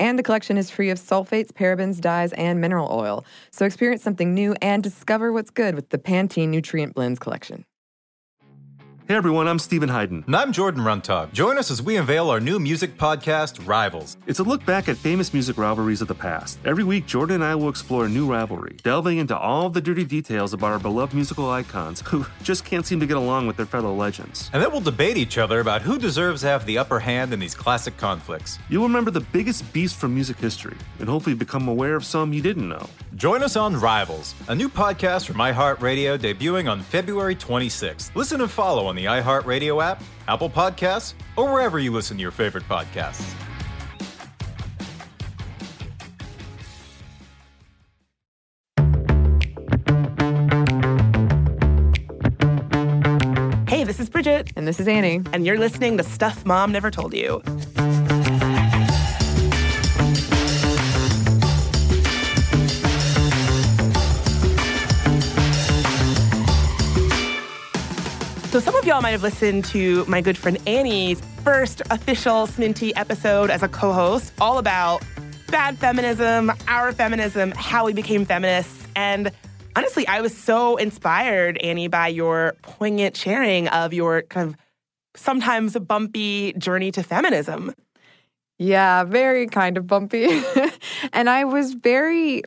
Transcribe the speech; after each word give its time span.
And 0.00 0.18
the 0.18 0.22
collection 0.22 0.56
is 0.56 0.70
free 0.70 0.88
of 0.88 0.98
sulfates, 0.98 1.52
parabens, 1.52 2.00
dyes, 2.00 2.32
and 2.32 2.58
mineral 2.58 2.88
oil. 2.90 3.24
So 3.52 3.66
experience 3.66 4.02
something 4.02 4.32
new 4.32 4.56
and 4.62 4.82
discover 4.82 5.30
what's 5.30 5.50
good 5.50 5.74
with 5.74 5.90
the 5.90 5.98
Pantene 5.98 6.48
Nutrient 6.48 6.94
Blends 6.94 7.18
collection. 7.18 7.66
Hey 9.10 9.16
everyone, 9.16 9.48
I'm 9.48 9.58
Stephen 9.58 9.88
Hayden. 9.88 10.22
And 10.28 10.36
I'm 10.36 10.52
Jordan 10.52 10.84
Runtagh. 10.84 11.32
Join 11.32 11.58
us 11.58 11.72
as 11.72 11.82
we 11.82 11.96
unveil 11.96 12.30
our 12.30 12.38
new 12.38 12.60
music 12.60 12.96
podcast, 12.96 13.66
Rivals. 13.66 14.16
It's 14.28 14.38
a 14.38 14.44
look 14.44 14.64
back 14.64 14.88
at 14.88 14.96
famous 14.96 15.34
music 15.34 15.58
rivalries 15.58 16.00
of 16.00 16.06
the 16.06 16.14
past. 16.14 16.60
Every 16.64 16.84
week, 16.84 17.06
Jordan 17.06 17.34
and 17.34 17.44
I 17.44 17.56
will 17.56 17.68
explore 17.68 18.04
a 18.04 18.08
new 18.08 18.30
rivalry, 18.30 18.76
delving 18.84 19.18
into 19.18 19.36
all 19.36 19.68
the 19.68 19.80
dirty 19.80 20.04
details 20.04 20.52
about 20.52 20.70
our 20.70 20.78
beloved 20.78 21.12
musical 21.12 21.50
icons 21.50 22.02
who 22.06 22.24
just 22.44 22.64
can't 22.64 22.86
seem 22.86 23.00
to 23.00 23.06
get 23.08 23.16
along 23.16 23.48
with 23.48 23.56
their 23.56 23.66
fellow 23.66 23.92
legends. 23.92 24.48
And 24.52 24.62
then 24.62 24.70
we'll 24.70 24.80
debate 24.80 25.16
each 25.16 25.38
other 25.38 25.58
about 25.58 25.82
who 25.82 25.98
deserves 25.98 26.42
to 26.42 26.46
have 26.46 26.64
the 26.64 26.78
upper 26.78 27.00
hand 27.00 27.32
in 27.32 27.40
these 27.40 27.56
classic 27.56 27.96
conflicts. 27.96 28.60
You'll 28.68 28.84
remember 28.86 29.10
the 29.10 29.26
biggest 29.32 29.72
beasts 29.72 29.98
from 29.98 30.14
music 30.14 30.38
history, 30.38 30.76
and 31.00 31.08
hopefully 31.08 31.34
become 31.34 31.66
aware 31.66 31.96
of 31.96 32.04
some 32.04 32.32
you 32.32 32.42
didn't 32.42 32.68
know. 32.68 32.88
Join 33.16 33.42
us 33.42 33.56
on 33.56 33.74
Rivals, 33.74 34.36
a 34.46 34.54
new 34.54 34.68
podcast 34.68 35.26
from 35.26 35.38
iHeartRadio 35.38 36.16
debuting 36.16 36.70
on 36.70 36.80
February 36.80 37.34
26th. 37.34 38.14
Listen 38.14 38.40
and 38.40 38.48
follow 38.48 38.86
on 38.86 38.94
the 38.94 38.99
iHeartRadio 39.04 39.82
app, 39.82 40.02
Apple 40.28 40.50
Podcasts, 40.50 41.14
or 41.36 41.52
wherever 41.52 41.78
you 41.78 41.92
listen 41.92 42.16
to 42.16 42.20
your 42.22 42.30
favorite 42.30 42.64
podcasts. 42.68 43.34
Hey, 53.68 53.84
this 53.84 54.00
is 54.00 54.10
Bridget. 54.10 54.50
And 54.56 54.68
this 54.68 54.78
is 54.78 54.86
Annie. 54.86 55.22
And 55.32 55.46
you're 55.46 55.58
listening 55.58 55.96
to 55.96 56.04
Stuff 56.04 56.44
Mom 56.44 56.72
Never 56.72 56.90
Told 56.90 57.14
You. 57.14 57.42
So, 68.50 68.58
some 68.58 68.74
of 68.74 68.84
y'all 68.84 69.00
might 69.00 69.12
have 69.12 69.22
listened 69.22 69.64
to 69.66 70.04
my 70.06 70.20
good 70.20 70.36
friend 70.36 70.58
Annie's 70.66 71.20
first 71.44 71.82
official 71.88 72.48
Sminty 72.48 72.90
episode 72.96 73.48
as 73.48 73.62
a 73.62 73.68
co 73.68 73.92
host, 73.92 74.32
all 74.40 74.58
about 74.58 75.04
bad 75.52 75.78
feminism, 75.78 76.50
our 76.66 76.90
feminism, 76.90 77.52
how 77.52 77.86
we 77.86 77.92
became 77.92 78.24
feminists. 78.24 78.88
And 78.96 79.30
honestly, 79.76 80.04
I 80.08 80.20
was 80.20 80.36
so 80.36 80.76
inspired, 80.78 81.58
Annie, 81.58 81.86
by 81.86 82.08
your 82.08 82.56
poignant 82.62 83.16
sharing 83.16 83.68
of 83.68 83.92
your 83.92 84.22
kind 84.22 84.48
of 84.48 84.56
sometimes 85.14 85.78
bumpy 85.78 86.52
journey 86.54 86.90
to 86.90 87.04
feminism. 87.04 87.72
Yeah, 88.58 89.04
very 89.04 89.46
kind 89.46 89.76
of 89.78 89.86
bumpy. 89.86 90.42
and 91.12 91.30
I 91.30 91.44
was 91.44 91.74
very 91.74 92.42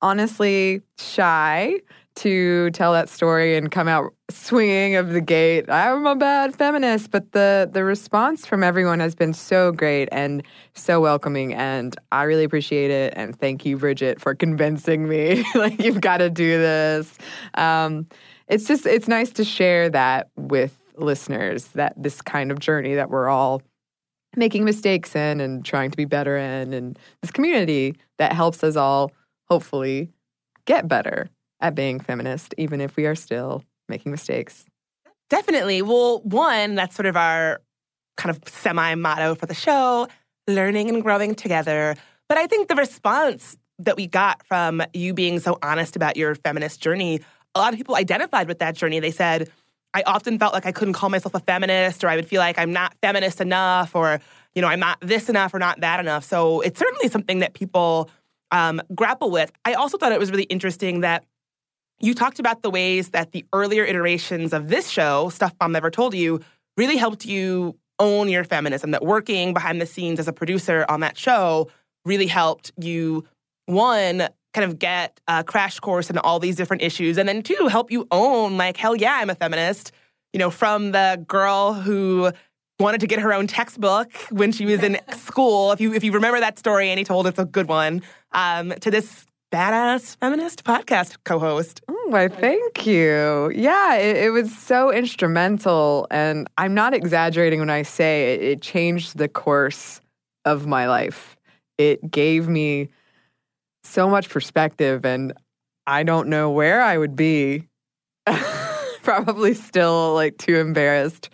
honestly 0.00 0.82
shy 0.98 1.80
to 2.14 2.70
tell 2.70 2.92
that 2.92 3.08
story 3.08 3.56
and 3.56 3.72
come 3.72 3.88
out 3.88 4.12
swinging 4.30 4.96
of 4.96 5.10
the 5.10 5.20
gate. 5.20 5.70
I'm 5.70 6.06
a 6.06 6.16
bad 6.16 6.56
feminist, 6.56 7.10
but 7.10 7.32
the 7.32 7.68
the 7.70 7.84
response 7.84 8.44
from 8.44 8.62
everyone 8.62 9.00
has 9.00 9.14
been 9.14 9.32
so 9.32 9.72
great 9.72 10.08
and 10.10 10.42
so 10.74 11.00
welcoming, 11.00 11.54
and 11.54 11.96
I 12.12 12.24
really 12.24 12.44
appreciate 12.44 12.90
it. 12.90 13.12
And 13.16 13.38
thank 13.38 13.64
you, 13.64 13.76
Bridget, 13.76 14.20
for 14.20 14.34
convincing 14.34 15.08
me. 15.08 15.44
like 15.54 15.80
you've 15.80 16.00
got 16.00 16.18
to 16.18 16.30
do 16.30 16.58
this. 16.58 17.16
Um, 17.54 18.06
it's 18.48 18.66
just 18.66 18.86
it's 18.86 19.08
nice 19.08 19.30
to 19.32 19.44
share 19.44 19.88
that 19.90 20.28
with 20.36 20.76
listeners 20.96 21.66
that 21.68 21.92
this 21.96 22.20
kind 22.22 22.50
of 22.50 22.58
journey 22.58 22.94
that 22.94 23.10
we're 23.10 23.28
all 23.28 23.62
making 24.34 24.64
mistakes 24.64 25.14
in 25.14 25.40
and 25.40 25.64
trying 25.64 25.90
to 25.90 25.96
be 25.96 26.04
better 26.04 26.36
in, 26.36 26.72
and 26.72 26.98
this 27.22 27.30
community 27.30 27.94
that 28.18 28.32
helps 28.32 28.64
us 28.64 28.76
all 28.76 29.12
hopefully 29.48 30.10
get 30.64 30.88
better 30.88 31.28
at 31.60 31.76
being 31.76 32.00
feminist, 32.00 32.54
even 32.58 32.80
if 32.80 32.96
we 32.96 33.06
are 33.06 33.14
still 33.14 33.62
making 33.88 34.12
mistakes. 34.12 34.64
Definitely. 35.28 35.82
Well, 35.82 36.20
one, 36.20 36.74
that's 36.74 36.94
sort 36.94 37.06
of 37.06 37.16
our 37.16 37.60
kind 38.16 38.34
of 38.34 38.48
semi 38.48 38.94
motto 38.94 39.34
for 39.34 39.46
the 39.46 39.54
show 39.54 40.08
learning 40.48 40.88
and 40.88 41.02
growing 41.02 41.34
together. 41.34 41.96
But 42.28 42.38
I 42.38 42.46
think 42.46 42.68
the 42.68 42.74
response 42.76 43.56
that 43.78 43.96
we 43.96 44.06
got 44.06 44.44
from 44.46 44.82
you 44.94 45.12
being 45.12 45.40
so 45.40 45.58
honest 45.62 45.96
about 45.96 46.16
your 46.16 46.34
feminist 46.34 46.80
journey, 46.80 47.20
a 47.54 47.58
lot 47.58 47.72
of 47.72 47.78
people 47.78 47.96
identified 47.96 48.48
with 48.48 48.58
that 48.60 48.74
journey. 48.74 49.00
They 49.00 49.10
said, 49.10 49.50
I 49.92 50.02
often 50.06 50.38
felt 50.38 50.52
like 50.52 50.66
I 50.66 50.72
couldn't 50.72 50.94
call 50.94 51.08
myself 51.08 51.34
a 51.34 51.40
feminist, 51.40 52.04
or 52.04 52.08
I 52.08 52.16
would 52.16 52.26
feel 52.28 52.40
like 52.40 52.58
I'm 52.58 52.72
not 52.72 52.94
feminist 53.02 53.40
enough, 53.40 53.94
or, 53.94 54.20
you 54.54 54.62
know, 54.62 54.68
I'm 54.68 54.80
not 54.80 54.98
this 55.00 55.28
enough 55.28 55.54
or 55.54 55.58
not 55.58 55.80
that 55.80 56.00
enough. 56.00 56.24
So 56.24 56.60
it's 56.60 56.78
certainly 56.78 57.08
something 57.08 57.40
that 57.40 57.54
people 57.54 58.10
um, 58.50 58.80
grapple 58.94 59.30
with. 59.30 59.50
I 59.64 59.74
also 59.74 59.98
thought 59.98 60.12
it 60.12 60.18
was 60.18 60.30
really 60.30 60.44
interesting 60.44 61.00
that 61.00 61.24
you 62.00 62.14
talked 62.14 62.38
about 62.38 62.62
the 62.62 62.70
ways 62.70 63.10
that 63.10 63.32
the 63.32 63.44
earlier 63.52 63.84
iterations 63.84 64.52
of 64.52 64.68
this 64.68 64.88
show, 64.88 65.28
Stuff 65.30 65.54
Mom 65.60 65.72
Never 65.72 65.90
Told 65.90 66.14
You, 66.14 66.40
really 66.76 66.96
helped 66.96 67.24
you 67.24 67.78
own 67.98 68.28
your 68.28 68.44
feminism, 68.44 68.90
that 68.90 69.04
working 69.04 69.54
behind 69.54 69.80
the 69.80 69.86
scenes 69.86 70.18
as 70.18 70.28
a 70.28 70.32
producer 70.32 70.84
on 70.88 71.00
that 71.00 71.16
show 71.16 71.68
really 72.04 72.26
helped 72.26 72.70
you, 72.78 73.24
one, 73.66 74.28
kind 74.52 74.64
of 74.64 74.78
get 74.78 75.20
a 75.26 75.42
crash 75.42 75.80
course 75.80 76.10
in 76.10 76.18
all 76.18 76.38
these 76.38 76.56
different 76.56 76.82
issues, 76.82 77.18
and 77.18 77.28
then 77.28 77.42
two, 77.42 77.68
help 77.68 77.90
you 77.90 78.06
own, 78.10 78.56
like, 78.56 78.76
hell 78.76 78.94
yeah, 78.94 79.16
I'm 79.16 79.30
a 79.30 79.34
feminist. 79.34 79.92
You 80.32 80.38
know, 80.38 80.50
from 80.50 80.92
the 80.92 81.24
girl 81.26 81.72
who 81.72 82.30
wanted 82.78 83.00
to 83.00 83.06
get 83.06 83.20
her 83.20 83.32
own 83.32 83.46
textbook 83.46 84.12
when 84.30 84.52
she 84.52 84.66
was 84.66 84.82
in 84.82 84.98
school. 85.16 85.72
If 85.72 85.80
you 85.80 85.94
if 85.94 86.04
you 86.04 86.12
remember 86.12 86.40
that 86.40 86.58
story, 86.58 86.90
Annie 86.90 87.04
told 87.04 87.26
it's 87.26 87.38
a 87.38 87.44
good 87.44 87.68
one. 87.68 88.02
Um, 88.32 88.70
to 88.80 88.90
this 88.90 89.25
badass 89.52 90.16
feminist 90.16 90.64
podcast 90.64 91.16
co-host. 91.24 91.80
Oh, 91.88 92.06
why, 92.08 92.28
thank 92.28 92.86
you. 92.86 93.50
Yeah, 93.54 93.94
it, 93.94 94.16
it, 94.16 94.30
was 94.30 94.56
so 94.56 94.92
instrumental, 94.92 96.06
and 96.10 96.48
I'm 96.58 96.74
not 96.74 96.94
exaggerating 96.94 97.60
when 97.60 97.70
I 97.70 97.82
say 97.82 98.34
it, 98.34 98.42
it 98.42 98.62
changed 98.62 99.18
the 99.18 99.28
course 99.28 100.00
of 100.44 100.66
my 100.66 100.88
life. 100.88 101.36
It 101.78 102.10
gave 102.10 102.48
me 102.48 102.88
so 103.84 104.08
much 104.08 104.28
perspective, 104.28 105.04
and 105.04 105.32
I 105.86 106.02
don't 106.02 106.28
know 106.28 106.50
where 106.50 106.82
I 106.82 106.98
would 106.98 107.16
be. 107.16 107.68
Probably 109.02 109.54
still 109.54 110.14
like 110.14 110.36
too 110.38 110.56
embarrassed 110.56 111.30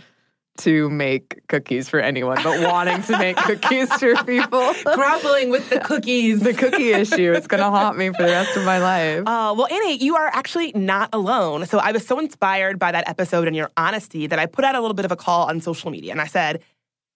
to 0.58 0.90
make 0.90 1.46
cookies 1.48 1.88
for 1.88 1.98
anyone, 2.00 2.38
but 2.42 2.60
wanting 2.62 3.02
to 3.02 3.18
make 3.18 3.36
cookies 3.48 3.92
for 3.94 4.14
people. 4.24 4.72
Grappling 4.94 5.50
with 5.50 5.68
the 5.70 5.80
cookies. 5.80 6.40
the 6.40 6.52
cookie 6.52 6.90
issue. 6.92 7.32
It's 7.32 7.46
going 7.46 7.62
to 7.62 7.70
haunt 7.70 7.96
me 7.96 8.08
for 8.08 8.22
the 8.22 8.28
rest 8.32 8.56
of 8.56 8.64
my 8.64 8.78
life. 8.78 9.20
Uh, 9.20 9.54
well, 9.56 9.66
Annie, 9.70 10.02
you 10.02 10.16
are 10.16 10.26
actually 10.26 10.72
not 10.74 11.08
alone. 11.12 11.66
So 11.66 11.78
I 11.78 11.92
was 11.92 12.06
so 12.06 12.18
inspired 12.18 12.78
by 12.78 12.92
that 12.92 13.08
episode 13.08 13.46
and 13.46 13.56
your 13.56 13.70
honesty 13.76 14.26
that 14.26 14.38
I 14.38 14.46
put 14.46 14.64
out 14.64 14.74
a 14.74 14.80
little 14.80 14.94
bit 14.94 15.04
of 15.04 15.12
a 15.12 15.16
call 15.16 15.48
on 15.48 15.60
social 15.60 15.90
media 15.90 16.12
and 16.12 16.20
I 16.20 16.26
said, 16.26 16.62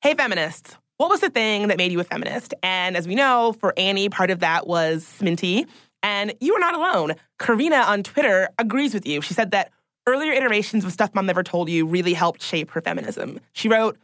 Hey, 0.03 0.15
feminists, 0.15 0.77
what 0.99 1.11
was 1.11 1.21
the 1.21 1.31
thing 1.31 1.69
that 1.69 1.77
made 1.77 1.93
you 1.93 2.01
a 2.01 2.05
feminist? 2.05 2.55
And 2.63 2.97
as 2.97 3.07
we 3.07 3.15
know, 3.15 3.55
for 3.61 3.75
Annie, 3.77 4.09
part 4.09 4.31
of 4.31 4.41
that 4.41 4.67
was 4.67 5.05
Sminty. 5.05 5.67
And 6.03 6.35
you 6.41 6.55
are 6.55 6.61
not 6.61 6.75
alone. 6.75 7.15
Karina 7.39 7.77
on 7.77 8.03
Twitter 8.03 8.49
agrees 8.59 8.95
with 8.95 9.07
you. 9.07 9.21
She 9.21 9.35
said 9.35 9.51
that 9.51 9.73
earlier 10.07 10.33
iterations 10.33 10.85
of 10.85 10.93
Stuff 10.93 11.15
Mom 11.15 11.27
Never 11.27 11.43
Told 11.43 11.69
You 11.69 11.85
really 11.85 12.15
helped 12.15 12.41
shape 12.41 12.71
her 12.71 12.81
feminism. 12.81 13.41
She 13.53 13.69
wrote, 13.69 13.99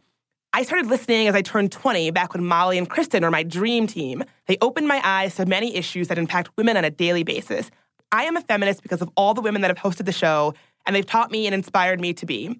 I 0.51 0.63
started 0.63 0.87
listening 0.87 1.27
as 1.27 1.35
I 1.35 1.41
turned 1.41 1.71
20, 1.71 2.11
back 2.11 2.33
when 2.33 2.45
Molly 2.45 2.77
and 2.77 2.89
Cristen 2.89 3.23
were 3.23 3.31
my 3.31 3.43
dream 3.43 3.87
team. 3.87 4.23
They 4.47 4.57
opened 4.61 4.87
my 4.87 5.01
eyes 5.03 5.35
to 5.35 5.45
many 5.45 5.75
issues 5.75 6.09
that 6.09 6.17
impact 6.17 6.49
women 6.57 6.75
on 6.75 6.83
a 6.83 6.89
daily 6.89 7.23
basis. 7.23 7.71
I 8.11 8.25
am 8.25 8.35
a 8.35 8.41
feminist 8.41 8.83
because 8.83 9.01
of 9.01 9.09
all 9.15 9.33
the 9.33 9.41
women 9.41 9.61
that 9.61 9.69
have 9.69 9.77
hosted 9.77 10.05
the 10.05 10.11
show, 10.11 10.53
and 10.85 10.95
they've 10.95 11.05
taught 11.05 11.31
me 11.31 11.47
and 11.47 11.55
inspired 11.55 11.99
me 12.01 12.13
to 12.15 12.25
be, 12.25 12.59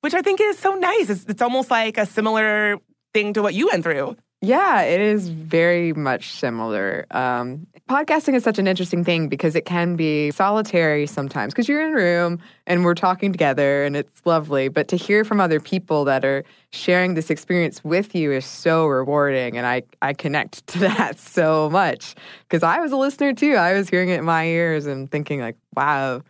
which 0.00 0.14
I 0.14 0.22
think 0.22 0.40
is 0.40 0.58
so 0.58 0.74
nice. 0.74 1.10
It's, 1.10 1.24
it's 1.26 1.42
almost 1.42 1.70
like 1.70 1.98
a 1.98 2.06
similar 2.06 2.78
thing 3.12 3.34
to 3.34 3.42
what 3.42 3.54
you 3.54 3.66
went 3.66 3.84
through. 3.84 4.16
Yeah, 4.40 4.82
it 4.82 5.00
is 5.00 5.28
very 5.28 5.92
much 5.92 6.30
similar. 6.32 7.06
Um, 7.10 7.66
podcasting 7.88 8.34
is 8.34 8.44
such 8.44 8.58
an 8.58 8.68
interesting 8.68 9.02
thing 9.02 9.28
because 9.28 9.56
it 9.56 9.64
can 9.64 9.96
be 9.96 10.30
solitary 10.30 11.06
sometimes 11.06 11.54
because 11.54 11.68
you're 11.68 11.84
in 11.84 11.92
a 11.92 11.96
room 11.96 12.38
and 12.66 12.84
we're 12.84 12.94
talking 12.94 13.32
together 13.32 13.82
and 13.84 13.96
it's 13.96 14.20
lovely. 14.26 14.68
But 14.68 14.88
to 14.88 14.96
hear 14.96 15.24
from 15.24 15.40
other 15.40 15.58
people 15.58 16.04
that 16.04 16.24
are 16.24 16.44
sharing 16.70 17.14
this 17.14 17.30
experience 17.30 17.82
with 17.82 18.14
you 18.14 18.30
is 18.30 18.44
so 18.44 18.86
rewarding. 18.86 19.56
And 19.56 19.66
I, 19.66 19.82
I 20.02 20.12
connect 20.12 20.66
to 20.68 20.78
that 20.80 21.18
so 21.18 21.70
much 21.70 22.14
because 22.42 22.62
I 22.62 22.78
was 22.78 22.92
a 22.92 22.96
listener 22.96 23.32
too. 23.32 23.54
I 23.54 23.72
was 23.72 23.88
hearing 23.88 24.10
it 24.10 24.18
in 24.18 24.24
my 24.24 24.44
ears 24.46 24.86
and 24.86 25.10
thinking, 25.10 25.40
like, 25.40 25.56
wow, 25.74 26.22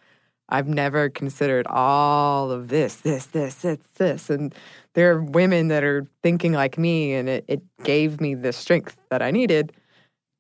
I've 0.49 0.69
never 0.69 1.11
considered 1.11 1.67
all 1.67 2.51
of 2.51 2.69
this, 2.69 2.97
this, 2.97 3.27
this, 3.27 3.57
this, 3.57 3.79
this. 3.97 4.31
And 4.31 4.55
there 4.95 5.13
are 5.13 5.23
women 5.23 5.69
that 5.69 5.85
are 5.85 6.07
thinking 6.23 6.53
like 6.53 6.79
me, 6.79 7.13
and 7.15 7.29
it, 7.29 7.45
it 7.49 7.63
gave 7.83 8.21
me 8.21 8.35
the 8.35 8.53
strength 8.53 8.97
that 9.11 9.21
I 9.21 9.31
needed 9.31 9.73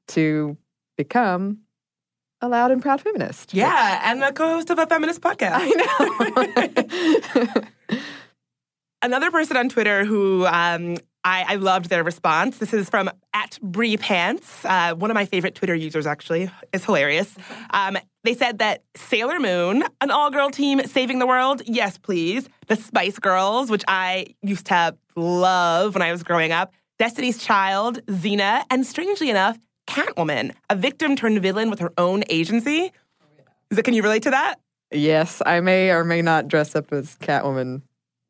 to 0.09 0.56
become 0.99 1.61
a 2.43 2.49
loud 2.49 2.71
and 2.71 2.83
proud 2.83 3.00
feminist. 3.00 3.55
Yeah, 3.55 4.03
and 4.05 4.21
the 4.21 4.33
co-host 4.33 4.69
of 4.69 4.79
a 4.79 4.87
feminist 4.87 5.23
podcast. 5.23 5.53
I 5.55 7.49
know. 7.89 7.91
Another 9.03 9.31
person 9.31 9.56
on 9.56 9.69
Twitter 9.69 10.05
who 10.05 10.45
um, 10.47 10.97
I, 11.25 11.45
I, 11.49 11.55
loved 11.55 11.89
their 11.89 12.03
response. 12.03 12.59
This 12.59 12.75
is 12.75 12.91
from 12.91 13.09
at 13.33 13.59
Brie 13.62 13.97
Pants, 13.97 14.65
uh, 14.65 14.95
one 14.95 15.11
of 15.11 15.15
my 15.15 15.25
favorite 15.25 15.55
Twitter 15.55 15.75
users. 15.75 16.06
Actually, 16.06 16.50
is 16.73 16.85
hilarious. 16.85 17.33
Um, 17.71 17.97
they 18.25 18.35
said 18.35 18.59
that 18.59 18.83
Sailor 18.97 19.39
Moon, 19.39 19.85
an 20.01 20.11
all-girl 20.11 20.51
team 20.51 20.85
saving 20.85 21.21
the 21.21 21.27
world, 21.27 21.62
yes, 21.65 21.97
please. 21.97 22.49
The 22.67 22.77
Spice 22.77 23.19
Girls, 23.19 23.71
which 23.71 23.85
I 23.87 24.35
used 24.43 24.67
to 24.67 24.97
love 25.15 25.94
when 25.94 26.03
I 26.03 26.11
was 26.11 26.25
growing 26.25 26.51
up. 26.51 26.73
Destiny's 26.99 27.39
Child, 27.39 28.05
Xena, 28.06 28.65
and 28.71 28.85
strangely 28.85 29.31
enough, 29.31 29.59
Catwoman, 29.88 30.52
a 30.69 30.76
victim 30.76 31.17
turned 31.17 31.40
villain 31.40 31.70
with 31.70 31.79
her 31.81 31.93
own 31.96 32.23
agency. 32.29 32.93
Is 33.70 33.79
it, 33.79 33.85
can 33.85 33.94
you 33.94 34.02
relate 34.02 34.23
to 34.25 34.31
that? 34.31 34.56
Yes, 34.93 35.43
I 35.44 35.61
may 35.61 35.90
or 35.90 36.05
may 36.05 36.23
not 36.23 36.46
dress 36.49 36.76
up 36.76 36.93
as 36.93 37.17
Catwoman 37.17 37.82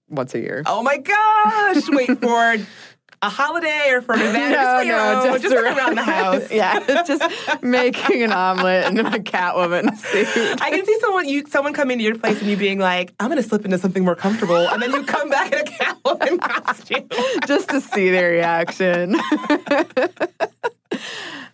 once 0.09 0.35
a 0.35 0.39
year. 0.39 0.63
Oh 0.67 0.83
my 0.83 0.97
gosh! 0.99 1.83
Wait 1.91 2.21
for 2.21 2.57
a 3.23 3.29
holiday 3.29 3.91
or 3.91 4.01
for 4.01 4.15
an 4.15 4.21
event? 4.21 4.53
no, 4.53 4.57
just, 4.57 4.87
no, 4.87 4.97
know, 4.97 5.25
just, 5.33 5.43
just 5.43 5.55
around, 5.55 5.77
around 5.79 5.95
the 5.97 6.03
house. 6.05 6.51
yeah, 6.51 7.03
just 7.05 7.63
making 7.63 8.23
an 8.23 8.33
omelet 8.33 8.87
in 8.87 8.99
a 9.01 9.19
Catwoman 9.19 9.97
suit. 9.99 10.27
I 10.63 10.71
can 10.71 10.85
see 10.87 10.99
someone 11.01 11.29
you 11.29 11.45
someone 11.49 11.75
come 11.75 11.91
into 11.91 12.05
your 12.05 12.17
place 12.17 12.41
and 12.41 12.49
you 12.51 12.57
being 12.57 12.79
like, 12.79 13.13
"I'm 13.21 13.29
going 13.31 13.43
to 13.43 13.49
slip 13.49 13.65
into 13.65 13.79
something 13.79 14.05
more 14.05 14.17
comfortable," 14.17 14.57
and 14.57 14.81
then 14.81 14.93
you 14.93 15.05
come 15.05 15.29
back 15.29 15.53
in 15.53 15.59
a 15.61 15.65
Catwoman 15.65 16.41
costume 16.41 17.09
just 17.47 17.69
to 17.71 17.81
see 17.81 18.11
their 18.11 18.31
reaction. 18.31 19.17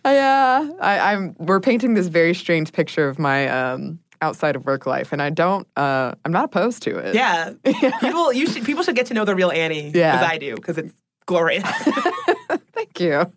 yeah, 0.13 0.69
I, 0.79 1.13
am 1.13 1.35
We're 1.39 1.59
painting 1.59 1.95
this 1.95 2.07
very 2.07 2.33
strange 2.33 2.71
picture 2.71 3.07
of 3.07 3.17
my 3.17 3.47
um, 3.47 3.99
outside 4.21 4.55
of 4.55 4.65
work 4.65 4.85
life, 4.85 5.11
and 5.11 5.21
I 5.21 5.31
don't. 5.31 5.67
Uh, 5.75 6.13
I'm 6.23 6.31
not 6.31 6.45
opposed 6.45 6.83
to 6.83 6.95
it. 6.97 7.15
Yeah, 7.15 7.53
people. 7.63 8.31
You 8.31 8.47
should. 8.47 8.65
People 8.65 8.83
should 8.83 8.95
get 8.95 9.07
to 9.07 9.13
know 9.13 9.25
the 9.25 9.35
real 9.35 9.51
Annie. 9.51 9.91
Yeah, 9.95 10.17
as 10.17 10.23
I 10.23 10.37
do, 10.37 10.55
because 10.55 10.77
it's 10.77 10.93
glorious. 11.25 11.67
Thank 12.73 12.99
you. 12.99 13.31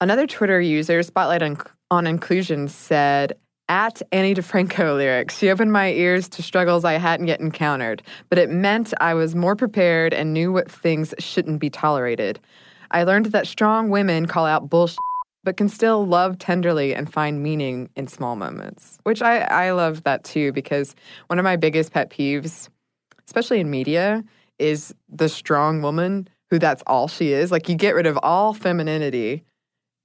Another 0.00 0.26
Twitter 0.26 0.60
user, 0.60 1.02
Spotlight 1.02 1.42
on, 1.42 1.58
on 1.90 2.06
Inclusion, 2.06 2.68
said, 2.68 3.34
at 3.68 4.02
Ani 4.10 4.34
DiFranco 4.34 4.96
lyrics, 4.96 5.38
she 5.38 5.50
opened 5.50 5.72
my 5.72 5.92
ears 5.92 6.28
to 6.30 6.42
struggles 6.42 6.84
I 6.84 6.94
hadn't 6.94 7.28
yet 7.28 7.38
encountered, 7.38 8.02
but 8.30 8.38
it 8.38 8.50
meant 8.50 8.92
I 9.00 9.14
was 9.14 9.36
more 9.36 9.54
prepared 9.54 10.12
and 10.12 10.32
knew 10.32 10.50
what 10.50 10.70
things 10.70 11.14
shouldn't 11.18 11.60
be 11.60 11.70
tolerated. 11.70 12.40
I 12.90 13.04
learned 13.04 13.26
that 13.26 13.46
strong 13.46 13.90
women 13.90 14.26
call 14.26 14.46
out 14.46 14.68
bullshit, 14.68 14.98
but 15.44 15.56
can 15.56 15.68
still 15.68 16.06
love 16.06 16.38
tenderly 16.38 16.94
and 16.94 17.12
find 17.12 17.42
meaning 17.42 17.88
in 17.96 18.06
small 18.06 18.36
moments, 18.36 18.98
which 19.04 19.22
I, 19.22 19.40
I 19.40 19.70
love 19.72 20.02
that 20.04 20.24
too, 20.24 20.52
because 20.52 20.94
one 21.28 21.38
of 21.38 21.44
my 21.44 21.56
biggest 21.56 21.92
pet 21.92 22.10
peeves, 22.10 22.68
especially 23.26 23.60
in 23.60 23.70
media, 23.70 24.22
is 24.58 24.94
the 25.08 25.28
strong 25.28 25.82
woman 25.82 26.28
who 26.50 26.58
that's 26.58 26.82
all 26.86 27.08
she 27.08 27.32
is. 27.32 27.50
Like 27.50 27.68
you 27.68 27.74
get 27.74 27.94
rid 27.94 28.06
of 28.06 28.18
all 28.22 28.52
femininity 28.52 29.44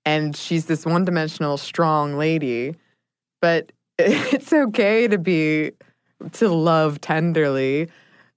and 0.05 0.35
she's 0.35 0.67
this 0.67 0.85
one 0.85 1.03
dimensional 1.03 1.57
strong 1.57 2.17
lady. 2.17 2.75
But 3.41 3.71
it's 3.99 4.53
okay 4.53 5.07
to 5.07 5.17
be 5.17 5.71
to 6.33 6.49
love 6.49 7.01
tenderly 7.01 7.89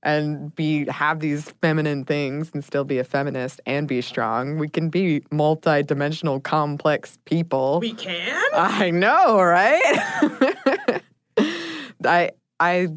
and 0.02 0.54
be 0.54 0.86
have 0.86 1.20
these 1.20 1.50
feminine 1.62 2.04
things 2.04 2.50
and 2.54 2.64
still 2.64 2.84
be 2.84 2.98
a 2.98 3.04
feminist 3.04 3.60
and 3.66 3.88
be 3.88 4.00
strong. 4.00 4.58
We 4.58 4.68
can 4.68 4.90
be 4.90 5.22
multi-dimensional 5.30 6.40
complex 6.40 7.18
people. 7.24 7.80
We 7.80 7.94
can? 7.94 8.40
I 8.54 8.90
know, 8.90 9.40
right? 9.40 11.02
I 12.04 12.30
I 12.60 12.88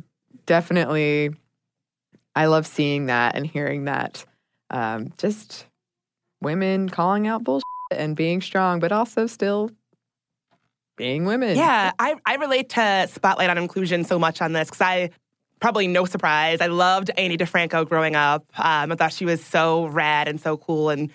definitely 0.45 1.31
I 2.36 2.45
love 2.45 2.68
seeing 2.68 3.07
that 3.07 3.36
and 3.36 3.45
hearing 3.45 3.86
that 3.86 4.25
um, 4.69 5.12
just 5.18 5.65
women 6.42 6.89
calling 6.89 7.27
out 7.27 7.44
bullshit 7.44 7.63
and 7.92 8.15
being 8.15 8.42
strong, 8.42 8.80
but 8.80 8.92
also 8.92 9.27
still 9.27 9.69
being 10.97 11.25
women. 11.25 11.57
Yeah, 11.57 11.92
I, 12.00 12.15
I 12.25 12.36
relate 12.36 12.69
to 12.69 13.07
Spotlight 13.12 13.50
on 13.50 13.57
Inclusion 13.57 14.04
so 14.04 14.18
much 14.19 14.42
on 14.42 14.54
this 14.54 14.69
because 14.69 14.81
I 14.81 15.09
probably 15.61 15.87
no 15.87 16.05
surprise. 16.05 16.59
I 16.59 16.67
loved 16.67 17.11
Ani 17.17 17.37
DiFranco 17.37 17.87
growing 17.87 18.15
up. 18.15 18.45
Um, 18.57 18.91
I 18.91 18.95
thought 18.95 19.13
she 19.13 19.25
was 19.25 19.43
so 19.43 19.85
rad 19.85 20.27
and 20.27 20.41
so 20.41 20.57
cool. 20.57 20.89
And 20.89 21.11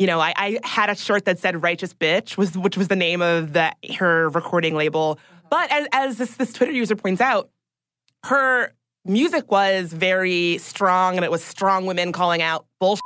you 0.00 0.08
know, 0.08 0.18
I, 0.18 0.32
I, 0.36 0.58
had 0.64 0.90
a 0.90 0.96
shirt 0.96 1.24
that 1.26 1.38
said 1.38 1.62
"Righteous 1.62 1.94
Bitch," 1.94 2.36
was 2.36 2.58
which 2.58 2.76
was 2.76 2.88
the 2.88 2.96
name 2.96 3.22
of 3.22 3.52
the 3.52 3.72
her 3.96 4.28
recording 4.30 4.74
label. 4.74 5.20
But 5.50 5.70
as, 5.70 5.86
as 5.92 6.18
this, 6.18 6.34
this 6.34 6.52
Twitter 6.52 6.72
user 6.72 6.96
points 6.96 7.20
out, 7.20 7.50
her 8.24 8.72
music 9.04 9.52
was 9.52 9.92
very 9.92 10.58
strong 10.58 11.14
and 11.16 11.24
it 11.24 11.30
was 11.30 11.44
strong 11.44 11.86
women 11.86 12.10
calling 12.10 12.42
out 12.42 12.66
bullshit. 12.80 13.02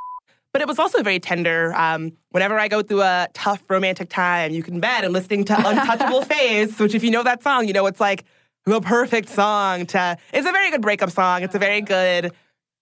But 0.53 0.63
it 0.63 0.69
was 0.69 0.79
also 0.79 1.03
very 1.03 1.21
tender. 1.21 1.75
Um, 1.77 2.13
whenever 2.31 2.59
I 2.59 2.69
go 2.69 2.83
through 2.83 3.03
a 3.03 3.29
tough 3.35 3.63
romantic 3.69 4.09
time, 4.09 4.53
you 4.53 4.63
can 4.63 4.81
bet 4.81 5.05
I'm 5.05 5.13
listening 5.13 5.45
to 5.47 5.55
Untouchable 5.69 6.23
Face, 6.23 6.79
which 6.79 6.95
if 6.95 7.05
you 7.05 7.11
know 7.11 7.23
that 7.23 7.43
song, 7.43 7.67
you 7.67 7.75
know 7.75 7.85
it's 7.87 8.01
like 8.01 8.25
the 8.69 8.81
perfect 8.81 9.29
song 9.29 9.87
to. 9.87 10.17
It's 10.33 10.47
a 10.47 10.53
very 10.53 10.71
good 10.71 10.83
breakup 10.83 11.11
song. 11.11 11.43
It's 11.43 11.55
a 11.55 11.59
very 11.59 11.81
good, 11.81 12.33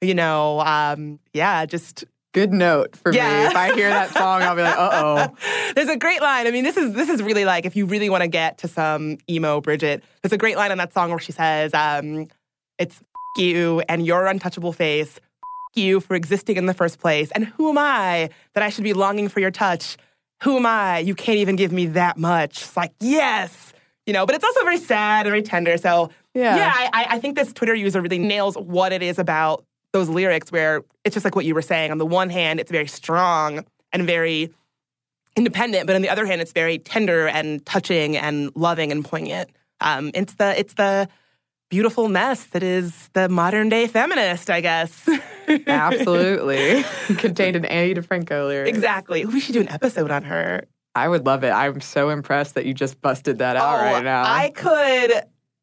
you 0.00 0.14
know, 0.14 0.60
um, 0.60 1.18
yeah, 1.32 1.66
just 1.66 2.04
good 2.32 2.52
note 2.52 2.96
for 2.96 3.12
yeah. 3.12 3.44
me. 3.44 3.46
If 3.46 3.56
I 3.56 3.74
hear 3.74 3.88
that 3.88 4.12
song, 4.12 4.42
I'll 4.42 4.56
be 4.56 4.62
like, 4.62 4.76
uh 4.76 4.90
oh. 4.92 5.72
There's 5.74 5.88
a 5.88 5.96
great 5.96 6.20
line. 6.20 6.46
I 6.46 6.50
mean, 6.50 6.64
this 6.64 6.76
is 6.76 6.92
this 6.92 7.08
is 7.08 7.22
really 7.22 7.44
like 7.44 7.64
if 7.64 7.76
you 7.76 7.86
really 7.86 8.10
want 8.10 8.22
to 8.22 8.28
get 8.28 8.58
to 8.58 8.68
some 8.68 9.18
emo 9.30 9.60
Bridget. 9.60 10.04
There's 10.22 10.32
a 10.32 10.38
great 10.38 10.56
line 10.56 10.70
on 10.70 10.78
that 10.78 10.92
song 10.92 11.10
where 11.10 11.18
she 11.18 11.32
says, 11.32 11.72
um, 11.72 12.26
"It's 12.78 13.00
you 13.36 13.82
and 13.88 14.06
your 14.06 14.26
untouchable 14.26 14.72
face. 14.72 15.20
you 15.76 16.00
for 16.00 16.14
existing 16.14 16.56
in 16.56 16.66
the 16.66 16.74
first 16.74 16.98
place. 16.98 17.30
And 17.32 17.44
who 17.44 17.68
am 17.68 17.78
I 17.78 18.30
that 18.54 18.62
I 18.62 18.70
should 18.70 18.84
be 18.84 18.94
longing 18.94 19.28
for 19.28 19.40
your 19.40 19.50
touch? 19.50 19.96
Who 20.42 20.56
am 20.56 20.66
I? 20.66 20.98
You 20.98 21.14
can't 21.14 21.38
even 21.38 21.56
give 21.56 21.72
me 21.72 21.86
that 21.88 22.16
much. 22.16 22.62
It's 22.62 22.76
like, 22.76 22.92
yes. 23.00 23.72
You 24.06 24.12
know, 24.12 24.24
but 24.24 24.34
it's 24.34 24.44
also 24.44 24.62
very 24.62 24.78
sad 24.78 25.26
and 25.26 25.32
very 25.32 25.42
tender. 25.42 25.76
So, 25.78 26.10
yeah, 26.32 26.56
yeah 26.56 26.90
I, 26.92 27.06
I 27.10 27.18
think 27.18 27.36
this 27.36 27.52
Twitter 27.52 27.74
user 27.74 28.00
really 28.00 28.18
nails 28.18 28.56
what 28.56 28.92
it 28.92 29.02
is 29.02 29.18
about 29.18 29.64
those 29.92 30.08
lyrics 30.08 30.52
where 30.52 30.82
it's 31.04 31.14
just 31.14 31.24
like 31.24 31.34
what 31.34 31.44
you 31.44 31.54
were 31.54 31.62
saying. 31.62 31.90
On 31.90 31.98
the 31.98 32.06
one 32.06 32.30
hand, 32.30 32.60
it's 32.60 32.70
very 32.70 32.86
strong 32.86 33.64
and 33.92 34.06
very 34.06 34.52
independent, 35.36 35.86
but 35.86 35.96
on 35.96 36.02
the 36.02 36.08
other 36.08 36.26
hand, 36.26 36.40
it's 36.40 36.52
very 36.52 36.78
tender 36.78 37.28
and 37.28 37.64
touching 37.66 38.16
and 38.16 38.50
loving 38.54 38.92
and 38.92 39.04
poignant. 39.04 39.50
Um, 39.80 40.10
it's 40.14 40.34
the 40.34 40.58
it's 40.58 40.74
the 40.74 41.08
beautiful 41.68 42.08
mess 42.08 42.44
that 42.46 42.62
is 42.62 43.08
the 43.12 43.28
modern 43.28 43.68
day 43.68 43.86
feminist, 43.86 44.50
I 44.50 44.60
guess. 44.60 45.08
Absolutely. 45.66 46.84
Contained 47.16 47.56
in 47.56 47.64
Ani 47.64 47.94
DiFranco 47.94 48.48
lyric. 48.48 48.68
Exactly. 48.68 49.24
We 49.24 49.40
should 49.40 49.54
do 49.54 49.60
an 49.60 49.68
episode 49.68 50.10
on 50.10 50.22
her. 50.24 50.64
I 50.96 51.08
would 51.08 51.26
love 51.26 51.44
it. 51.44 51.50
I'm 51.50 51.82
so 51.82 52.08
impressed 52.08 52.54
that 52.54 52.64
you 52.64 52.72
just 52.72 53.02
busted 53.02 53.38
that 53.38 53.54
out 53.54 53.80
oh, 53.80 53.82
right 53.82 54.02
now. 54.02 54.24
I 54.26 54.48
could, 54.48 55.12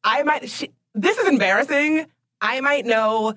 I 0.03 0.21
might, 0.21 0.47
she, 0.47 0.69
this 0.93 1.17
is 1.17 1.27
embarrassing. 1.27 2.05
I 2.39 2.61
might 2.61 2.85
know 2.85 3.33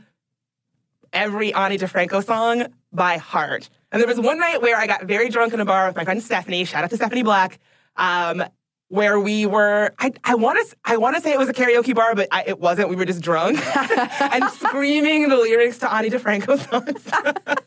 every 1.11 1.55
Ani 1.55 1.79
DiFranco 1.79 2.23
song 2.23 2.67
by 2.93 3.17
heart. 3.17 3.71
And 3.91 4.03
there 4.03 4.07
was 4.07 4.21
one 4.21 4.39
night 4.39 4.61
where 4.61 4.77
I 4.77 4.87
got 4.87 5.05
very 5.05 5.31
drunk 5.31 5.55
in 5.55 5.61
a 5.61 5.65
bar 5.65 5.87
with 5.87 5.97
my 5.97 6.05
friend 6.05 6.23
Stephanie. 6.23 6.67
Shout 6.67 6.85
out 6.85 6.91
to 6.91 6.97
Stephanie 6.97 7.23
Black. 7.23 7.59
Um, 7.97 8.45
where 8.89 9.19
we 9.19 9.47
were 9.47 9.91
I, 9.99 10.13
I 10.25 10.37
want 10.37 10.65
to 10.67 10.77
I 10.85 10.97
want 10.97 11.17
to 11.17 11.23
say 11.23 11.33
it 11.33 11.39
was 11.39 11.49
a 11.49 11.53
karaoke 11.53 11.95
bar 11.95 12.15
but 12.15 12.29
I, 12.31 12.45
it 12.47 12.61
wasn't. 12.61 12.89
We 12.89 12.97
were 12.97 13.05
just 13.05 13.21
drunk 13.21 13.59
and 14.21 14.45
screaming 14.51 15.29
the 15.29 15.37
lyrics 15.37 15.79
to 15.79 15.93
Ani 15.93 16.11
DiFranco 16.11 16.59
songs. 16.71 17.57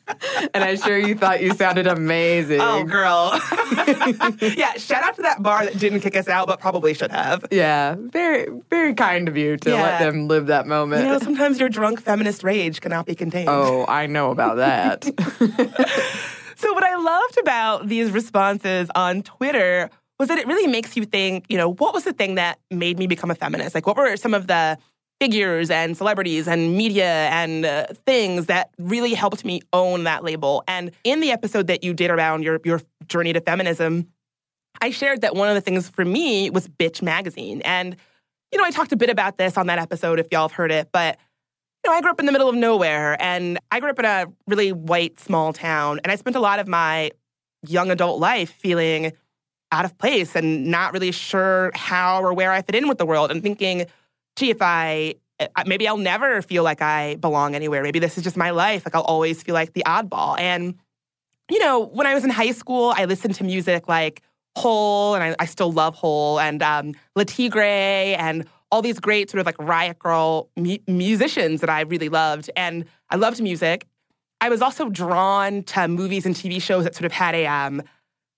And 0.54 0.64
I'm 0.64 0.76
sure 0.76 0.98
you 0.98 1.16
thought 1.16 1.42
you 1.42 1.54
sounded 1.54 1.88
amazing. 1.88 2.60
Oh 2.62 2.84
girl. 2.84 3.40
Yeah 4.58 4.74
shout 4.74 5.04
out 5.04 5.16
to 5.16 5.22
that 5.22 5.42
bar 5.42 5.66
that 5.66 5.78
didn't 5.80 6.02
kick 6.02 6.16
us 6.16 6.28
out 6.28 6.48
but 6.48 6.60
probably 6.60 6.94
should 6.94 7.12
have. 7.12 7.46
Yeah 7.52 7.96
very 7.98 8.48
very 8.70 8.94
kind 8.94 9.28
of 9.28 9.38
you 9.38 9.58
to 9.58 9.70
yeah. 9.70 9.82
let 9.82 10.00
them 10.00 10.28
live 10.28 10.48
that 10.48 10.68
moment 10.68 11.04
you 11.04 11.10
know 11.10 11.20
sometimes 11.20 11.60
your 11.60 11.70
drunk 11.70 12.02
feminist 12.02 12.44
rage 12.44 12.82
cannot 12.82 13.06
be 13.06 13.16
contained. 13.16 13.50
Oh 13.50 13.86
I 13.88 14.08
know 14.08 14.32
about 14.32 14.58
that. 14.58 15.04
So 16.60 16.74
what 16.74 16.84
I 16.84 16.98
loved 16.98 17.38
about 17.38 17.88
these 17.88 18.12
responses 18.12 18.90
on 18.94 19.24
Twitter 19.24 19.90
was 20.20 20.28
that 20.28 20.38
it 20.38 20.48
really 20.48 20.68
makes 20.68 20.98
you 20.98 21.06
think, 21.06 21.46
you 21.50 21.58
know, 21.58 21.74
what 21.74 21.94
was 21.94 22.04
the 22.04 22.14
thing 22.14 22.36
that 22.36 22.60
made 22.70 23.00
me 23.00 23.08
become 23.08 23.32
a 23.32 23.36
feminist? 23.36 23.74
Like, 23.74 23.88
what 23.88 23.96
were 23.96 24.18
some 24.18 24.34
of 24.34 24.48
the 24.48 24.78
figures 25.22 25.70
and 25.70 25.98
celebrities 25.98 26.48
and 26.48 26.78
media 26.78 27.28
and 27.30 27.66
uh, 27.66 27.88
things 28.06 28.46
that 28.48 28.70
really 28.78 29.14
helped 29.14 29.46
me 29.46 29.62
own 29.72 30.04
that 30.04 30.24
label? 30.24 30.64
And 30.68 30.92
in 31.04 31.22
the 31.22 31.32
episode 31.32 31.68
that 31.68 31.84
you 31.84 31.94
did 31.94 32.12
around 32.12 32.44
your, 32.44 32.60
your 32.66 32.82
journey 33.08 33.32
to 33.34 33.42
feminism, 33.42 34.10
I 34.82 34.92
shared 34.92 35.22
that 35.22 35.36
one 35.36 35.50
of 35.50 35.56
the 35.56 35.62
things 35.62 35.90
for 35.90 36.04
me 36.04 36.50
was 36.50 36.68
Bitch 36.68 37.02
Magazine. 37.02 37.62
And 37.64 37.96
you 38.52 38.58
know, 38.58 38.66
I 38.66 38.72
talked 38.72 38.92
a 38.92 38.98
bit 38.98 39.10
about 39.10 39.38
this 39.38 39.58
on 39.58 39.68
that 39.68 39.80
episode 39.80 40.20
if 40.20 40.28
y'all 40.32 40.48
have 40.48 40.52
heard 40.52 40.72
it, 40.72 40.90
but 40.92 41.18
you 41.84 41.92
know, 41.92 41.96
I 41.96 42.02
grew 42.02 42.12
up 42.12 42.20
in 42.20 42.26
the 42.26 42.32
middle 42.32 42.50
of 42.50 42.56
nowhere 42.56 43.16
and 43.22 43.60
I 43.72 43.80
grew 43.80 43.92
up 43.92 44.00
in 44.00 44.06
a 44.06 44.26
really 44.48 44.74
white 44.74 45.20
small 45.20 45.54
town 45.54 46.00
and 46.04 46.12
I 46.12 46.16
spent 46.16 46.36
a 46.36 46.40
lot 46.40 46.60
of 46.60 46.68
my 46.68 47.12
young 47.68 47.92
adult 47.92 48.20
life 48.20 48.52
feeling 48.52 49.14
out 49.72 49.86
of 49.86 49.98
place 49.98 50.36
and 50.36 50.68
not 50.68 50.94
really 50.94 51.12
sure 51.12 51.72
how 51.76 52.22
or 52.22 52.34
where 52.34 52.52
I 52.52 52.62
fit 52.62 52.76
in 52.76 52.88
with 52.88 52.98
the 52.98 53.06
world 53.06 53.32
and 53.32 53.44
thinking, 53.44 53.86
gee, 54.36 54.50
if 54.50 54.62
I 54.62 55.16
maybe 55.66 55.88
I'll 55.88 55.98
never 55.98 56.42
feel 56.42 56.64
like 56.64 56.82
I 56.82 57.16
belong 57.16 57.56
anywhere. 57.56 57.82
Maybe 57.82 58.00
this 58.00 58.18
is 58.18 58.24
just 58.24 58.36
my 58.36 58.50
life. 58.50 58.86
Like 58.86 58.96
I'll 58.96 59.02
always 59.02 59.42
feel 59.42 59.54
like 59.54 59.74
the 59.74 59.84
oddball. 59.86 60.38
And 60.40 60.76
you 61.50 61.60
know, 61.60 61.80
when 61.80 62.06
I 62.06 62.14
was 62.14 62.24
in 62.24 62.30
high 62.30 62.52
school, 62.52 62.94
I 62.96 63.06
listened 63.06 63.36
to 63.36 63.44
music 63.44 63.88
like 63.88 64.22
Hole, 64.56 65.16
and 65.16 65.24
I, 65.24 65.36
I 65.40 65.46
still 65.46 65.72
love 65.72 65.96
Hole, 65.96 66.40
and 66.40 66.62
um, 66.62 66.94
Le 67.16 67.26
Tigre, 67.26 68.16
and 68.18 68.46
all 68.72 68.82
these 68.82 69.00
great 69.00 69.30
sort 69.30 69.40
of 69.40 69.46
like 69.46 69.58
Riot 69.58 69.98
Grrrl 70.00 70.48
mu- 70.58 70.78
musicians 70.88 71.62
that 71.62 71.70
I 71.70 71.82
really 71.82 72.10
loved. 72.10 72.52
And 72.56 72.86
I 73.10 73.16
loved 73.16 73.42
music. 73.42 73.88
I 74.42 74.50
was 74.50 74.62
also 74.62 74.90
drawn 74.90 75.64
to 75.64 75.88
movies 75.88 76.26
and 76.26 76.36
TV 76.36 76.62
shows 76.62 76.84
that 76.84 76.96
sort 76.96 77.06
of 77.06 77.12
had 77.12 77.34
a 77.36 77.48
um, 77.48 77.82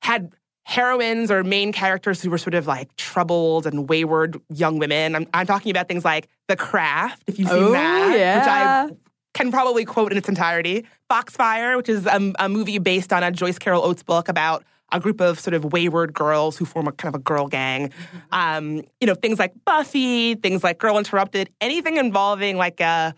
had 0.01 0.33
heroines 0.63 1.31
or 1.31 1.43
main 1.43 1.71
characters 1.73 2.21
who 2.21 2.29
were 2.29 2.37
sort 2.37 2.53
of 2.53 2.67
like 2.67 2.95
troubled 2.95 3.65
and 3.65 3.89
wayward 3.89 4.39
young 4.49 4.77
women. 4.77 5.15
I'm, 5.15 5.27
I'm 5.33 5.47
talking 5.47 5.71
about 5.71 5.87
things 5.87 6.05
like 6.05 6.27
The 6.47 6.55
Craft, 6.55 7.23
if 7.27 7.39
you've 7.39 7.49
seen 7.49 7.57
Oh, 7.57 7.71
that, 7.71 8.17
yeah. 8.17 8.85
which 8.85 8.95
I 8.95 8.95
can 9.33 9.51
probably 9.51 9.85
quote 9.85 10.11
in 10.11 10.17
its 10.17 10.29
entirety. 10.29 10.85
Foxfire, 11.09 11.77
which 11.77 11.89
is 11.89 12.05
a, 12.05 12.33
a 12.39 12.47
movie 12.47 12.77
based 12.77 13.11
on 13.11 13.23
a 13.23 13.31
Joyce 13.31 13.59
Carol 13.59 13.83
Oates 13.83 14.03
book 14.03 14.29
about 14.29 14.63
a 14.91 14.99
group 14.99 15.21
of 15.21 15.39
sort 15.39 15.53
of 15.53 15.71
wayward 15.71 16.13
girls 16.13 16.57
who 16.57 16.65
form 16.65 16.87
a 16.87 16.91
kind 16.91 17.15
of 17.15 17.19
a 17.19 17.23
girl 17.23 17.47
gang. 17.47 17.89
Mm-hmm. 17.89 18.17
Um, 18.31 18.75
you 18.99 19.07
know, 19.07 19.15
things 19.15 19.39
like 19.39 19.53
Buffy, 19.65 20.35
things 20.35 20.63
like 20.63 20.79
Girl 20.79 20.97
Interrupted, 20.97 21.49
anything 21.61 21.97
involving 21.97 22.57
like 22.57 22.81
a 22.81 23.15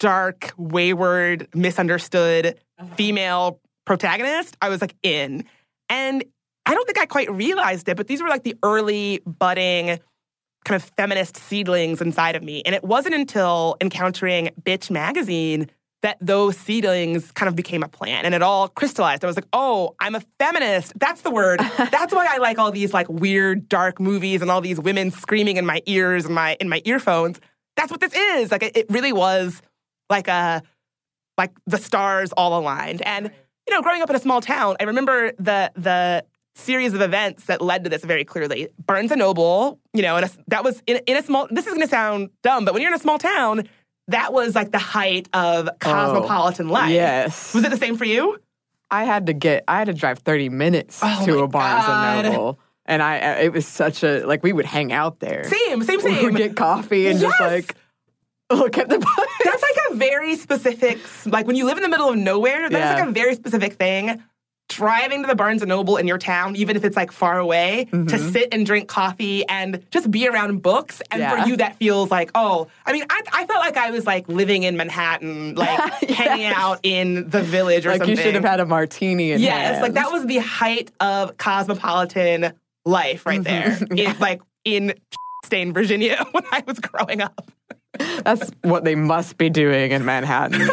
dark, 0.00 0.52
wayward, 0.56 1.48
misunderstood 1.54 2.58
uh-huh. 2.78 2.94
female 2.96 3.60
protagonist, 3.84 4.56
I 4.60 4.68
was 4.68 4.80
like 4.80 4.94
in. 5.02 5.44
And 5.88 6.24
I 6.66 6.74
don't 6.74 6.86
think 6.86 6.98
I 6.98 7.06
quite 7.06 7.30
realized 7.30 7.88
it, 7.88 7.96
but 7.96 8.06
these 8.06 8.22
were 8.22 8.28
like 8.28 8.44
the 8.44 8.56
early 8.62 9.20
budding 9.26 9.98
kind 10.64 10.80
of 10.80 10.84
feminist 10.96 11.36
seedlings 11.36 12.00
inside 12.00 12.36
of 12.36 12.42
me. 12.42 12.62
And 12.64 12.74
it 12.74 12.84
wasn't 12.84 13.14
until 13.14 13.76
encountering 13.80 14.50
Bitch 14.62 14.90
magazine 14.90 15.68
that 16.02 16.18
those 16.20 16.56
seedlings 16.56 17.30
kind 17.32 17.48
of 17.48 17.54
became 17.54 17.82
a 17.82 17.88
plan 17.88 18.24
and 18.24 18.34
it 18.34 18.42
all 18.42 18.68
crystallized. 18.68 19.24
I 19.24 19.28
was 19.28 19.36
like, 19.36 19.46
oh, 19.52 19.94
I'm 20.00 20.14
a 20.16 20.22
feminist. 20.38 20.92
That's 20.98 21.22
the 21.22 21.30
word. 21.30 21.60
That's 21.78 22.12
why 22.12 22.26
I 22.28 22.38
like 22.38 22.58
all 22.58 22.72
these 22.72 22.92
like 22.92 23.08
weird 23.08 23.68
dark 23.68 24.00
movies 24.00 24.42
and 24.42 24.50
all 24.50 24.60
these 24.60 24.80
women 24.80 25.10
screaming 25.10 25.56
in 25.56 25.66
my 25.66 25.80
ears 25.86 26.26
and 26.26 26.34
my 26.34 26.56
in 26.60 26.68
my 26.68 26.82
earphones. 26.84 27.40
That's 27.76 27.90
what 27.90 28.00
this 28.00 28.14
is. 28.14 28.50
Like 28.50 28.64
it, 28.64 28.76
it 28.76 28.86
really 28.90 29.12
was 29.12 29.62
like 30.10 30.28
a 30.28 30.62
like 31.38 31.52
the 31.66 31.78
stars 31.78 32.32
all 32.32 32.58
aligned. 32.58 33.02
And 33.02 33.30
you 33.68 33.74
know, 33.74 33.80
growing 33.80 34.02
up 34.02 34.10
in 34.10 34.16
a 34.16 34.20
small 34.20 34.40
town, 34.40 34.76
I 34.80 34.84
remember 34.84 35.32
the 35.38 35.70
the 35.76 36.24
series 36.54 36.92
of 36.94 37.00
events 37.00 37.44
that 37.46 37.60
led 37.62 37.84
to 37.84 37.90
this 37.90 38.04
very 38.04 38.24
clearly. 38.24 38.68
Barnes 38.84 39.10
and 39.10 39.18
Noble, 39.18 39.80
you 39.94 40.02
know, 40.02 40.16
and 40.16 40.30
that 40.48 40.64
was 40.64 40.82
in, 40.86 40.98
in 41.06 41.16
a 41.16 41.22
small. 41.22 41.48
This 41.50 41.66
is 41.66 41.72
going 41.72 41.82
to 41.86 41.88
sound 41.88 42.30
dumb, 42.42 42.64
but 42.64 42.74
when 42.74 42.82
you're 42.82 42.90
in 42.90 42.96
a 42.96 43.00
small 43.02 43.18
town, 43.18 43.68
that 44.08 44.32
was 44.32 44.54
like 44.54 44.70
the 44.72 44.78
height 44.78 45.28
of 45.32 45.68
oh, 45.68 45.76
cosmopolitan 45.80 46.68
life. 46.68 46.90
Yes. 46.90 47.54
Was 47.54 47.64
it 47.64 47.70
the 47.70 47.76
same 47.78 47.96
for 47.96 48.04
you? 48.04 48.38
I 48.90 49.04
had 49.04 49.26
to 49.26 49.32
get, 49.32 49.64
I 49.68 49.78
had 49.78 49.86
to 49.86 49.94
drive 49.94 50.18
30 50.18 50.50
minutes 50.50 51.00
Oh 51.02 51.24
to 51.24 51.38
a 51.38 51.48
Barnes 51.48 51.86
God. 51.86 52.24
and 52.26 52.34
Noble. 52.34 52.58
And 52.84 53.00
I, 53.00 53.16
it 53.42 53.52
was 53.52 53.66
such 53.66 54.02
a, 54.02 54.26
like, 54.26 54.42
we 54.42 54.52
would 54.52 54.66
hang 54.66 54.92
out 54.92 55.20
there. 55.20 55.44
Same, 55.44 55.82
same, 55.82 56.02
We 56.02 56.14
same. 56.14 56.24
would 56.24 56.36
get 56.36 56.56
coffee 56.56 57.06
and 57.06 57.18
just 57.18 57.40
like 57.40 57.74
look 58.50 58.76
at 58.76 58.88
the 58.90 58.98
books. 58.98 59.32
That's 59.44 59.62
like 59.62 59.76
a 59.92 59.94
very 59.94 60.36
specific, 60.36 60.98
like 61.24 61.46
when 61.46 61.56
you 61.56 61.64
live 61.64 61.78
in 61.78 61.82
the 61.82 61.88
middle 61.88 62.10
of 62.10 62.18
nowhere, 62.18 62.68
that's 62.68 62.74
Yeah. 62.98 63.00
like 63.00 63.08
a 63.08 63.12
very 63.12 63.34
specific 63.34 63.74
thing. 63.74 64.22
Driving 64.76 65.22
to 65.22 65.28
the 65.28 65.34
Barnes 65.34 65.62
and 65.62 65.68
Noble 65.68 65.96
in 65.96 66.06
your 66.06 66.18
town, 66.18 66.56
even 66.56 66.76
if 66.76 66.84
it's 66.84 66.96
like 66.96 67.12
far 67.12 67.38
away, 67.38 67.86
to 67.90 67.96
Mm-hmm. 67.96 68.30
sit 68.30 68.48
and 68.52 68.64
drink 68.66 68.88
coffee 68.88 69.46
and 69.48 69.84
just 69.90 70.10
be 70.10 70.26
around 70.28 70.62
books. 70.62 71.00
And 71.10 71.20
Yeah. 71.20 71.42
for 71.42 71.48
you, 71.48 71.56
that 71.58 71.76
feels 71.76 72.10
like, 72.10 72.30
oh, 72.34 72.68
I 72.86 72.92
mean, 72.92 73.04
I, 73.10 73.22
I 73.32 73.46
felt 73.46 73.60
like 73.60 73.76
I 73.76 73.90
was 73.90 74.06
like 74.06 74.28
living 74.28 74.62
in 74.62 74.76
Manhattan, 74.76 75.54
like 75.54 75.78
hanging 76.10 76.46
out 76.46 76.80
in 76.82 77.28
the 77.28 77.42
village 77.42 77.84
or 77.86 77.90
like 77.90 77.98
something. 77.98 78.16
you 78.16 78.22
should 78.22 78.34
have 78.34 78.44
had 78.44 78.60
a 78.60 78.66
martini 78.66 79.32
in 79.32 79.40
Yes, 79.40 79.72
hand. 79.72 79.82
like 79.82 79.92
that 79.94 80.10
was 80.10 80.26
the 80.26 80.38
height 80.38 80.90
of 81.00 81.36
cosmopolitan 81.36 82.52
life 82.84 83.26
right 83.26 83.42
there. 83.44 83.78
in, 83.96 84.18
like 84.18 84.40
in 84.64 84.94
Stain, 85.44 85.72
Virginia, 85.72 86.24
when 86.32 86.44
I 86.52 86.62
was 86.66 86.78
growing 86.78 87.20
up. 87.20 87.50
That's 88.24 88.50
what 88.62 88.84
they 88.84 88.94
must 88.94 89.36
be 89.36 89.50
doing 89.50 89.90
in 89.92 90.04
Manhattan. 90.04 90.70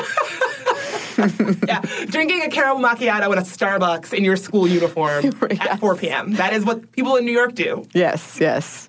Yeah, 1.67 1.81
drinking 2.07 2.41
a 2.43 2.49
caramel 2.49 2.83
macchiato 2.83 3.31
in 3.31 3.37
a 3.37 3.41
Starbucks 3.41 4.13
in 4.13 4.23
your 4.23 4.37
school 4.37 4.67
uniform 4.67 5.25
at 5.59 5.79
4 5.79 5.95
p.m. 5.95 6.33
That 6.33 6.53
is 6.53 6.65
what 6.65 6.91
people 6.91 7.15
in 7.15 7.25
New 7.25 7.31
York 7.31 7.55
do. 7.55 7.85
yes, 7.93 8.37
yes. 8.39 8.87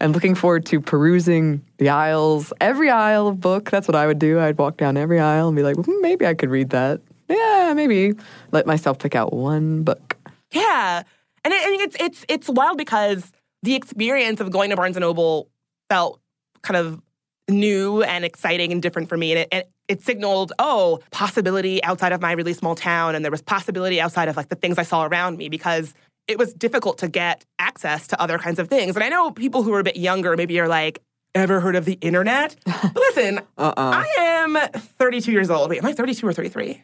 And 0.00 0.14
looking 0.14 0.34
forward 0.34 0.64
to 0.66 0.80
perusing 0.80 1.62
the 1.76 1.90
aisles, 1.90 2.52
every 2.60 2.88
aisle 2.88 3.28
of 3.28 3.38
book. 3.38 3.70
That's 3.70 3.86
what 3.86 3.94
I 3.94 4.06
would 4.06 4.18
do. 4.18 4.40
I'd 4.40 4.56
walk 4.56 4.78
down 4.78 4.96
every 4.96 5.20
aisle 5.20 5.48
and 5.48 5.56
be 5.56 5.62
like, 5.62 5.76
"Hmm, 5.76 6.00
maybe 6.00 6.26
I 6.26 6.32
could 6.32 6.48
read 6.48 6.70
that. 6.70 7.02
Yeah, 7.28 7.74
maybe. 7.76 8.14
Let 8.50 8.66
myself 8.66 8.98
pick 8.98 9.14
out 9.14 9.34
one 9.34 9.82
book. 9.82 10.16
Yeah, 10.52 11.02
and 11.44 11.52
I 11.54 11.56
I 11.58 11.64
think 11.64 11.82
it's 11.82 11.96
it's 12.00 12.24
it's 12.28 12.48
wild 12.48 12.78
because 12.78 13.30
the 13.62 13.74
experience 13.74 14.40
of 14.40 14.50
going 14.50 14.70
to 14.70 14.76
Barnes 14.76 14.96
and 14.96 15.02
Noble 15.02 15.50
felt 15.90 16.18
kind 16.62 16.76
of 16.78 17.02
new 17.48 18.02
and 18.02 18.24
exciting 18.24 18.72
and 18.72 18.82
different 18.82 19.08
for 19.08 19.16
me, 19.16 19.32
and 19.32 19.40
it, 19.40 19.48
it 19.52 19.70
it 19.88 20.02
signaled 20.02 20.52
oh 20.58 21.00
possibility 21.10 21.82
outside 21.84 22.12
of 22.12 22.20
my 22.20 22.32
really 22.32 22.52
small 22.52 22.74
town, 22.74 23.14
and 23.14 23.24
there 23.24 23.30
was 23.30 23.42
possibility 23.42 24.00
outside 24.00 24.28
of 24.28 24.36
like 24.36 24.48
the 24.48 24.56
things 24.56 24.78
I 24.78 24.82
saw 24.82 25.04
around 25.04 25.38
me 25.38 25.48
because 25.48 25.94
it 26.26 26.38
was 26.38 26.52
difficult 26.52 26.98
to 26.98 27.08
get 27.08 27.44
access 27.58 28.06
to 28.08 28.20
other 28.20 28.38
kinds 28.38 28.58
of 28.58 28.68
things. 28.68 28.94
And 28.94 29.02
I 29.02 29.08
know 29.08 29.30
people 29.30 29.62
who 29.62 29.72
are 29.72 29.80
a 29.80 29.84
bit 29.84 29.96
younger 29.96 30.36
maybe 30.36 30.58
are 30.60 30.68
like. 30.68 31.00
Ever 31.34 31.60
heard 31.60 31.76
of 31.76 31.84
the 31.84 31.92
internet? 32.00 32.56
But 32.66 32.96
listen, 32.96 33.38
Uh-uh. 33.58 33.72
I 33.76 34.06
am 34.18 34.56
32 34.72 35.30
years 35.30 35.50
old. 35.50 35.68
Wait, 35.70 35.78
am 35.78 35.86
I 35.86 35.92
32 35.92 36.26
or 36.26 36.32
33? 36.32 36.82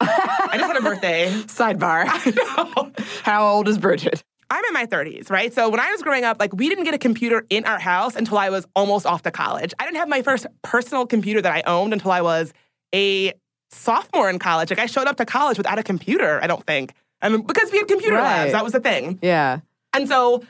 I 0.00 0.56
just 0.56 0.64
had 0.64 0.76
a 0.76 0.80
birthday. 0.80 1.26
Sidebar. 1.46 2.06
How 3.22 3.46
old 3.46 3.68
is 3.68 3.78
Bridget? 3.78 4.22
I'm 4.50 4.64
in 4.64 4.72
my 4.72 4.86
30s, 4.86 5.30
right? 5.30 5.54
So 5.54 5.68
when 5.68 5.78
I 5.78 5.90
was 5.92 6.02
growing 6.02 6.24
up, 6.24 6.38
like 6.40 6.52
we 6.52 6.68
didn't 6.68 6.84
get 6.84 6.94
a 6.94 6.98
computer 6.98 7.46
in 7.50 7.64
our 7.64 7.78
house 7.78 8.16
until 8.16 8.36
I 8.36 8.50
was 8.50 8.66
almost 8.74 9.06
off 9.06 9.22
to 9.22 9.30
college. 9.30 9.72
I 9.78 9.84
didn't 9.84 9.98
have 9.98 10.08
my 10.08 10.22
first 10.22 10.46
personal 10.62 11.06
computer 11.06 11.40
that 11.40 11.52
I 11.52 11.62
owned 11.62 11.92
until 11.92 12.10
I 12.10 12.20
was 12.20 12.52
a 12.92 13.32
sophomore 13.70 14.28
in 14.28 14.40
college. 14.40 14.70
Like 14.70 14.80
I 14.80 14.86
showed 14.86 15.06
up 15.06 15.16
to 15.18 15.24
college 15.24 15.56
without 15.56 15.78
a 15.78 15.84
computer, 15.84 16.40
I 16.42 16.48
don't 16.48 16.66
think. 16.66 16.92
I 17.22 17.28
mean, 17.28 17.42
because 17.42 17.70
we 17.70 17.78
had 17.78 17.86
computer 17.86 18.16
labs, 18.16 18.52
that 18.52 18.64
was 18.64 18.72
the 18.72 18.80
thing. 18.80 19.18
Yeah. 19.22 19.60
And 19.92 20.08
so 20.08 20.42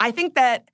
I 0.00 0.10
think 0.10 0.34
that 0.34 0.70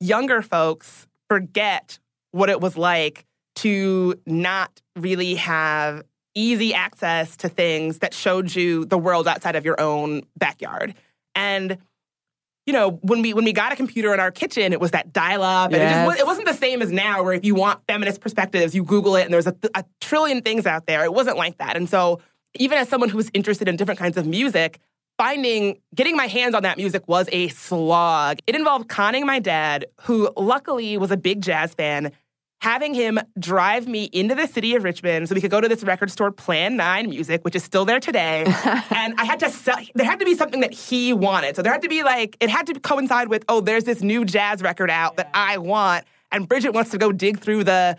younger 0.00 0.42
folks 0.42 1.06
forget 1.28 1.98
what 2.32 2.50
it 2.50 2.60
was 2.60 2.76
like 2.76 3.24
to 3.56 4.20
not 4.26 4.80
really 4.96 5.36
have 5.36 6.02
easy 6.34 6.74
access 6.74 7.36
to 7.38 7.48
things 7.48 7.98
that 7.98 8.14
showed 8.14 8.54
you 8.54 8.84
the 8.84 8.98
world 8.98 9.26
outside 9.26 9.56
of 9.56 9.64
your 9.64 9.80
own 9.80 10.22
backyard. 10.36 10.94
And 11.34 11.78
you 12.66 12.72
know, 12.72 12.90
when 13.02 13.22
we 13.22 13.34
when 13.34 13.44
we 13.44 13.52
got 13.52 13.72
a 13.72 13.76
computer 13.76 14.12
in 14.14 14.20
our 14.20 14.30
kitchen, 14.30 14.72
it 14.72 14.80
was 14.80 14.90
that 14.92 15.12
dial 15.12 15.42
up, 15.42 15.72
and 15.72 15.82
it, 15.82 15.88
just, 15.88 16.20
it 16.20 16.26
wasn't 16.26 16.46
the 16.46 16.54
same 16.54 16.82
as 16.82 16.92
now, 16.92 17.22
where 17.22 17.32
if 17.32 17.44
you 17.44 17.54
want 17.54 17.80
feminist 17.88 18.20
perspectives, 18.20 18.74
you 18.74 18.84
Google 18.84 19.16
it, 19.16 19.24
and 19.24 19.32
there's 19.32 19.46
a, 19.46 19.56
a 19.74 19.84
trillion 20.00 20.42
things 20.42 20.66
out 20.66 20.86
there. 20.86 21.04
It 21.04 21.12
wasn't 21.12 21.36
like 21.36 21.58
that, 21.58 21.76
and 21.76 21.88
so 21.88 22.20
even 22.58 22.78
as 22.78 22.88
someone 22.88 23.08
who 23.08 23.16
was 23.16 23.30
interested 23.32 23.68
in 23.68 23.76
different 23.76 23.98
kinds 23.98 24.16
of 24.16 24.26
music, 24.26 24.80
finding 25.18 25.78
getting 25.94 26.16
my 26.16 26.26
hands 26.26 26.54
on 26.54 26.62
that 26.62 26.76
music 26.76 27.06
was 27.06 27.28
a 27.32 27.48
slog. 27.48 28.38
It 28.46 28.54
involved 28.54 28.88
conning 28.88 29.26
my 29.26 29.38
dad, 29.38 29.86
who 30.02 30.30
luckily 30.36 30.96
was 30.96 31.10
a 31.10 31.16
big 31.16 31.42
jazz 31.42 31.74
fan, 31.74 32.12
having 32.60 32.92
him 32.92 33.18
drive 33.38 33.88
me 33.88 34.04
into 34.12 34.34
the 34.34 34.46
city 34.46 34.74
of 34.74 34.84
Richmond 34.84 35.28
so 35.28 35.34
we 35.34 35.40
could 35.40 35.50
go 35.50 35.60
to 35.60 35.68
this 35.68 35.82
record 35.82 36.10
store, 36.10 36.30
Plan 36.30 36.76
9 36.76 37.08
Music, 37.08 37.42
which 37.42 37.56
is 37.56 37.64
still 37.64 37.84
there 37.84 38.00
today. 38.00 38.44
and 38.90 39.14
I 39.18 39.24
had 39.24 39.40
to 39.40 39.50
sell, 39.50 39.76
there 39.94 40.04
had 40.04 40.18
to 40.18 40.26
be 40.26 40.34
something 40.34 40.60
that 40.60 40.72
he 40.72 41.12
wanted. 41.12 41.56
So 41.56 41.62
there 41.62 41.72
had 41.72 41.82
to 41.82 41.88
be 41.88 42.02
like, 42.02 42.36
it 42.40 42.50
had 42.50 42.66
to 42.66 42.78
coincide 42.78 43.28
with, 43.28 43.44
oh, 43.48 43.60
there's 43.60 43.84
this 43.84 44.02
new 44.02 44.24
jazz 44.24 44.62
record 44.62 44.90
out 44.90 45.16
that 45.16 45.30
I 45.32 45.58
want. 45.58 46.04
And 46.30 46.46
Bridget 46.46 46.74
wants 46.74 46.90
to 46.90 46.98
go 46.98 47.12
dig 47.12 47.40
through 47.40 47.64
the 47.64 47.96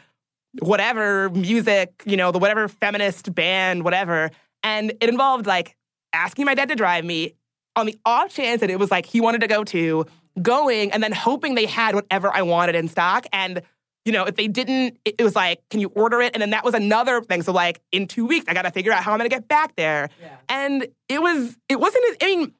whatever 0.59 1.29
music, 1.31 2.03
you 2.05 2.17
know, 2.17 2.31
the 2.31 2.39
whatever 2.39 2.67
feminist 2.67 3.33
band, 3.33 3.83
whatever. 3.83 4.29
And 4.63 4.91
it 5.01 5.09
involved 5.09 5.47
like 5.47 5.75
asking 6.13 6.45
my 6.45 6.53
dad 6.53 6.69
to 6.69 6.75
drive 6.75 7.03
me 7.03 7.33
on 7.75 7.87
the 7.87 7.97
off 8.05 8.33
chance 8.33 8.61
that 8.61 8.69
it 8.69 8.77
was 8.77 8.91
like 8.91 9.05
he 9.05 9.21
wanted 9.21 9.41
to 9.41 9.47
go 9.47 9.63
to, 9.63 10.05
going 10.41 10.91
and 10.91 11.01
then 11.01 11.11
hoping 11.11 11.55
they 11.55 11.65
had 11.65 11.95
whatever 11.95 12.33
I 12.33 12.43
wanted 12.43 12.75
in 12.75 12.87
stock. 12.87 13.25
And, 13.33 13.61
you 14.05 14.11
know, 14.11 14.25
if 14.25 14.35
they 14.35 14.47
didn't, 14.47 14.97
it, 15.05 15.15
it 15.19 15.23
was 15.23 15.35
like, 15.35 15.61
can 15.69 15.79
you 15.79 15.89
order 15.89 16.21
it? 16.21 16.33
And 16.33 16.41
then 16.41 16.49
that 16.51 16.63
was 16.63 16.73
another 16.73 17.21
thing. 17.21 17.43
So, 17.43 17.51
like, 17.51 17.81
in 17.91 18.07
two 18.07 18.25
weeks, 18.25 18.45
I 18.47 18.53
got 18.53 18.63
to 18.63 18.71
figure 18.71 18.91
out 18.91 19.03
how 19.03 19.11
I'm 19.11 19.19
going 19.19 19.29
to 19.29 19.35
get 19.35 19.47
back 19.47 19.75
there. 19.75 20.09
And 20.49 20.87
it 21.07 21.21
was, 21.21 21.55
it 21.69 21.79
wasn't, 21.79 22.03
I 22.21 22.25
mean, 22.25 22.53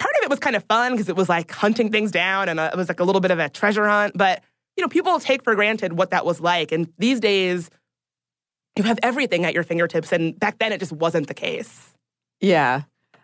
part 0.00 0.14
of 0.18 0.24
it 0.24 0.30
was 0.30 0.38
kind 0.38 0.56
of 0.56 0.64
fun 0.64 0.92
because 0.92 1.08
it 1.08 1.16
was 1.16 1.28
like 1.28 1.50
hunting 1.50 1.92
things 1.92 2.10
down 2.10 2.48
and 2.48 2.58
uh 2.58 2.70
it 2.72 2.76
was 2.76 2.88
like 2.88 3.00
a 3.00 3.04
little 3.04 3.20
bit 3.20 3.30
of 3.30 3.38
a 3.38 3.48
treasure 3.48 3.86
hunt. 3.86 4.16
But 4.16 4.42
you 4.76 4.82
know, 4.82 4.88
people 4.88 5.20
take 5.20 5.44
for 5.44 5.54
granted 5.54 5.92
what 5.92 6.10
that 6.10 6.24
was 6.24 6.40
like. 6.40 6.72
And 6.72 6.90
these 6.98 7.20
days, 7.20 7.70
you 8.76 8.84
have 8.84 8.98
everything 9.02 9.44
at 9.44 9.52
your 9.52 9.62
fingertips. 9.62 10.10
And 10.10 10.38
back 10.40 10.58
then, 10.58 10.72
it 10.72 10.78
just 10.78 10.92
wasn't 10.92 11.26
the 11.26 11.34
case. 11.34 11.92
Yeah. 12.40 12.82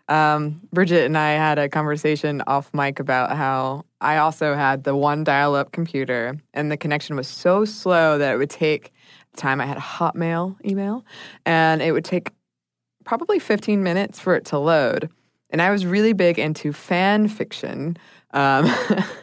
Um, 0.09 0.61
Bridget 0.71 1.05
and 1.05 1.17
I 1.17 1.31
had 1.31 1.59
a 1.59 1.67
conversation 1.67 2.41
off 2.47 2.73
mic 2.73 2.99
about 2.99 3.35
how 3.35 3.85
I 3.99 4.17
also 4.17 4.55
had 4.55 4.83
the 4.83 4.95
one 4.95 5.23
dial 5.23 5.53
up 5.53 5.71
computer 5.71 6.37
and 6.53 6.71
the 6.71 6.77
connection 6.77 7.15
was 7.15 7.27
so 7.27 7.65
slow 7.65 8.17
that 8.17 8.33
it 8.33 8.37
would 8.37 8.49
take 8.49 8.93
time 9.35 9.61
I 9.61 9.65
had 9.65 9.77
a 9.77 9.81
Hotmail 9.81 10.55
email 10.65 11.05
and 11.45 11.81
it 11.81 11.91
would 11.91 12.05
take 12.05 12.31
probably 13.05 13.39
15 13.39 13.83
minutes 13.83 14.19
for 14.19 14.35
it 14.35 14.45
to 14.45 14.57
load. 14.57 15.09
And 15.49 15.61
I 15.61 15.71
was 15.71 15.85
really 15.85 16.13
big 16.13 16.39
into 16.39 16.73
fan 16.73 17.27
fiction. 17.27 17.97
Um, 18.31 18.69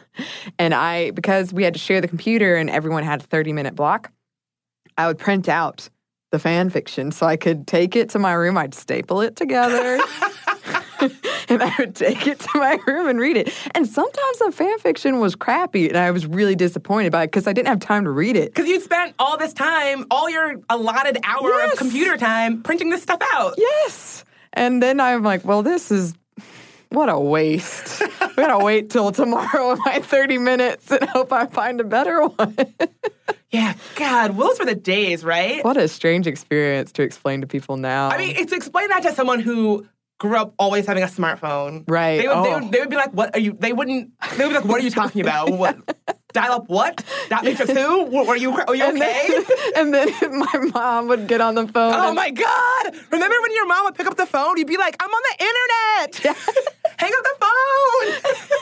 and 0.59 0.73
I, 0.73 1.11
because 1.11 1.53
we 1.53 1.63
had 1.63 1.73
to 1.73 1.79
share 1.79 2.01
the 2.01 2.07
computer 2.07 2.55
and 2.55 2.69
everyone 2.69 3.03
had 3.03 3.21
a 3.21 3.25
30 3.25 3.53
minute 3.53 3.75
block, 3.75 4.11
I 4.97 5.07
would 5.07 5.19
print 5.19 5.47
out 5.47 5.89
the 6.31 6.39
fan 6.39 6.69
fiction 6.69 7.11
so 7.11 7.27
I 7.27 7.37
could 7.37 7.67
take 7.67 7.95
it 7.95 8.09
to 8.09 8.19
my 8.19 8.33
room. 8.33 8.57
I'd 8.57 8.73
staple 8.73 9.21
it 9.21 9.35
together. 9.35 9.99
and 11.49 11.63
I 11.63 11.73
would 11.79 11.95
take 11.95 12.27
it 12.27 12.39
to 12.39 12.49
my 12.57 12.77
room 12.87 13.07
and 13.07 13.19
read 13.19 13.37
it. 13.37 13.53
And 13.73 13.87
sometimes 13.87 14.39
the 14.39 14.51
fan 14.51 14.77
fiction 14.79 15.19
was 15.19 15.35
crappy, 15.35 15.87
and 15.89 15.97
I 15.97 16.11
was 16.11 16.25
really 16.25 16.55
disappointed 16.55 17.11
by 17.11 17.23
it 17.23 17.27
because 17.27 17.47
I 17.47 17.53
didn't 17.53 17.67
have 17.69 17.79
time 17.79 18.03
to 18.05 18.11
read 18.11 18.35
it. 18.35 18.53
Because 18.53 18.69
you'd 18.69 18.81
spent 18.83 19.13
all 19.19 19.37
this 19.37 19.53
time, 19.53 20.05
all 20.11 20.29
your 20.29 20.55
allotted 20.69 21.17
hour 21.23 21.49
Yes. 21.49 21.73
of 21.73 21.79
computer 21.79 22.17
time, 22.17 22.61
printing 22.63 22.89
this 22.89 23.01
stuff 23.03 23.21
out. 23.33 23.53
Yes. 23.57 24.23
And 24.53 24.81
then 24.81 24.99
I'm 24.99 25.23
like, 25.23 25.43
well, 25.45 25.63
this 25.63 25.91
is 25.91 26.13
what 26.89 27.09
a 27.09 27.19
waste. 27.19 28.01
we 28.01 28.35
gotta 28.35 28.63
wait 28.63 28.89
till 28.89 29.11
tomorrow 29.11 29.71
in 29.71 29.79
my 29.85 29.99
30 29.99 30.37
minutes 30.37 30.91
and 30.91 31.03
hope 31.09 31.33
I 31.33 31.45
find 31.47 31.81
a 31.81 31.83
better 31.83 32.21
one. 32.27 32.55
Yeah, 33.51 33.73
God, 33.95 34.37
those 34.37 34.59
were 34.59 34.65
the 34.65 34.75
days, 34.75 35.23
right? 35.23 35.63
what 35.63 35.77
a 35.77 35.87
strange 35.87 36.27
experience 36.27 36.91
to 36.93 37.03
explain 37.03 37.39
to 37.39 37.47
people 37.47 37.77
now. 37.77 38.09
I 38.09 38.17
mean, 38.17 38.35
it's 38.35 38.51
explain 38.51 38.89
that 38.89 39.03
to 39.03 39.13
someone 39.13 39.39
who 39.39 39.87
grew 40.19 40.37
up 40.37 40.53
always 40.57 40.85
having 40.87 41.03
a 41.03 41.07
smartphone. 41.07 41.83
Right. 41.87 42.21
They 42.21 42.27
would, 42.27 42.35
they, 42.45 42.53
Oh. 42.53 42.59
would, 42.59 42.71
they 42.71 42.79
would 42.79 42.89
be 42.89 42.95
like, 42.95 43.11
"What 43.11 43.35
are 43.35 43.39
you?" 43.39 43.53
They 43.59 43.73
wouldn't. 43.73 44.11
They 44.37 44.43
would 44.45 44.49
be 44.51 44.55
like, 44.55 44.65
"What 44.65 44.79
are 44.81 44.83
you 44.83 44.91
talking 44.91 45.21
about? 45.21 45.49
What 45.65 45.77
dial 46.33 46.51
up? 46.53 46.67
What 46.67 47.01
dot 47.29 47.43
matrix? 47.45 47.71
Who? 47.71 48.05
Were 48.05 48.35
you? 48.35 48.51
Are 48.51 48.75
you 48.75 48.83
and 48.83 48.97
okay?" 49.01 49.27
then, 49.29 49.45
and 49.77 49.93
then 49.93 50.09
my 50.39 50.69
mom 50.73 51.07
would 51.07 51.27
get 51.27 51.41
on 51.41 51.55
the 51.55 51.67
phone. 51.67 51.93
Oh 51.93 52.07
and- 52.07 52.15
my 52.15 52.29
God! 52.31 52.83
Remember 53.11 53.35
when 53.41 53.53
your 53.53 53.67
mom 53.67 53.85
would 53.85 53.95
pick 53.95 54.07
up 54.07 54.17
the 54.17 54.25
phone? 54.25 54.57
You'd 54.57 54.67
be 54.67 54.77
like, 54.77 54.95
"I'm 55.01 55.09
on 55.09 55.21
the 55.31 55.35
internet. 55.45 56.37
Hang 56.97 57.11
up 57.13 57.23
the 57.23 57.35
phone." 57.43 58.55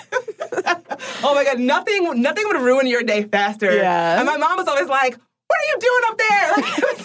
oh 1.23 1.33
my 1.35 1.43
God! 1.43 1.59
Nothing. 1.59 2.21
Nothing 2.21 2.43
would 2.47 2.61
ruin 2.61 2.87
your 2.87 3.03
day 3.03 3.23
faster. 3.23 3.73
Yeah. 3.75 4.17
And 4.19 4.25
my 4.27 4.37
mom 4.37 4.57
was 4.57 4.67
always 4.67 4.87
like, 4.87 5.13
"What 5.47 5.57
are 5.59 5.67
you 5.71 5.77
doing 5.79 6.01
up 6.09 6.17
there?" 6.17 6.51
Like, 6.57 6.77
it 6.77 6.83
was 6.83 6.99
like- 6.99 7.02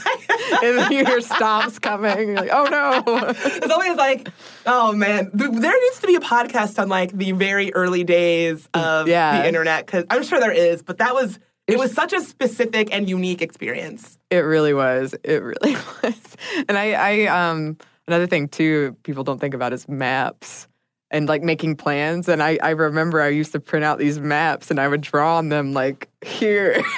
and 0.62 0.78
then 0.78 0.92
you 0.92 1.04
hear 1.04 1.20
stops 1.20 1.78
coming. 1.78 2.28
You're 2.28 2.36
like, 2.36 2.50
oh 2.52 2.64
no. 2.64 3.02
It's 3.30 3.70
always 3.72 3.96
like, 3.96 4.28
oh 4.66 4.92
man, 4.92 5.30
there 5.32 5.48
needs 5.80 6.00
to 6.00 6.06
be 6.06 6.14
a 6.16 6.20
podcast 6.20 6.78
on 6.80 6.88
like 6.88 7.12
the 7.12 7.32
very 7.32 7.72
early 7.74 8.04
days 8.04 8.68
of 8.74 9.08
Yeah. 9.08 9.40
the 9.42 9.48
internet 9.48 9.86
because 9.86 10.04
I'm 10.10 10.22
sure 10.22 10.40
there 10.40 10.52
is, 10.52 10.82
but 10.82 10.98
that 10.98 11.14
was 11.14 11.38
it 11.66 11.78
was 11.78 11.92
such 11.92 12.14
a 12.14 12.20
specific 12.22 12.88
and 12.94 13.08
unique 13.10 13.42
experience. 13.42 14.18
It 14.30 14.38
really 14.38 14.72
was. 14.72 15.14
It 15.22 15.42
really 15.42 15.74
was. 16.02 16.36
And 16.68 16.78
I, 16.78 16.92
I 17.26 17.50
um 17.50 17.76
another 18.06 18.26
thing 18.26 18.48
too 18.48 18.96
people 19.02 19.22
don't 19.24 19.38
think 19.38 19.52
about 19.54 19.72
is 19.74 19.86
maps 19.88 20.66
and 21.10 21.28
like 21.28 21.42
making 21.42 21.76
plans. 21.76 22.28
And 22.28 22.42
I, 22.42 22.58
I 22.62 22.70
remember 22.70 23.20
I 23.20 23.28
used 23.28 23.52
to 23.52 23.60
print 23.60 23.84
out 23.84 23.98
these 23.98 24.18
maps 24.18 24.70
and 24.70 24.78
I 24.78 24.88
would 24.88 25.00
draw 25.02 25.36
on 25.38 25.48
them 25.50 25.72
like 25.74 26.08
here. 26.24 26.82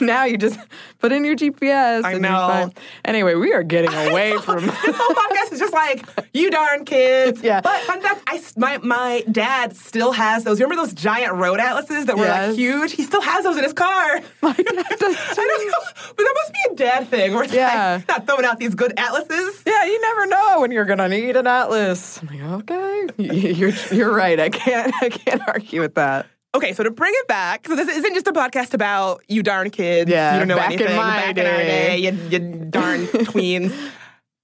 now 0.06 0.24
you 0.24 0.36
just 0.38 0.58
put 0.98 1.12
in 1.12 1.24
your 1.24 1.36
GPS. 1.36 2.04
I 2.04 2.14
know. 2.14 2.70
Anyway, 3.04 3.34
we 3.34 3.52
are 3.52 3.62
getting 3.62 3.92
away 3.92 4.36
from 4.38 4.66
This 4.66 4.96
whole 4.96 5.14
podcast 5.14 5.52
is 5.52 5.58
just 5.58 5.72
like 5.72 6.04
you 6.34 6.50
darn 6.50 6.84
kids. 6.84 7.42
Yeah. 7.50 7.60
But 7.60 7.80
fun 7.82 8.00
fact, 8.00 8.22
I 8.26 8.40
my 8.56 8.78
my 8.78 9.24
dad 9.30 9.76
still 9.76 10.12
has 10.12 10.44
those. 10.44 10.58
You 10.60 10.66
remember 10.66 10.84
those 10.84 10.94
giant 10.94 11.34
road 11.34 11.58
atlases 11.60 12.06
that 12.06 12.16
were 12.16 12.26
like 12.26 12.54
huge? 12.54 12.92
He 12.92 13.02
still 13.02 13.20
has 13.22 13.44
those 13.44 13.56
in 13.56 13.64
his 13.64 13.72
car. 13.72 14.20
my 14.42 14.52
dad 14.52 14.64
does 14.98 15.16
I 15.16 15.34
don't 15.34 15.66
know, 15.68 16.12
but 16.16 16.16
that 16.18 16.34
must 16.34 16.52
be 16.52 16.58
a 16.72 16.74
dad 16.76 17.08
thing. 17.08 17.34
Where 17.34 17.44
it's 17.44 17.52
Yeah. 17.52 17.96
like 17.96 18.08
not 18.08 18.26
throwing 18.26 18.44
out 18.44 18.58
these 18.58 18.74
good 18.74 18.92
atlases. 18.98 19.62
Yeah, 19.66 19.84
you 19.84 20.00
never 20.00 20.26
know 20.26 20.60
when 20.60 20.70
you're 20.70 20.84
gonna 20.84 21.08
need 21.08 21.36
an 21.36 21.46
atlas. 21.46 22.20
I'm 22.22 22.28
like, 22.28 22.42
okay, 22.62 23.06
you're 23.18 23.72
you're 23.92 24.12
right. 24.14 24.38
I 24.38 24.48
can't 24.50 24.92
I 25.02 25.08
can't 25.08 25.42
argue 25.46 25.80
with 25.80 25.94
that. 25.94 26.26
Okay, 26.54 26.72
so 26.72 26.82
to 26.82 26.90
bring 26.90 27.12
it 27.14 27.28
back, 27.28 27.66
so 27.68 27.76
this 27.76 27.88
isn't 27.88 28.12
just 28.12 28.26
a 28.26 28.32
podcast 28.32 28.74
about 28.74 29.22
you 29.28 29.42
darn 29.42 29.70
kids. 29.70 30.10
Yeah, 30.10 30.32
you 30.34 30.40
don't 30.40 30.48
know 30.48 30.56
back 30.56 30.72
in 30.72 30.80
anything. 30.80 30.96
my 30.96 31.16
back 31.16 31.38
in 31.38 31.46
our 31.46 31.56
day. 31.56 31.66
day, 31.66 31.98
you, 31.98 32.28
you 32.28 32.38
darn 32.70 33.06
tweens. 33.06 33.72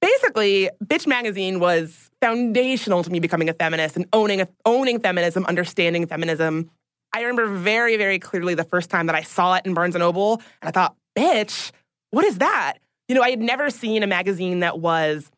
Basically, 0.00 0.70
Bitch 0.84 1.06
Magazine 1.08 1.58
was 1.58 2.10
foundational 2.20 3.02
to 3.02 3.10
me 3.10 3.18
becoming 3.18 3.48
a 3.48 3.54
feminist 3.54 3.96
and 3.96 4.06
owning 4.12 4.46
owning 4.64 5.00
feminism, 5.00 5.44
understanding 5.46 6.06
feminism. 6.06 6.70
I 7.12 7.22
remember 7.22 7.46
very, 7.46 7.96
very 7.96 8.20
clearly 8.20 8.54
the 8.54 8.64
first 8.64 8.88
time 8.88 9.06
that 9.06 9.16
I 9.16 9.22
saw 9.22 9.54
it 9.54 9.66
in 9.66 9.74
Barnes 9.74 9.96
and 9.96 10.00
Noble, 10.00 10.34
and 10.62 10.68
I 10.68 10.70
thought, 10.70 10.94
"Bitch, 11.18 11.72
what 12.12 12.24
is 12.24 12.38
that?" 12.38 12.74
You 13.08 13.16
know, 13.16 13.22
I 13.22 13.30
had 13.30 13.40
never 13.40 13.68
seen 13.70 14.04
a 14.04 14.06
magazine 14.06 14.60
that 14.60 14.78
was 14.78 15.28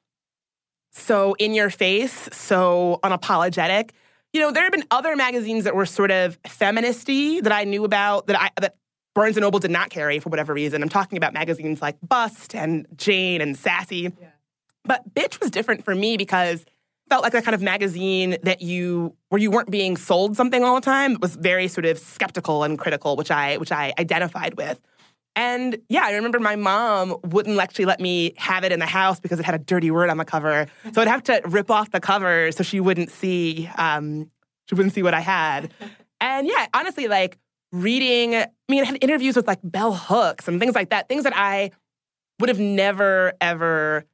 so 0.92 1.34
in 1.38 1.54
your 1.54 1.70
face, 1.70 2.28
so 2.32 3.00
unapologetic. 3.02 3.90
You 4.38 4.44
know, 4.44 4.52
there 4.52 4.62
have 4.62 4.70
been 4.70 4.84
other 4.92 5.16
magazines 5.16 5.64
that 5.64 5.74
were 5.74 5.84
sort 5.84 6.12
of 6.12 6.40
feministy 6.44 7.42
that 7.42 7.50
I 7.50 7.64
knew 7.64 7.82
about 7.82 8.28
that 8.28 8.40
I 8.40 8.50
that 8.60 8.76
Barnes 9.12 9.36
and 9.36 9.42
Noble 9.42 9.58
did 9.58 9.72
not 9.72 9.90
carry 9.90 10.20
for 10.20 10.28
whatever 10.28 10.54
reason. 10.54 10.80
I'm 10.80 10.88
talking 10.88 11.16
about 11.16 11.32
magazines 11.34 11.82
like 11.82 11.96
Bust 12.04 12.54
and 12.54 12.86
Jane 12.94 13.40
and 13.40 13.56
Sassy. 13.56 14.12
But 14.84 15.12
Bitch 15.12 15.40
was 15.40 15.50
different 15.50 15.84
for 15.84 15.92
me 15.92 16.16
because 16.16 16.62
it 16.62 16.68
felt 17.08 17.24
like 17.24 17.34
a 17.34 17.42
kind 17.42 17.56
of 17.56 17.62
magazine 17.62 18.36
that 18.44 18.62
you 18.62 19.16
where 19.30 19.40
you 19.40 19.50
weren't 19.50 19.72
being 19.72 19.96
sold 19.96 20.36
something 20.36 20.62
all 20.62 20.76
the 20.76 20.82
time. 20.82 21.14
It 21.14 21.20
was 21.20 21.34
very 21.34 21.66
sort 21.66 21.84
of 21.84 21.98
skeptical 21.98 22.62
and 22.62 22.78
critical, 22.78 23.16
which 23.16 23.32
I 23.32 23.56
which 23.56 23.72
I 23.72 23.92
identified 23.98 24.56
with. 24.56 24.80
And 25.38 25.78
yeah, 25.88 26.02
I 26.04 26.14
remember 26.14 26.40
my 26.40 26.56
mom 26.56 27.16
wouldn't 27.22 27.60
actually 27.60 27.84
let 27.84 28.00
me 28.00 28.34
have 28.38 28.64
it 28.64 28.72
in 28.72 28.80
the 28.80 28.86
house 28.86 29.20
because 29.20 29.38
it 29.38 29.44
had 29.44 29.54
a 29.54 29.58
dirty 29.58 29.88
word 29.88 30.10
on 30.10 30.16
the 30.16 30.24
cover. 30.24 30.66
So 30.92 31.00
I'd 31.00 31.06
have 31.06 31.22
to 31.22 31.40
rip 31.44 31.70
off 31.70 31.92
the 31.92 32.00
cover 32.00 32.50
so 32.50 32.64
she 32.64 32.80
wouldn't 32.80 33.12
see 33.12 33.70
um, 33.78 34.32
she 34.68 34.74
wouldn't 34.74 34.94
see 34.94 35.04
what 35.04 35.14
I 35.14 35.20
had. 35.20 35.72
And 36.20 36.48
yeah, 36.48 36.66
honestly, 36.74 37.06
like 37.06 37.38
reading, 37.70 38.34
I 38.34 38.48
mean, 38.68 38.82
I 38.82 38.86
had 38.86 38.98
interviews 39.00 39.36
with 39.36 39.46
like 39.46 39.60
Bell 39.62 39.94
Hooks 39.94 40.48
and 40.48 40.58
things 40.58 40.74
like 40.74 40.90
that, 40.90 41.08
things 41.08 41.22
that 41.22 41.32
I 41.36 41.70
would 42.40 42.48
have 42.48 42.58
never 42.58 43.34
ever 43.40 44.04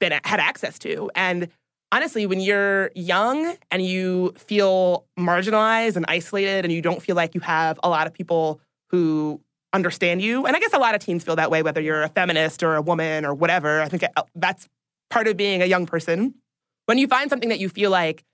been 0.00 0.12
had 0.24 0.40
access 0.40 0.78
to. 0.78 1.10
And 1.14 1.48
honestly, 1.92 2.24
when 2.24 2.40
you're 2.40 2.90
young 2.94 3.58
and 3.70 3.84
you 3.84 4.32
feel 4.38 5.04
marginalized 5.18 5.96
and 5.96 6.06
isolated 6.08 6.64
and 6.64 6.72
you 6.72 6.80
don't 6.80 7.02
feel 7.02 7.14
like 7.14 7.34
you 7.34 7.42
have 7.42 7.78
a 7.82 7.90
lot 7.90 8.06
of 8.06 8.14
people 8.14 8.58
who 8.88 9.38
understand 9.74 10.22
you, 10.22 10.46
and 10.46 10.56
I 10.56 10.60
guess 10.60 10.72
a 10.72 10.78
lot 10.78 10.94
of 10.94 11.00
teens 11.00 11.24
feel 11.24 11.36
that 11.36 11.50
way, 11.50 11.62
whether 11.62 11.80
you're 11.80 12.02
a 12.02 12.08
feminist 12.08 12.62
or 12.62 12.76
a 12.76 12.82
woman 12.82 13.24
or 13.24 13.34
whatever. 13.34 13.82
I 13.82 13.88
think 13.88 14.04
uh, 14.16 14.22
that's 14.34 14.68
part 15.10 15.28
of 15.28 15.36
being 15.36 15.60
a 15.60 15.66
young 15.66 15.84
person. 15.84 16.34
When 16.86 16.96
you 16.96 17.08
find 17.08 17.28
something 17.28 17.48
that 17.48 17.58
you 17.58 17.68
feel 17.68 17.90
like 17.90 18.24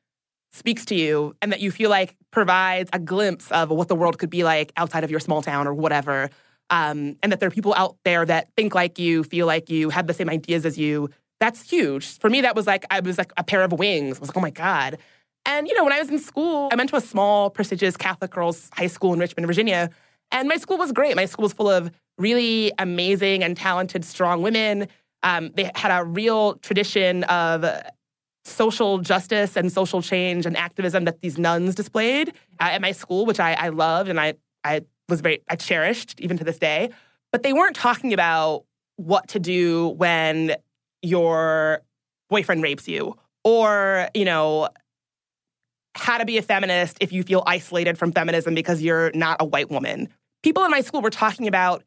speaks 0.53 0.85
to 0.87 0.94
you 0.94 1.35
and 1.40 1.53
that 1.53 1.61
you 1.61 1.70
feel 1.70 1.90
like 1.90 2.16
provides 2.31 2.90
a 2.92 2.98
glimpse 2.98 3.50
of 3.50 3.70
what 3.70 3.88
the 3.88 3.94
world 3.94 4.18
could 4.18 4.31
be 4.31 4.44
like 4.44 4.72
outside 4.76 5.05
of 5.05 5.11
your 5.11 5.20
small 5.20 5.42
town 5.42 5.66
or 5.66 5.74
whatever, 5.74 6.31
um, 6.70 7.16
and 7.22 7.33
that 7.33 7.40
there 7.40 7.48
are 7.48 7.53
people 7.53 7.74
out 7.74 7.96
there 8.05 8.24
that 8.24 8.48
think 8.57 8.74
like 8.74 8.98
you, 8.98 9.24
feel 9.24 9.46
like 9.46 9.70
you, 9.70 9.90
have 9.90 10.07
the 10.07 10.14
same 10.14 10.29
ideas 10.29 10.66
as 10.66 10.79
you, 10.79 11.09
that's 11.40 11.68
huge. 11.68 12.18
For 12.18 12.29
me, 12.29 12.42
that 12.42 12.55
was 12.55 12.66
like, 12.66 12.85
I 12.90 13.00
was 13.00 13.18
like 13.18 13.33
a 13.37 13.42
pair 13.42 13.62
of 13.62 13.72
wings. 13.72 14.18
I 14.18 14.20
was 14.20 14.29
like, 14.29 14.37
oh 14.37 14.40
my 14.40 14.50
God. 14.50 14.98
And, 15.46 15.66
you 15.66 15.74
know, 15.74 15.85
when 15.85 15.92
I 15.92 15.98
was 15.98 16.11
in 16.11 16.18
school, 16.18 16.68
I 16.70 16.76
went 16.76 16.90
to 16.90 16.96
a 16.96 17.00
small, 17.00 17.50
prestigious 17.50 17.96
Catholic 17.96 18.31
girls' 18.31 18.68
high 18.72 18.88
school 18.88 19.14
in 19.14 19.18
Richmond, 19.18 19.46
Virginia. 19.46 19.90
And 20.33 20.49
my 20.49 20.57
school 20.57 20.79
was 20.79 20.93
great. 20.93 21.16
My 21.16 21.25
school 21.27 21.45
was 21.45 21.53
full 21.53 21.69
of 21.69 21.90
really 22.19 22.73
amazing 22.79 23.43
and 23.43 23.57
talented, 23.57 24.05
strong 24.05 24.43
women. 24.43 24.88
Um, 25.23 25.51
they 25.55 25.71
had 25.75 25.90
a 25.90 26.05
real 26.05 26.55
tradition 26.57 27.25
of 27.25 27.64
social 28.45 28.99
justice 28.99 29.57
and 29.57 29.71
social 29.73 30.03
change 30.03 30.47
and 30.47 30.57
activism 30.57 31.05
that 31.05 31.21
these 31.21 31.38
nuns 31.38 31.75
displayed 31.75 32.31
uh, 32.61 32.71
at 32.73 32.81
my 32.81 32.93
school, 32.93 33.27
which 33.27 33.40
I, 33.40 33.53
I 33.55 33.69
loved 33.69 34.09
and 34.09 34.19
I, 34.19 34.35
I 34.64 34.83
was 35.09 35.21
very, 35.21 35.43
I 35.49 35.57
cherished 35.57 36.21
even 36.21 36.38
to 36.38 36.45
this 36.45 36.59
day. 36.59 36.90
But 37.33 37.43
they 37.43 37.53
weren't 37.53 37.77
talking 37.77 38.12
about 38.12 38.64
what 38.97 39.29
to 39.29 39.38
do 39.38 39.88
when 39.88 40.57
your 41.03 41.83
boyfriend 42.29 42.62
rapes 42.62 42.88
you 42.88 43.16
or, 43.45 44.09
you 44.14 44.25
know, 44.25 44.69
how 45.95 46.19
to 46.19 46.25
be 46.25 46.38
a 46.38 46.43
feminist 46.43 46.99
if 47.01 47.12
you 47.12 47.23
feel 47.23 47.43
isolated 47.47 47.99
from 47.99 48.12
feminism 48.12 48.55
because 48.55 48.83
you're 48.83 49.11
not 49.12 49.37
a 49.40 49.45
white 49.45 49.71
woman. 49.71 50.09
People 50.42 50.64
in 50.64 50.70
my 50.70 50.81
school 50.81 51.03
were 51.03 51.11
talking 51.11 51.46
about 51.46 51.85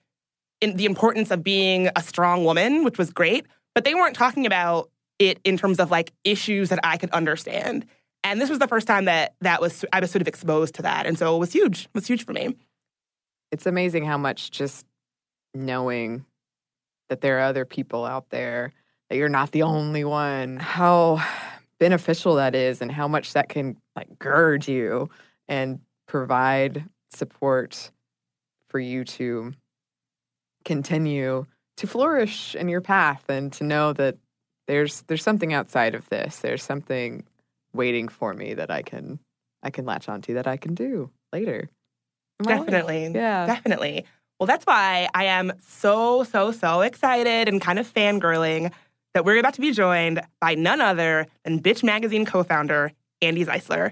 in 0.61 0.77
the 0.77 0.85
importance 0.85 1.31
of 1.31 1.43
being 1.43 1.89
a 1.95 2.01
strong 2.01 2.45
woman, 2.45 2.83
which 2.83 2.97
was 2.97 3.11
great, 3.11 3.45
but 3.75 3.83
they 3.83 3.93
weren't 3.95 4.15
talking 4.15 4.45
about 4.45 4.89
it 5.19 5.39
in 5.43 5.57
terms 5.57 5.79
of 5.79 5.91
like 5.91 6.11
issues 6.23 6.69
that 6.69 6.79
I 6.83 6.97
could 6.97 7.09
understand. 7.11 7.85
And 8.23 8.39
this 8.39 8.49
was 8.49 8.59
the 8.59 8.67
first 8.67 8.87
time 8.87 9.05
that 9.05 9.33
that 9.41 9.59
was 9.59 9.83
I 9.91 9.99
was 9.99 10.11
sort 10.11 10.21
of 10.21 10.27
exposed 10.27 10.75
to 10.75 10.81
that, 10.83 11.05
and 11.05 11.17
so 11.17 11.35
it 11.35 11.39
was 11.39 11.51
huge. 11.51 11.85
It 11.85 11.95
was 11.95 12.07
huge 12.07 12.25
for 12.25 12.33
me. 12.33 12.55
it's 13.51 13.65
amazing 13.65 14.05
how 14.05 14.17
much 14.17 14.49
just 14.49 14.85
knowing 15.53 16.25
that 17.09 17.21
there 17.21 17.37
are 17.37 17.41
other 17.41 17.65
people 17.65 18.05
out 18.05 18.29
there, 18.29 18.71
that 19.09 19.17
you're 19.17 19.29
not 19.29 19.51
the 19.51 19.61
only 19.61 20.03
one, 20.03 20.57
how 20.57 21.23
beneficial 21.79 22.35
that 22.35 22.55
is 22.55 22.81
and 22.81 22.91
how 22.91 23.07
much 23.07 23.33
that 23.33 23.49
can 23.49 23.77
like 23.95 24.17
gird 24.17 24.67
you 24.67 25.09
and 25.47 25.79
provide 26.07 26.85
support 27.11 27.91
for 28.73 28.79
you 28.79 29.03
to 29.05 29.53
continue 30.65 31.45
to 31.77 31.88
flourish 31.88 32.55
in 32.55 32.69
your 32.69 32.81
path 32.81 33.23
and 33.29 33.53
to 33.53 33.63
know 33.63 33.93
that 33.93 34.17
there's 34.67 35.03
there's 35.03 35.23
something 35.23 35.53
outside 35.53 35.93
of 35.93 36.09
this. 36.09 36.39
There's 36.39 36.63
something 36.63 37.23
waiting 37.71 38.07
for 38.07 38.33
me 38.33 38.55
that 38.55 38.71
I 38.71 38.81
can 38.81 39.19
I 39.62 39.69
can 39.69 39.86
latch 39.86 40.09
onto 40.09 40.33
that 40.33 40.47
I 40.47 40.57
can 40.57 40.73
do 40.73 41.12
later. 41.31 41.69
in 42.39 42.45
my 42.45 42.55
life. 42.55 42.65
Definitely. 42.65 43.12
Yeah. 43.13 43.45
Definitely. 43.45 44.05
Well, 44.39 44.47
that's 44.47 44.65
why 44.65 45.07
I 45.13 45.25
am 45.25 45.53
so, 45.62 46.23
so, 46.23 46.51
so 46.51 46.81
excited 46.81 47.47
and 47.47 47.62
kind 47.62 47.77
of 47.77 47.91
fangirling 47.91 48.71
that 49.13 49.23
we're 49.23 49.38
about 49.38 49.53
to 49.53 49.62
be 49.62 49.71
joined 49.71 50.21
by 50.41 50.55
none 50.55 50.81
other 50.81 51.27
than 51.43 51.62
Bitch 51.62 51.83
Magazine 51.83 52.25
co 52.25 52.43
founder 52.43 52.91
Andi 53.21 53.45
Zeisler 53.45 53.91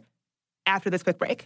after 0.65 0.89
this 0.89 1.03
quick 1.03 1.19
break. 1.19 1.45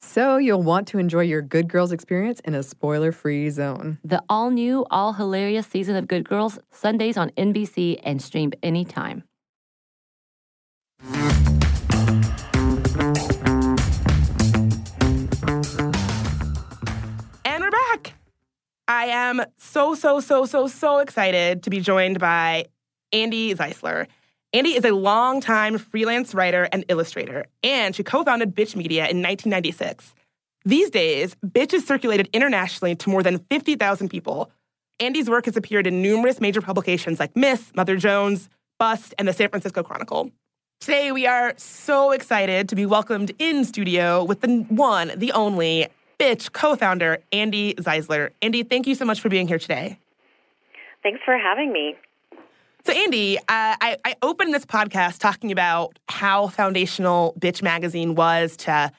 So, 0.00 0.36
you'll 0.36 0.62
want 0.62 0.86
to 0.88 0.98
enjoy 0.98 1.22
your 1.22 1.42
Good 1.42 1.68
Girls 1.68 1.90
experience 1.90 2.40
in 2.40 2.54
a 2.54 2.62
spoiler 2.62 3.10
free 3.10 3.50
zone. 3.50 3.98
The 4.04 4.22
all 4.28 4.50
new, 4.50 4.86
all 4.92 5.12
hilarious 5.12 5.66
season 5.66 5.96
of 5.96 6.06
Good 6.06 6.28
Girls, 6.28 6.58
Sundays 6.70 7.16
on 7.16 7.30
NBC 7.30 8.00
and 8.04 8.22
streamed 8.22 8.54
anytime. 8.62 9.24
And 17.44 17.62
we're 17.62 17.70
back. 17.70 18.14
I 18.86 19.06
am 19.06 19.42
so, 19.56 19.96
so, 19.96 20.20
so, 20.20 20.46
so, 20.46 20.68
so 20.68 20.98
excited 20.98 21.64
to 21.64 21.70
be 21.70 21.80
joined 21.80 22.20
by 22.20 22.66
Andi 23.12 23.56
Zeisler. 23.56 24.06
Andi 24.54 24.74
is 24.74 24.84
a 24.86 24.92
longtime 24.92 25.76
freelance 25.76 26.32
writer 26.32 26.70
and 26.72 26.82
illustrator, 26.88 27.44
and 27.62 27.94
she 27.94 28.02
co 28.02 28.24
founded 28.24 28.54
Bitch 28.54 28.74
Media 28.74 29.02
in 29.02 29.20
1996. 29.20 30.14
These 30.64 30.88
days, 30.88 31.36
Bitch 31.46 31.74
is 31.74 31.86
circulated 31.86 32.30
internationally 32.32 32.96
to 32.96 33.10
more 33.10 33.22
than 33.22 33.40
50,000 33.50 34.08
people. 34.08 34.50
Andi's 35.00 35.28
work 35.28 35.44
has 35.44 35.56
appeared 35.58 35.86
in 35.86 36.00
numerous 36.00 36.40
major 36.40 36.62
publications 36.62 37.20
like 37.20 37.36
Ms., 37.36 37.72
Mother 37.76 37.96
Jones, 37.96 38.48
Bust, 38.78 39.14
and 39.18 39.28
the 39.28 39.34
San 39.34 39.50
Francisco 39.50 39.82
Chronicle. 39.82 40.30
Today, 40.80 41.12
we 41.12 41.26
are 41.26 41.52
so 41.58 42.12
excited 42.12 42.70
to 42.70 42.74
be 42.74 42.86
welcomed 42.86 43.32
in 43.38 43.66
studio 43.66 44.24
with 44.24 44.40
the 44.40 44.64
one, 44.70 45.12
the 45.14 45.30
only 45.32 45.88
Bitch 46.18 46.52
co 46.52 46.74
founder, 46.74 47.18
Andi 47.32 47.74
Zeisler. 47.74 48.30
Andi, 48.40 48.66
thank 48.66 48.86
you 48.86 48.94
so 48.94 49.04
much 49.04 49.20
for 49.20 49.28
being 49.28 49.46
here 49.46 49.58
today. 49.58 49.98
Thanks 51.02 51.20
for 51.26 51.36
having 51.36 51.70
me. 51.70 51.96
So, 52.88 52.94
Andi, 52.94 53.36
uh, 53.36 53.42
I, 53.48 53.98
I 54.02 54.14
opened 54.22 54.54
this 54.54 54.64
podcast 54.64 55.18
talking 55.18 55.52
about 55.52 55.98
how 56.08 56.48
foundational 56.48 57.34
Bitch 57.38 57.60
Magazine 57.60 58.14
was 58.14 58.56
to, 58.56 58.90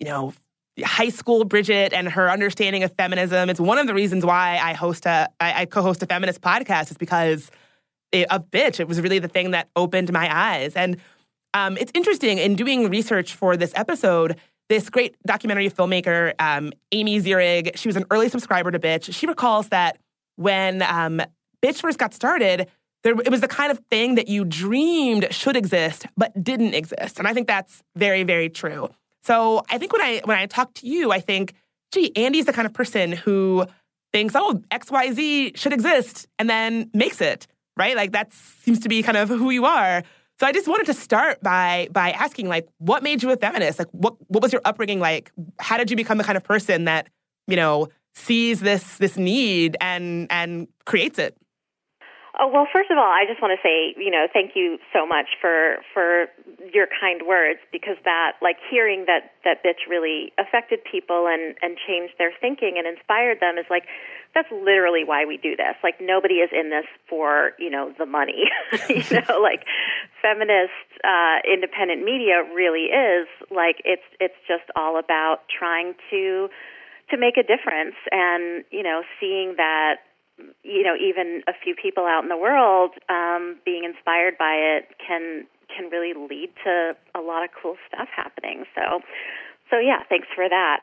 you 0.00 0.08
know, 0.08 0.34
high 0.82 1.10
school 1.10 1.44
Bridget 1.44 1.92
and 1.92 2.08
her 2.08 2.28
understanding 2.28 2.82
of 2.82 2.92
feminism. 2.94 3.48
It's 3.48 3.60
one 3.60 3.78
of 3.78 3.86
the 3.86 3.94
reasons 3.94 4.26
why 4.26 4.58
I 4.60 4.72
host 4.72 5.06
a, 5.06 5.28
I, 5.38 5.62
I 5.62 5.64
co-host 5.66 6.02
a 6.02 6.06
feminist 6.06 6.40
podcast 6.40 6.90
is 6.90 6.96
because 6.96 7.52
it, 8.10 8.28
of 8.32 8.50
Bitch. 8.50 8.80
It 8.80 8.88
was 8.88 9.00
really 9.00 9.20
the 9.20 9.28
thing 9.28 9.52
that 9.52 9.68
opened 9.76 10.12
my 10.12 10.28
eyes. 10.36 10.74
And 10.74 10.96
um, 11.54 11.76
it's 11.76 11.92
interesting 11.94 12.38
in 12.38 12.56
doing 12.56 12.90
research 12.90 13.34
for 13.34 13.56
this 13.56 13.70
episode. 13.76 14.34
This 14.68 14.90
great 14.90 15.14
documentary 15.24 15.70
filmmaker, 15.70 16.32
um, 16.40 16.72
Amy 16.90 17.20
Ziering, 17.20 17.76
she 17.76 17.88
was 17.88 17.94
an 17.94 18.04
early 18.10 18.30
subscriber 18.30 18.72
to 18.72 18.80
Bitch. 18.80 19.14
She 19.14 19.28
recalls 19.28 19.68
that 19.68 19.96
when 20.34 20.82
um, 20.82 21.22
Bitch 21.62 21.80
first 21.80 22.00
got 22.00 22.14
started, 22.14 22.68
there, 23.08 23.20
it 23.24 23.30
was 23.30 23.40
the 23.40 23.48
kind 23.48 23.72
of 23.72 23.80
thing 23.90 24.16
that 24.16 24.28
you 24.28 24.44
dreamed 24.44 25.26
should 25.30 25.56
exist 25.56 26.06
but 26.16 26.32
didn't 26.42 26.74
exist, 26.74 27.18
and 27.18 27.26
I 27.26 27.32
think 27.32 27.46
that's 27.46 27.82
very, 27.96 28.22
very 28.22 28.48
true. 28.48 28.90
So 29.22 29.62
I 29.70 29.78
think 29.78 29.92
when 29.92 30.02
I 30.02 30.20
when 30.24 30.38
I 30.38 30.46
talk 30.46 30.74
to 30.74 30.86
you, 30.86 31.10
I 31.10 31.20
think, 31.20 31.54
gee, 31.92 32.12
Andi's 32.16 32.44
the 32.44 32.52
kind 32.52 32.66
of 32.66 32.72
person 32.72 33.12
who 33.12 33.66
thinks, 34.12 34.34
oh, 34.36 34.62
X 34.70 34.90
Y 34.90 35.12
Z 35.12 35.52
should 35.56 35.72
exist, 35.72 36.26
and 36.38 36.48
then 36.48 36.90
makes 36.92 37.20
it 37.20 37.46
right. 37.76 37.96
Like 37.96 38.12
that 38.12 38.32
seems 38.32 38.80
to 38.80 38.88
be 38.88 39.02
kind 39.02 39.16
of 39.16 39.28
who 39.28 39.50
you 39.50 39.64
are. 39.64 40.02
So 40.40 40.46
I 40.46 40.52
just 40.52 40.68
wanted 40.68 40.86
to 40.86 40.94
start 40.94 41.42
by 41.42 41.88
by 41.90 42.12
asking, 42.12 42.48
like, 42.48 42.68
what 42.78 43.02
made 43.02 43.22
you 43.22 43.30
a 43.30 43.36
feminist? 43.36 43.78
Like, 43.78 43.88
what 43.92 44.16
what 44.28 44.42
was 44.42 44.52
your 44.52 44.62
upbringing 44.64 45.00
like? 45.00 45.32
How 45.58 45.78
did 45.78 45.90
you 45.90 45.96
become 45.96 46.18
the 46.18 46.24
kind 46.24 46.36
of 46.36 46.44
person 46.44 46.84
that 46.84 47.08
you 47.46 47.56
know 47.56 47.88
sees 48.14 48.60
this 48.60 48.98
this 48.98 49.16
need 49.16 49.76
and 49.80 50.26
and 50.30 50.68
creates 50.84 51.18
it? 51.18 51.36
Oh, 52.40 52.46
well, 52.46 52.68
first 52.72 52.88
of 52.90 52.98
all, 52.98 53.10
I 53.10 53.26
just 53.26 53.42
want 53.42 53.50
to 53.50 53.62
say, 53.66 53.98
you 53.98 54.12
know, 54.12 54.28
thank 54.32 54.52
you 54.54 54.78
so 54.92 55.04
much 55.04 55.26
for 55.40 55.78
for 55.92 56.26
your 56.72 56.86
kind 56.86 57.22
words 57.26 57.58
because 57.72 57.96
that 58.04 58.38
like 58.40 58.56
hearing 58.70 59.06
that 59.06 59.32
that 59.44 59.64
bitch 59.64 59.90
really 59.90 60.32
affected 60.38 60.78
people 60.86 61.26
and 61.26 61.56
and 61.62 61.76
changed 61.82 62.14
their 62.16 62.30
thinking 62.40 62.78
and 62.78 62.86
inspired 62.86 63.40
them 63.40 63.58
is 63.58 63.66
like 63.68 63.90
that's 64.36 64.46
literally 64.52 65.02
why 65.02 65.24
we 65.24 65.36
do 65.36 65.56
this. 65.56 65.74
Like 65.82 65.98
nobody 66.00 66.34
is 66.46 66.50
in 66.54 66.70
this 66.70 66.86
for, 67.10 67.52
you 67.58 67.70
know, 67.70 67.92
the 67.98 68.06
money. 68.06 68.46
you 68.88 69.02
know, 69.10 69.40
like 69.42 69.66
feminist 70.22 70.78
uh 71.02 71.42
independent 71.42 72.04
media 72.04 72.46
really 72.54 72.86
is 72.94 73.26
like 73.50 73.82
it's 73.84 74.06
it's 74.20 74.38
just 74.46 74.70
all 74.76 74.96
about 74.96 75.42
trying 75.50 75.94
to 76.10 76.48
to 77.10 77.16
make 77.16 77.36
a 77.36 77.42
difference 77.42 77.96
and, 78.12 78.64
you 78.70 78.82
know, 78.82 79.02
seeing 79.18 79.54
that 79.56 79.96
you 80.62 80.82
know, 80.82 80.94
even 80.94 81.42
a 81.48 81.52
few 81.52 81.74
people 81.74 82.04
out 82.04 82.22
in 82.22 82.28
the 82.28 82.36
world 82.36 82.92
um, 83.08 83.56
being 83.64 83.84
inspired 83.84 84.38
by 84.38 84.54
it 84.54 84.88
can 85.04 85.46
can 85.74 85.90
really 85.90 86.14
lead 86.14 86.50
to 86.64 86.96
a 87.14 87.20
lot 87.20 87.44
of 87.44 87.50
cool 87.60 87.76
stuff 87.86 88.08
happening. 88.14 88.64
So, 88.74 89.00
So 89.70 89.78
yeah, 89.78 90.02
thanks 90.08 90.28
for 90.34 90.48
that. 90.48 90.80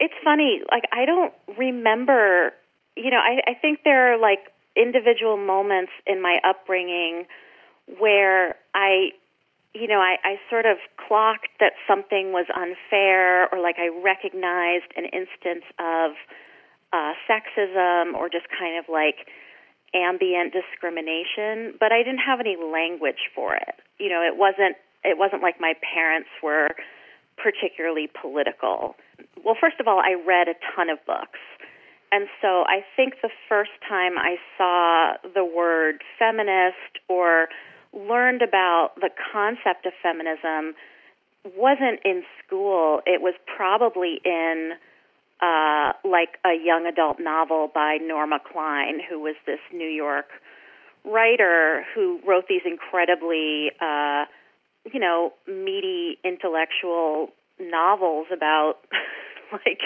It's 0.00 0.14
funny, 0.24 0.62
like 0.70 0.84
I 0.92 1.04
don't 1.04 1.32
remember. 1.58 2.52
You 2.96 3.10
know, 3.10 3.18
I, 3.18 3.50
I 3.50 3.54
think 3.54 3.80
there 3.84 4.12
are 4.12 4.18
like 4.18 4.52
individual 4.76 5.36
moments 5.36 5.92
in 6.06 6.20
my 6.20 6.38
upbringing 6.44 7.26
where 7.98 8.56
I 8.74 9.12
you 9.74 9.88
know, 9.88 10.00
I, 10.00 10.16
I 10.22 10.36
sort 10.50 10.66
of 10.66 10.76
clocked 10.96 11.48
that 11.60 11.72
something 11.88 12.32
was 12.32 12.46
unfair 12.54 13.48
or 13.52 13.58
like 13.58 13.76
I 13.78 13.88
recognized 13.88 14.92
an 14.96 15.04
instance 15.06 15.64
of 15.78 16.12
uh, 16.92 17.12
sexism 17.28 18.14
or 18.14 18.28
just 18.28 18.46
kind 18.58 18.78
of 18.78 18.84
like 18.88 19.28
ambient 19.94 20.52
discrimination, 20.52 21.74
but 21.78 21.92
I 21.92 22.02
didn't 22.02 22.24
have 22.24 22.40
any 22.40 22.56
language 22.56 23.30
for 23.34 23.54
it. 23.54 23.76
You 23.98 24.08
know, 24.08 24.22
it 24.22 24.36
wasn't 24.36 24.76
it 25.04 25.18
wasn't 25.18 25.42
like 25.42 25.60
my 25.60 25.74
parents 25.94 26.28
were 26.42 26.68
particularly 27.36 28.08
political. 28.20 28.94
Well, 29.44 29.56
first 29.60 29.80
of 29.80 29.88
all, 29.88 29.98
I 29.98 30.14
read 30.14 30.48
a 30.48 30.54
ton 30.74 30.90
of 30.90 30.98
books. 31.06 31.40
And 32.12 32.28
so 32.42 32.64
I 32.68 32.84
think 32.94 33.14
the 33.22 33.30
first 33.48 33.70
time 33.88 34.18
I 34.18 34.36
saw 34.58 35.16
the 35.34 35.44
word 35.44 36.02
feminist 36.18 37.00
or 37.08 37.48
learned 37.92 38.42
about 38.42 38.92
the 38.96 39.08
concept 39.32 39.86
of 39.86 39.92
feminism 40.02 40.74
wasn't 41.56 42.00
in 42.04 42.22
school. 42.44 43.00
It 43.06 43.22
was 43.22 43.34
probably 43.56 44.20
in 44.24 44.72
uh, 45.40 45.92
like 46.04 46.38
a 46.44 46.54
young 46.54 46.86
adult 46.86 47.18
novel 47.18 47.70
by 47.72 47.98
Norma 48.00 48.38
Klein, 48.40 49.00
who 49.08 49.20
was 49.20 49.34
this 49.46 49.60
New 49.72 49.88
York 49.88 50.26
writer 51.04 51.84
who 51.94 52.20
wrote 52.26 52.44
these 52.48 52.62
incredibly, 52.64 53.70
uh, 53.80 54.24
you 54.92 55.00
know, 55.00 55.32
meaty 55.48 56.18
intellectual 56.24 57.30
novels 57.60 58.26
about 58.32 58.74
like, 59.52 59.80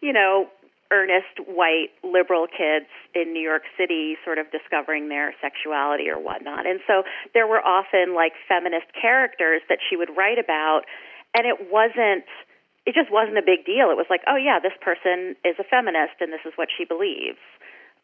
you 0.00 0.12
know, 0.12 0.48
earnest 0.92 1.40
white 1.46 1.88
liberal 2.04 2.46
kids 2.46 2.86
in 3.14 3.32
New 3.32 3.40
York 3.40 3.62
City 3.78 4.16
sort 4.24 4.38
of 4.38 4.46
discovering 4.52 5.08
their 5.08 5.34
sexuality 5.40 6.08
or 6.08 6.20
whatnot. 6.20 6.66
And 6.66 6.80
so 6.86 7.02
there 7.32 7.46
were 7.46 7.64
often 7.64 8.14
like 8.14 8.32
feminist 8.46 8.92
characters 9.00 9.62
that 9.68 9.78
she 9.88 9.96
would 9.96 10.10
write 10.16 10.38
about, 10.38 10.82
and 11.34 11.46
it 11.46 11.72
wasn't, 11.72 12.28
it 12.86 12.94
just 12.94 13.10
wasn't 13.10 13.38
a 13.38 13.46
big 13.46 13.64
deal. 13.64 13.90
It 13.90 13.98
was 13.98 14.10
like, 14.10 14.22
oh 14.26 14.36
yeah, 14.36 14.58
this 14.58 14.74
person 14.80 15.36
is 15.44 15.54
a 15.58 15.64
feminist 15.64 16.18
and 16.20 16.32
this 16.32 16.42
is 16.44 16.52
what 16.56 16.68
she 16.70 16.84
believes. 16.84 17.42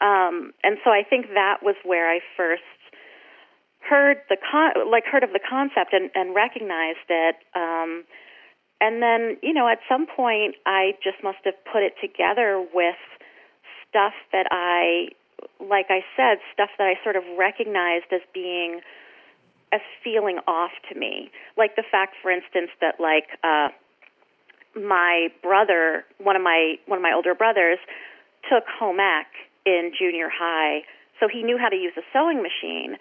Um, 0.01 0.55
and 0.62 0.79
so 0.85 0.91
I 0.91 1.03
think 1.03 1.35
that 1.35 1.59
was 1.62 1.75
where 1.83 2.09
I 2.09 2.21
first 2.37 2.62
heard 3.81 4.19
the 4.29 4.37
con- 4.38 4.91
like 4.91 5.05
heard 5.05 5.25
of 5.25 5.33
the 5.33 5.41
concept 5.43 5.93
and, 5.93 6.11
and 6.14 6.35
recognized 6.35 7.09
it. 7.09 7.37
Um, 7.55 8.05
and 8.81 9.03
then, 9.03 9.37
you 9.43 9.53
know, 9.53 9.67
at 9.69 9.79
some 9.88 10.07
point, 10.07 10.55
I 10.67 10.93
just 11.03 11.19
must 11.25 11.38
have 11.45 11.59
put 11.71 11.83
it 11.83 11.95
together 12.01 12.64
with 12.73 13.01
stuff 13.88 14.14
that 14.31 14.47
I, 14.53 15.09
like 15.59 15.87
I 15.91 16.07
said, 16.17 16.38
stuff 16.53 16.71
that 16.79 16.87
I 16.87 16.95
sort 17.03 17.17
of 17.17 17.25
recognized 17.37 18.12
as 18.12 18.21
being, 18.33 18.81
as 19.73 19.81
feeling 20.05 20.38
off 20.47 20.71
to 20.93 20.99
me. 20.99 21.31
Like 21.57 21.75
the 21.75 21.83
fact, 21.91 22.14
for 22.23 22.31
instance, 22.31 22.71
that 22.81 23.01
like, 23.01 23.27
uh, 23.43 23.75
my 24.79 25.29
brother, 25.43 26.05
one 26.19 26.37
of 26.37 26.43
my 26.43 26.77
one 26.87 26.99
of 26.99 27.03
my 27.03 27.12
older 27.12 27.35
brothers, 27.35 27.79
took 28.49 28.64
home 28.67 28.99
ec 29.01 29.27
in 29.67 29.93
junior 29.99 30.29
high, 30.33 30.83
so 31.21 31.29
he 31.29 31.43
knew 31.43 31.59
how 31.59 31.69
to 31.69 31.77
use 31.77 31.93
a 31.97 32.03
sewing 32.12 32.43
machine. 32.43 32.97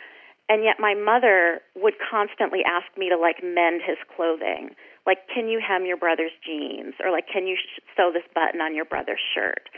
And 0.49 0.63
yet, 0.63 0.79
my 0.79 0.95
mother 0.95 1.59
would 1.75 1.95
constantly 1.99 2.63
ask 2.63 2.87
me 2.97 3.09
to 3.09 3.17
like 3.17 3.43
mend 3.43 3.81
his 3.85 3.97
clothing. 4.15 4.75
Like 5.05 5.19
can 5.33 5.47
you 5.47 5.59
hem 5.59 5.85
your 5.85 5.97
brother's 5.97 6.35
jeans? 6.45 6.95
or 7.03 7.11
like 7.11 7.27
can 7.31 7.47
you 7.47 7.55
sh- 7.55 7.81
sew 7.95 8.11
this 8.11 8.27
button 8.33 8.61
on 8.61 8.75
your 8.75 8.85
brother's 8.85 9.23
shirt? 9.35 9.69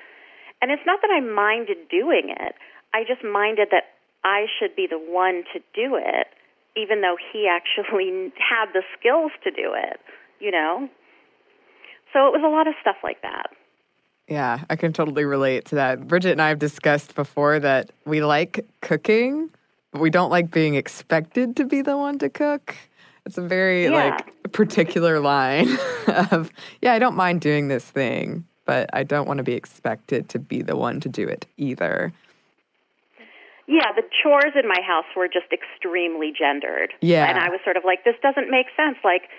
And 0.62 0.72
it's 0.72 0.86
not 0.86 1.00
that 1.02 1.12
i 1.12 1.22
minded 1.22 1.90
doing 1.90 2.34
it. 2.36 2.56
I 2.94 3.04
just 3.04 3.24
minded 3.24 3.70
that 3.72 3.94
i 4.24 4.46
should 4.60 4.76
be 4.76 4.88
the 4.90 5.00
one 5.00 5.44
to 5.54 5.60
do 5.74 5.96
it 5.96 6.28
even 6.76 7.02
though 7.02 7.18
he 7.32 7.48
actually 7.58 8.32
had 8.38 8.72
the 8.74 8.84
skills 8.98 9.32
to 9.44 9.52
do 9.52 9.74
it 9.76 10.00
you 10.40 10.52
know 10.52 10.90
so 12.14 12.28
it 12.28 12.32
was 12.32 12.42
a 12.44 12.50
lot 12.50 12.68
of 12.68 12.74
stuff 12.82 12.98
like 13.04 13.22
that 13.22 13.48
yeah 14.28 14.64
i 14.70 14.76
can 14.76 14.94
totally 14.94 15.26
relate 15.26 15.66
to 15.66 15.76
that 15.76 16.08
bridget 16.08 16.32
and 16.32 16.42
i 16.42 16.50
have 16.50 16.60
discussed 16.60 17.16
before 17.16 17.60
that 17.60 17.92
we 18.06 18.22
like 18.22 18.66
cooking 18.82 19.50
but 19.92 20.02
we 20.02 20.10
don't 20.10 20.30
like 20.30 20.52
being 20.52 20.76
expected 20.76 21.56
to 21.56 21.66
be 21.66 21.82
the 21.82 21.98
one 21.98 22.18
to 22.20 22.30
cook 22.30 22.76
it's 23.26 23.38
a 23.38 23.42
very 23.42 23.84
yeah. 23.84 23.92
like 23.92 24.52
particular 24.52 25.20
line 25.20 25.68
of 26.32 26.52
yeah, 26.82 26.94
I 26.94 27.00
don't 27.00 27.16
mind 27.16 27.42
doing 27.42 27.68
this 27.68 27.86
thing, 27.86 28.46
but 28.66 28.90
I 28.94 29.04
don't 29.04 29.28
want 29.28 29.38
to 29.38 29.44
be 29.44 29.54
expected 29.54 30.30
to 30.30 30.40
be 30.40 30.62
the 30.62 30.76
one 30.76 31.00
to 31.02 31.10
do 31.10 31.28
it 31.28 31.46
either. 31.58 32.14
Yeah, 33.68 33.92
the 33.96 34.02
chores 34.24 34.54
in 34.56 34.68
my 34.68 34.82
house 34.82 35.06
were 35.16 35.28
just 35.28 35.54
extremely 35.54 36.34
gendered. 36.36 36.92
Yeah. 37.02 37.30
And 37.30 37.38
I 37.38 37.50
was 37.50 37.60
sort 37.64 37.78
of 37.78 37.84
like, 37.86 38.04
this 38.04 38.16
doesn't 38.24 38.50
make 38.50 38.66
sense. 38.76 38.98
Like, 39.04 39.30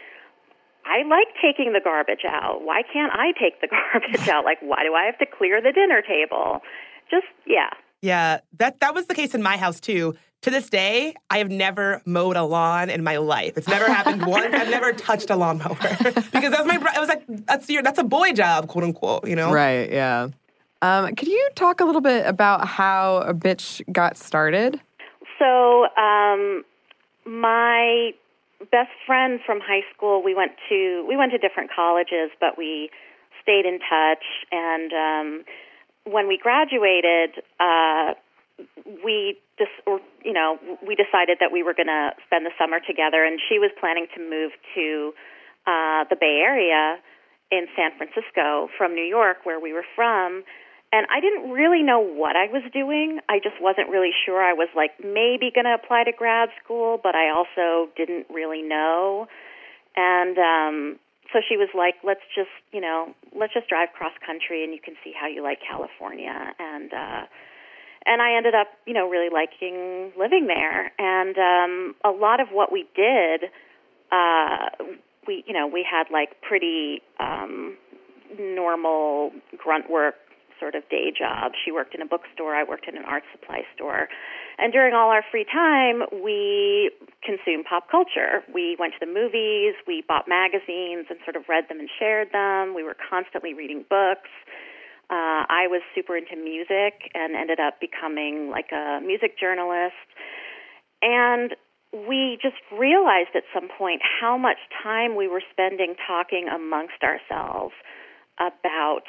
I 0.90 1.07
like 1.09 1.29
taking 1.40 1.72
the 1.72 1.81
garbage 1.83 2.24
out. 2.26 2.62
Why 2.64 2.83
can't 2.83 3.12
I 3.14 3.33
take 3.38 3.61
the 3.61 3.68
garbage 3.92 4.29
out? 4.29 4.44
Like, 4.44 4.59
why 4.61 4.83
do 4.83 4.94
I 4.94 5.05
have 5.05 5.18
to 5.18 5.26
clear 5.26 5.62
the 5.62 5.72
dinner 5.72 6.03
table? 6.03 6.61
Just, 7.11 7.26
yeah. 7.46 7.70
Yeah, 8.03 8.40
that, 8.59 8.81
that 8.81 8.94
was 8.94 9.07
the 9.07 9.14
case 9.14 9.35
in 9.35 9.42
my 9.42 9.57
house 9.57 9.79
too 9.79 10.14
to 10.42 10.50
this 10.50 10.70
day, 10.70 11.14
I 11.29 11.38
have 11.38 11.50
never 11.50 12.00
mowed 12.07 12.37
a 12.37 12.44
lawn 12.44 12.88
in 12.88 13.05
my 13.05 13.18
life. 13.18 13.57
It's 13.57 13.68
never 13.68 13.87
happened 13.87 14.24
once. 14.26 14.55
I've 14.55 14.70
never 14.70 14.92
touched 14.92 15.31
a 15.31 15.37
lawnmower 15.37 15.76
because 16.05 16.50
that's 16.50 16.66
my. 16.66 16.79
I 16.94 17.00
was 17.00 17.09
like, 17.09 17.24
that's 17.46 17.68
your, 17.68 17.83
that's 17.83 17.98
a 17.98 18.05
boy 18.05 18.33
job, 18.33 18.68
quote 18.68 18.85
unquote. 18.85 19.26
You 19.26 19.37
know, 19.37 19.53
right? 19.53 19.90
Yeah. 19.90 20.29
Um, 20.83 21.14
could 21.14 21.29
you 21.29 21.48
talk 21.57 21.81
a 21.81 21.85
little 21.85 22.00
bit 22.00 22.26
about 22.26 22.66
how 22.66 23.18
a 23.18 23.35
bitch 23.35 23.83
got 23.92 24.16
started? 24.16 24.81
So, 25.38 25.85
um, 25.96 26.64
my 27.26 28.12
best 28.70 28.92
friend 29.07 29.40
from 29.44 29.61
high 29.61 29.85
school, 29.94 30.23
we 30.23 30.35
went 30.35 30.53
to 30.68 31.05
we 31.09 31.16
went 31.16 31.33
to 31.33 31.38
different 31.38 31.70
colleges, 31.75 32.31
but 32.40 32.59
we 32.59 32.90
stayed 33.42 33.64
in 33.64 33.79
touch. 33.81 34.25
And 34.53 34.92
um, 34.92 35.44
when 36.05 36.29
we 36.29 36.38
graduated, 36.38 37.42
uh, 37.59 38.14
we 39.05 39.38
just, 39.59 39.73
or, 39.87 40.01
you 40.25 40.33
know, 40.33 40.59
we 40.87 40.94
decided 40.94 41.38
that 41.40 41.53
we 41.53 41.62
were 41.62 41.75
going 41.75 41.88
to 41.88 42.11
spend 42.27 42.44
the 42.44 42.53
summer 42.59 42.81
together, 42.81 43.25
and 43.25 43.40
she 43.49 43.59
was 43.59 43.70
planning 43.81 44.07
to 44.14 44.20
move 44.20 44.53
to 44.75 45.12
uh, 45.66 46.05
the 46.09 46.16
Bay 46.18 46.40
Area 46.44 46.96
in 47.51 47.66
San 47.77 47.90
Francisco 47.96 48.68
from 48.77 48.94
New 48.94 49.05
York, 49.05 49.38
where 49.44 49.61
we 49.61 49.73
were 49.73 49.85
from. 49.96 50.44
And 50.92 51.07
I 51.07 51.20
didn't 51.20 51.50
really 51.50 51.83
know 51.83 52.00
what 52.00 52.35
I 52.35 52.46
was 52.50 52.62
doing. 52.72 53.20
I 53.29 53.38
just 53.38 53.61
wasn't 53.61 53.90
really 53.90 54.11
sure. 54.26 54.42
I 54.42 54.55
was 54.55 54.68
like 54.74 54.90
maybe 54.98 55.53
going 55.55 55.66
to 55.66 55.74
apply 55.74 56.05
to 56.05 56.12
grad 56.12 56.48
school, 56.62 56.98
but 57.00 57.14
I 57.14 57.31
also 57.31 57.90
didn't 57.96 58.26
really 58.29 58.62
know. 58.62 59.29
And 59.94 60.37
um, 60.38 60.98
so 61.33 61.38
she 61.48 61.57
was 61.57 61.68
like, 61.74 61.94
"Let's 62.03 62.26
just, 62.35 62.50
you 62.72 62.81
know, 62.81 63.14
let's 63.38 63.55
just 63.55 63.68
drive 63.68 63.90
cross 63.94 64.12
country, 64.24 64.64
and 64.64 64.72
you 64.72 64.81
can 64.83 64.94
see 65.05 65.12
how 65.14 65.29
you 65.29 65.42
like 65.42 65.59
California." 65.62 66.55
And 66.59 66.92
uh, 66.92 67.22
and 68.07 68.20
I 68.20 68.37
ended 68.37 68.55
up, 68.55 68.68
you 68.87 68.94
know, 68.94 69.09
really 69.09 69.31
liking 69.31 70.12
living 70.18 70.48
there. 70.48 70.90
And 70.98 71.37
um, 71.38 71.94
a 72.05 72.11
lot 72.11 72.40
of 72.40 72.48
what 72.48 72.72
we 72.72 72.88
did, 72.96 73.44
uh, 74.11 74.70
we, 75.26 75.44
you 75.46 75.55
know, 75.55 75.68
we 75.68 75.87
had 75.88 76.11
like 76.11 76.40
pretty 76.42 77.03
um, 77.20 77.76
normal 78.38 79.33
grunt 79.57 79.88
work 79.88 80.16
sort 80.61 80.75
of 80.77 80.87
day 80.90 81.11
job. 81.11 81.53
She 81.64 81.73
worked 81.73 81.94
in 81.94 82.03
a 82.03 82.07
bookstore. 82.07 82.55
I 82.55 82.62
worked 82.62 82.87
in 82.87 82.96
an 82.96 83.05
art 83.05 83.25
supply 83.33 83.62
store. 83.75 84.09
And 84.59 84.73
during 84.73 84.92
all 84.92 85.09
our 85.09 85.25
free 85.31 85.46
time, 85.49 86.05
we 86.23 86.92
consumed 87.25 87.64
pop 87.64 87.90
culture. 87.90 88.44
We 88.53 88.77
went 88.79 88.92
to 88.94 89.01
the 89.01 89.11
movies, 89.11 89.75
we 89.88 90.05
bought 90.07 90.29
magazines 90.29 91.09
and 91.09 91.18
sort 91.25 91.35
of 91.35 91.49
read 91.49 91.64
them 91.73 91.81
and 91.81 91.88
shared 91.99 92.29
them. 92.33 92.77
We 92.77 92.85
were 92.85 92.96
constantly 93.09 93.55
reading 93.55 93.85
books 93.88 94.29
uh, 95.11 95.42
I 95.51 95.66
was 95.66 95.83
super 95.92 96.16
into 96.16 96.37
music 96.37 97.11
and 97.14 97.35
ended 97.35 97.59
up 97.59 97.81
becoming 97.81 98.49
like 98.49 98.70
a 98.70 99.01
music 99.05 99.37
journalist. 99.38 99.99
And 101.03 101.57
we 101.92 102.38
just 102.40 102.62
realized 102.70 103.35
at 103.35 103.42
some 103.53 103.66
point 103.77 104.03
how 104.05 104.38
much 104.38 104.59
time 104.83 105.16
we 105.16 105.27
were 105.27 105.42
spending 105.51 105.96
talking 106.07 106.46
amongst 106.46 107.03
ourselves 107.03 107.75
about 108.38 109.03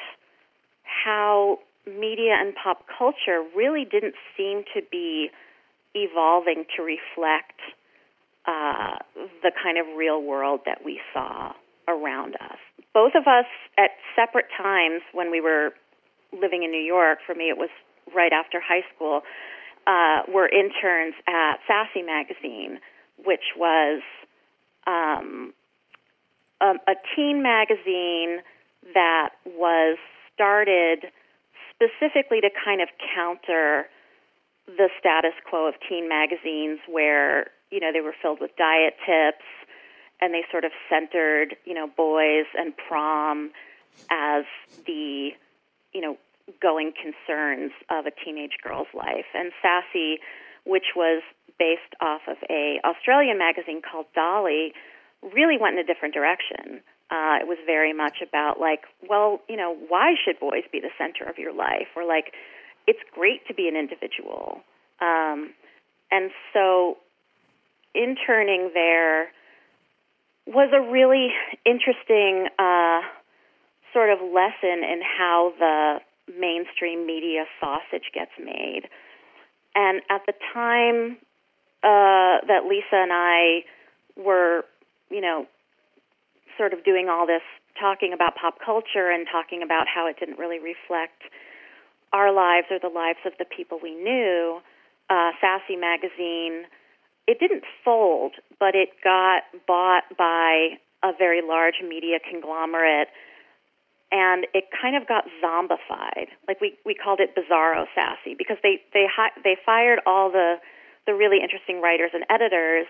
how 1.04 1.58
media 1.86 2.36
and 2.38 2.54
pop 2.54 2.84
culture 2.86 3.44
really 3.56 3.84
didn't 3.84 4.14
seem 4.36 4.62
to 4.74 4.82
be 4.90 5.30
evolving 5.94 6.64
to 6.76 6.82
reflect 6.82 7.60
uh, 8.46 8.96
the 9.42 9.52
kind 9.62 9.78
of 9.78 9.86
real 9.96 10.22
world 10.22 10.60
that 10.66 10.84
we 10.84 11.00
saw 11.12 11.52
around 11.88 12.34
us. 12.36 12.58
Both 12.94 13.12
of 13.14 13.26
us, 13.26 13.46
at 13.78 13.90
separate 14.14 14.46
times 14.56 15.02
when 15.12 15.30
we 15.30 15.40
were 15.40 15.70
living 16.32 16.62
in 16.62 16.70
New 16.70 16.82
York, 16.82 17.18
for 17.26 17.34
me 17.34 17.48
it 17.48 17.58
was 17.58 17.70
right 18.14 18.32
after 18.32 18.60
high 18.60 18.84
school, 18.94 19.22
uh, 19.86 20.22
were 20.28 20.48
interns 20.48 21.14
at 21.26 21.58
Sassy 21.66 22.02
Magazine, 22.02 22.78
which 23.24 23.54
was 23.56 24.02
um, 24.86 25.52
a, 26.60 26.74
a 26.86 26.94
teen 27.14 27.42
magazine 27.42 28.38
that 28.94 29.30
was 29.44 29.98
started 30.34 31.10
specifically 31.70 32.40
to 32.40 32.50
kind 32.64 32.80
of 32.80 32.88
counter 33.14 33.86
the 34.66 34.88
status 34.98 35.34
quo 35.48 35.66
of 35.68 35.74
teen 35.88 36.08
magazines 36.08 36.78
where, 36.88 37.50
you 37.70 37.80
know, 37.80 37.92
they 37.92 38.00
were 38.00 38.14
filled 38.20 38.40
with 38.40 38.54
diet 38.56 38.94
tips 39.04 39.44
and 40.20 40.32
they 40.32 40.42
sort 40.50 40.64
of 40.64 40.70
centered, 40.88 41.56
you 41.64 41.74
know, 41.74 41.88
boys 41.96 42.46
and 42.56 42.74
prom 42.76 43.50
as 44.10 44.44
the, 44.86 45.30
you 45.92 46.00
know, 46.00 46.16
going 46.60 46.92
concerns 46.92 47.72
of 47.90 48.06
a 48.06 48.10
teenage 48.24 48.56
girl's 48.62 48.88
life. 48.94 49.26
And 49.34 49.52
Sassy, 49.60 50.18
which 50.64 50.94
was 50.94 51.22
based 51.58 51.94
off 52.00 52.22
of 52.28 52.36
a 52.48 52.80
Australian 52.84 53.38
magazine 53.38 53.82
called 53.82 54.06
Dolly, 54.14 54.72
really 55.22 55.58
went 55.60 55.74
in 55.74 55.80
a 55.80 55.86
different 55.86 56.14
direction. 56.14 56.82
Uh, 57.12 57.36
it 57.42 57.46
was 57.46 57.58
very 57.66 57.92
much 57.92 58.22
about 58.26 58.58
like, 58.58 58.84
well, 59.06 59.42
you 59.46 59.56
know, 59.56 59.76
why 59.88 60.14
should 60.24 60.40
boys 60.40 60.64
be 60.72 60.80
the 60.80 60.88
center 60.96 61.28
of 61.28 61.36
your 61.36 61.52
life? 61.52 61.88
Or 61.94 62.06
like, 62.06 62.32
it's 62.86 63.00
great 63.14 63.46
to 63.48 63.54
be 63.54 63.68
an 63.68 63.76
individual. 63.76 64.62
Um, 64.98 65.52
and 66.10 66.30
so, 66.54 66.96
interning 67.94 68.70
there 68.72 69.28
was 70.46 70.70
a 70.72 70.80
really 70.80 71.28
interesting 71.66 72.48
uh, 72.58 73.02
sort 73.92 74.08
of 74.08 74.20
lesson 74.20 74.82
in 74.82 75.02
how 75.02 75.52
the 75.58 75.98
mainstream 76.40 77.06
media 77.06 77.44
sausage 77.60 78.08
gets 78.14 78.32
made. 78.42 78.88
And 79.74 80.00
at 80.08 80.22
the 80.26 80.32
time 80.54 81.18
uh, 81.82 82.40
that 82.48 82.64
Lisa 82.66 82.94
and 82.94 83.12
I 83.12 83.64
were, 84.16 84.64
you 85.10 85.20
know, 85.20 85.46
sort 86.56 86.72
of 86.72 86.84
doing 86.84 87.08
all 87.08 87.26
this 87.26 87.42
talking 87.78 88.12
about 88.12 88.36
pop 88.36 88.58
culture 88.64 89.10
and 89.10 89.26
talking 89.30 89.62
about 89.62 89.86
how 89.88 90.06
it 90.06 90.16
didn't 90.18 90.38
really 90.38 90.58
reflect 90.58 91.22
our 92.12 92.32
lives 92.32 92.66
or 92.70 92.78
the 92.78 92.92
lives 92.92 93.18
of 93.24 93.32
the 93.38 93.44
people 93.44 93.78
we 93.82 93.94
knew, 93.94 94.60
uh, 95.08 95.30
Sassy 95.40 95.76
Magazine, 95.76 96.64
it 97.26 97.38
didn't 97.40 97.64
fold, 97.84 98.32
but 98.60 98.74
it 98.74 98.90
got 99.02 99.44
bought 99.66 100.04
by 100.18 100.76
a 101.02 101.12
very 101.16 101.40
large 101.42 101.80
media 101.82 102.18
conglomerate 102.20 103.08
and 104.12 104.46
it 104.52 104.64
kind 104.70 104.94
of 104.94 105.08
got 105.08 105.24
zombified. 105.42 106.28
Like 106.46 106.60
we 106.60 106.76
we 106.84 106.94
called 106.94 107.18
it 107.18 107.34
bizarro 107.34 107.86
sassy 107.94 108.34
because 108.36 108.58
they 108.62 108.82
they 108.92 109.06
hi- 109.10 109.32
they 109.42 109.56
fired 109.64 110.00
all 110.06 110.30
the 110.30 110.56
the 111.06 111.14
really 111.14 111.38
interesting 111.42 111.80
writers 111.80 112.10
and 112.12 112.24
editors, 112.28 112.86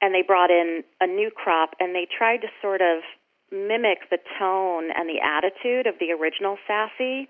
and 0.00 0.14
they 0.14 0.22
brought 0.22 0.50
in 0.50 0.82
a 1.00 1.06
new 1.06 1.30
crop, 1.34 1.70
and 1.80 1.94
they 1.94 2.06
tried 2.06 2.38
to 2.38 2.48
sort 2.60 2.80
of 2.80 3.02
mimic 3.50 4.10
the 4.10 4.18
tone 4.38 4.90
and 4.96 5.08
the 5.08 5.20
attitude 5.22 5.86
of 5.86 5.94
the 6.00 6.12
original 6.12 6.58
sassy. 6.66 7.28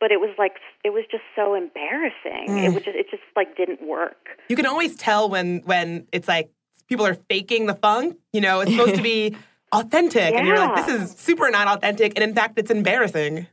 But 0.00 0.10
it 0.10 0.20
was 0.20 0.34
like 0.38 0.56
it 0.84 0.90
was 0.90 1.04
just 1.10 1.22
so 1.36 1.54
embarrassing. 1.54 2.48
Mm. 2.48 2.64
It 2.64 2.74
was 2.74 2.82
just 2.82 2.96
it 2.96 3.06
just 3.10 3.22
like 3.36 3.56
didn't 3.56 3.86
work. 3.86 4.28
You 4.48 4.56
can 4.56 4.66
always 4.66 4.96
tell 4.96 5.28
when 5.30 5.60
when 5.64 6.06
it's 6.12 6.28
like 6.28 6.50
people 6.88 7.06
are 7.06 7.16
faking 7.30 7.66
the 7.66 7.74
funk. 7.74 8.18
You 8.32 8.40
know, 8.40 8.60
it's 8.60 8.72
supposed 8.72 8.96
to 8.96 9.02
be 9.02 9.36
authentic. 9.72 10.32
Yeah. 10.32 10.38
And 10.38 10.46
you're 10.46 10.58
like, 10.58 10.84
this 10.84 11.00
is 11.00 11.16
super 11.18 11.48
not 11.50 11.68
authentic. 11.68 12.12
And 12.16 12.24
in 12.28 12.34
fact, 12.34 12.58
it's 12.58 12.70
embarrassing. 12.70 13.46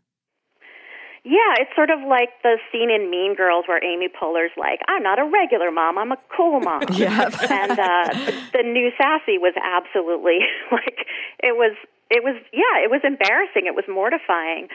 Yeah, 1.23 1.61
it's 1.61 1.69
sort 1.75 1.91
of 1.91 2.01
like 2.01 2.29
the 2.41 2.57
scene 2.71 2.89
in 2.89 3.11
Mean 3.11 3.35
Girls 3.35 3.65
where 3.67 3.83
Amy 3.83 4.09
Poehler's 4.09 4.51
like, 4.57 4.81
"I'm 4.87 5.03
not 5.03 5.19
a 5.19 5.23
regular 5.23 5.69
mom, 5.69 5.99
I'm 5.99 6.11
a 6.11 6.17
cool 6.35 6.59
mom." 6.59 6.81
yeah, 6.93 7.29
and 7.49 7.77
uh, 7.77 8.09
the, 8.09 8.33
the 8.57 8.63
new 8.63 8.89
sassy 8.97 9.37
was 9.37 9.53
absolutely 9.61 10.39
like 10.71 11.05
it 11.39 11.55
was. 11.55 11.77
It 12.09 12.23
was 12.23 12.35
yeah, 12.51 12.83
it 12.83 12.89
was 12.89 13.01
embarrassing. 13.05 13.67
It 13.67 13.75
was 13.75 13.85
mortifying, 13.87 14.67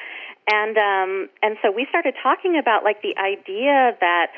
and 0.47 0.79
um, 0.79 1.29
and 1.43 1.59
so 1.61 1.71
we 1.71 1.85
started 1.91 2.15
talking 2.23 2.57
about 2.57 2.85
like 2.85 3.03
the 3.03 3.19
idea 3.19 3.93
that 4.01 4.31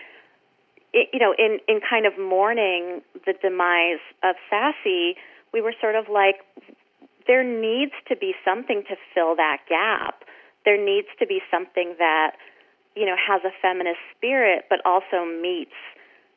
it, 0.93 1.09
you 1.13 1.21
know 1.21 1.35
in 1.39 1.61
in 1.69 1.81
kind 1.85 2.07
of 2.07 2.19
mourning 2.19 3.03
the 3.27 3.35
demise 3.41 4.03
of 4.25 4.35
sassy, 4.49 5.15
we 5.53 5.61
were 5.61 5.75
sort 5.81 5.95
of 5.95 6.09
like 6.09 6.41
there 7.29 7.45
needs 7.45 7.93
to 8.09 8.17
be 8.17 8.33
something 8.45 8.83
to 8.89 8.97
fill 9.15 9.37
that 9.37 9.59
gap. 9.69 10.25
There 10.65 10.83
needs 10.83 11.09
to 11.19 11.27
be 11.27 11.41
something 11.51 11.95
that, 11.99 12.33
you 12.95 13.07
know, 13.07 13.17
has 13.17 13.43
a 13.45 13.53
feminist 13.63 14.01
spirit, 14.17 14.65
but 14.69 14.81
also 14.85 15.25
meets 15.25 15.77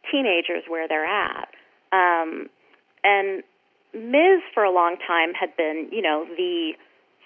teenagers 0.09 0.63
where 0.67 0.87
they're 0.87 1.05
at. 1.05 1.49
Um, 1.91 2.49
and 3.03 3.43
Ms. 3.93 4.41
for 4.53 4.63
a 4.63 4.71
long 4.71 4.97
time 5.05 5.33
had 5.33 5.55
been, 5.57 5.89
you 5.91 6.01
know, 6.01 6.25
the 6.37 6.73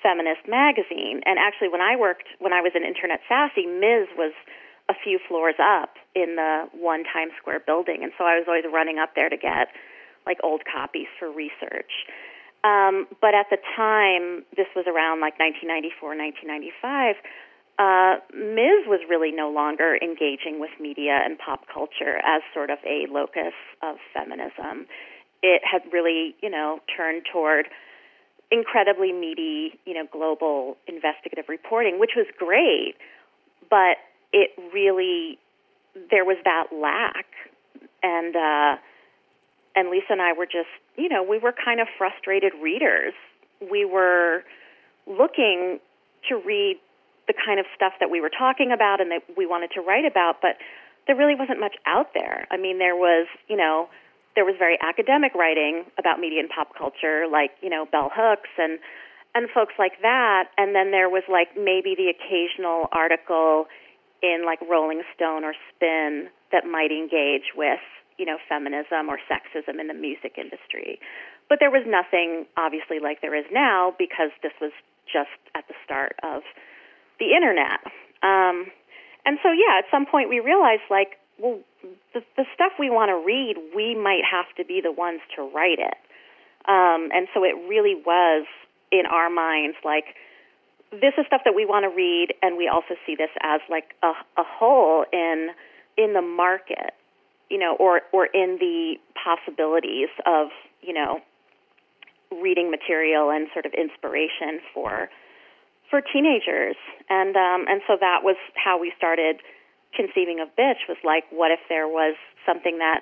feminist 0.01 0.47
magazine. 0.47 1.21
And 1.25 1.37
actually, 1.39 1.69
when 1.69 1.81
I 1.81 1.95
worked, 1.95 2.27
when 2.39 2.53
I 2.53 2.61
was 2.61 2.73
in 2.75 2.83
Internet 2.83 3.21
Sassy, 3.27 3.65
Ms. 3.65 4.07
was 4.17 4.33
a 4.89 4.93
few 5.03 5.19
floors 5.27 5.55
up 5.59 5.95
in 6.13 6.35
the 6.35 6.69
one 6.73 7.03
Times 7.03 7.33
Square 7.41 7.63
building. 7.65 8.03
And 8.03 8.11
so 8.17 8.23
I 8.25 8.37
was 8.37 8.45
always 8.47 8.65
running 8.71 8.99
up 8.99 9.15
there 9.15 9.29
to 9.29 9.37
get 9.37 9.69
like 10.25 10.37
old 10.43 10.61
copies 10.65 11.07
for 11.19 11.29
research. 11.31 12.05
Um, 12.65 13.05
but 13.21 13.37
at 13.37 13.45
the 13.53 13.61
time, 13.77 14.43
this 14.57 14.65
was 14.75 14.89
around 14.89 15.21
like 15.21 15.37
1994, 15.37 16.17
1995. 16.17 17.15
Uh, 17.77 18.17
Ms. 18.33 18.87
was 18.87 19.01
really 19.07 19.31
no 19.31 19.51
longer 19.51 19.99
engaging 20.01 20.59
with 20.59 20.71
media 20.79 21.19
and 21.23 21.37
pop 21.37 21.67
culture 21.71 22.17
as 22.25 22.41
sort 22.53 22.71
of 22.71 22.79
a 22.87 23.05
locus 23.11 23.53
of 23.83 23.97
feminism. 24.13 24.87
It 25.43 25.61
had 25.61 25.81
really, 25.93 26.35
you 26.41 26.49
know, 26.49 26.79
turned 26.89 27.23
toward 27.31 27.67
incredibly 28.49 29.11
meaty, 29.11 29.77
you 29.85 29.93
know, 29.93 30.07
global 30.11 30.77
investigative 30.87 31.45
reporting, 31.49 31.99
which 31.99 32.11
was 32.15 32.25
great, 32.39 32.95
but 33.69 33.97
it 34.33 34.51
really 34.73 35.37
there 36.11 36.25
was 36.25 36.37
that 36.43 36.67
lack, 36.73 37.25
and 38.03 38.35
uh, 38.35 38.77
and 39.75 39.89
Lisa 39.89 40.11
and 40.11 40.21
I 40.21 40.33
were 40.33 40.45
just, 40.45 40.71
you 40.97 41.09
know, 41.09 41.23
we 41.23 41.37
were 41.37 41.53
kind 41.53 41.79
of 41.79 41.87
frustrated 41.97 42.53
readers. 42.61 43.13
We 43.61 43.85
were 43.85 44.43
looking 45.07 45.79
to 46.29 46.35
read 46.45 46.77
the 47.27 47.33
kind 47.33 47.59
of 47.59 47.65
stuff 47.75 47.93
that 47.99 48.09
we 48.09 48.21
were 48.21 48.29
talking 48.29 48.71
about 48.71 49.01
and 49.01 49.11
that 49.11 49.23
we 49.37 49.45
wanted 49.45 49.71
to 49.75 49.81
write 49.81 50.05
about, 50.05 50.41
but 50.41 50.57
there 51.07 51.15
really 51.15 51.35
wasn't 51.35 51.59
much 51.59 51.75
out 51.85 52.13
there. 52.13 52.47
I 52.51 52.57
mean, 52.57 52.79
there 52.79 52.95
was, 52.95 53.27
you 53.47 53.57
know, 53.57 53.89
there 54.35 54.45
was 54.45 54.55
very 54.59 54.77
academic 54.81 55.33
writing 55.33 55.85
about 55.97 56.19
media 56.19 56.39
and 56.41 56.49
pop 56.49 56.75
culture, 56.77 57.25
like, 57.31 57.51
you 57.61 57.69
know, 57.69 57.85
Bell 57.91 58.11
Hooks 58.13 58.49
and 58.57 58.79
and 59.35 59.49
folks 59.53 59.73
like 59.77 60.01
that, 60.01 60.47
and 60.57 60.73
then 60.73 60.91
there 60.91 61.09
was 61.09 61.23
like 61.27 61.49
maybe 61.57 61.93
the 61.93 62.07
occasional 62.07 62.87
article 62.93 63.67
in 64.23 64.45
like 64.45 64.59
Rolling 64.61 65.03
Stone 65.13 65.43
or 65.43 65.53
Spin 65.75 66.29
that 66.53 66.65
might 66.65 66.89
engage 66.89 67.51
with 67.53 67.83
you 68.17 68.25
know, 68.25 68.37
feminism 68.47 69.09
or 69.09 69.19
sexism 69.29 69.79
in 69.79 69.87
the 69.87 69.93
music 69.93 70.37
industry. 70.37 70.99
But 71.49 71.59
there 71.59 71.71
was 71.71 71.83
nothing, 71.85 72.45
obviously, 72.57 72.99
like 72.99 73.21
there 73.21 73.35
is 73.35 73.45
now 73.51 73.93
because 73.97 74.31
this 74.41 74.53
was 74.59 74.71
just 75.05 75.35
at 75.53 75.67
the 75.67 75.75
start 75.83 76.15
of 76.23 76.41
the 77.19 77.35
internet. 77.35 77.79
Um, 78.23 78.71
and 79.25 79.37
so, 79.43 79.51
yeah, 79.51 79.79
at 79.79 79.85
some 79.91 80.05
point 80.05 80.29
we 80.29 80.39
realized, 80.39 80.87
like, 80.89 81.19
well, 81.37 81.59
the, 82.13 82.21
the 82.37 82.45
stuff 82.53 82.73
we 82.79 82.89
want 82.89 83.09
to 83.09 83.19
read, 83.19 83.55
we 83.75 83.95
might 83.95 84.23
have 84.23 84.47
to 84.57 84.65
be 84.65 84.81
the 84.81 84.91
ones 84.91 85.21
to 85.35 85.43
write 85.43 85.79
it. 85.79 85.97
Um, 86.67 87.09
and 87.13 87.27
so 87.33 87.43
it 87.43 87.53
really 87.67 87.95
was, 87.95 88.45
in 88.91 89.05
our 89.05 89.29
minds, 89.29 89.77
like, 89.83 90.15
this 90.91 91.13
is 91.17 91.25
stuff 91.27 91.41
that 91.45 91.55
we 91.55 91.65
want 91.65 91.83
to 91.83 91.93
read, 91.95 92.33
and 92.41 92.57
we 92.57 92.67
also 92.67 92.95
see 93.05 93.15
this 93.15 93.29
as 93.41 93.59
like 93.69 93.95
a, 94.01 94.13
a 94.37 94.43
hole 94.43 95.05
in 95.11 95.49
in 95.97 96.13
the 96.13 96.21
market 96.21 96.93
you 97.49 97.57
know, 97.57 97.75
or 97.79 98.01
or 98.11 98.25
in 98.27 98.57
the 98.59 98.95
possibilities 99.13 100.09
of 100.25 100.47
you 100.81 100.93
know 100.93 101.19
reading 102.31 102.71
material 102.71 103.29
and 103.29 103.47
sort 103.53 103.65
of 103.65 103.73
inspiration 103.73 104.59
for 104.73 105.09
for 105.89 106.01
teenagers, 106.01 106.75
and 107.09 107.35
um, 107.35 107.65
and 107.67 107.81
so 107.87 107.97
that 107.99 108.23
was 108.23 108.37
how 108.55 108.79
we 108.79 108.91
started 108.97 109.41
conceiving 109.95 110.39
of 110.39 110.49
Bitch. 110.57 110.87
Was 110.89 110.97
like, 111.03 111.23
what 111.29 111.51
if 111.51 111.59
there 111.69 111.87
was 111.87 112.15
something 112.45 112.79
that 112.79 113.01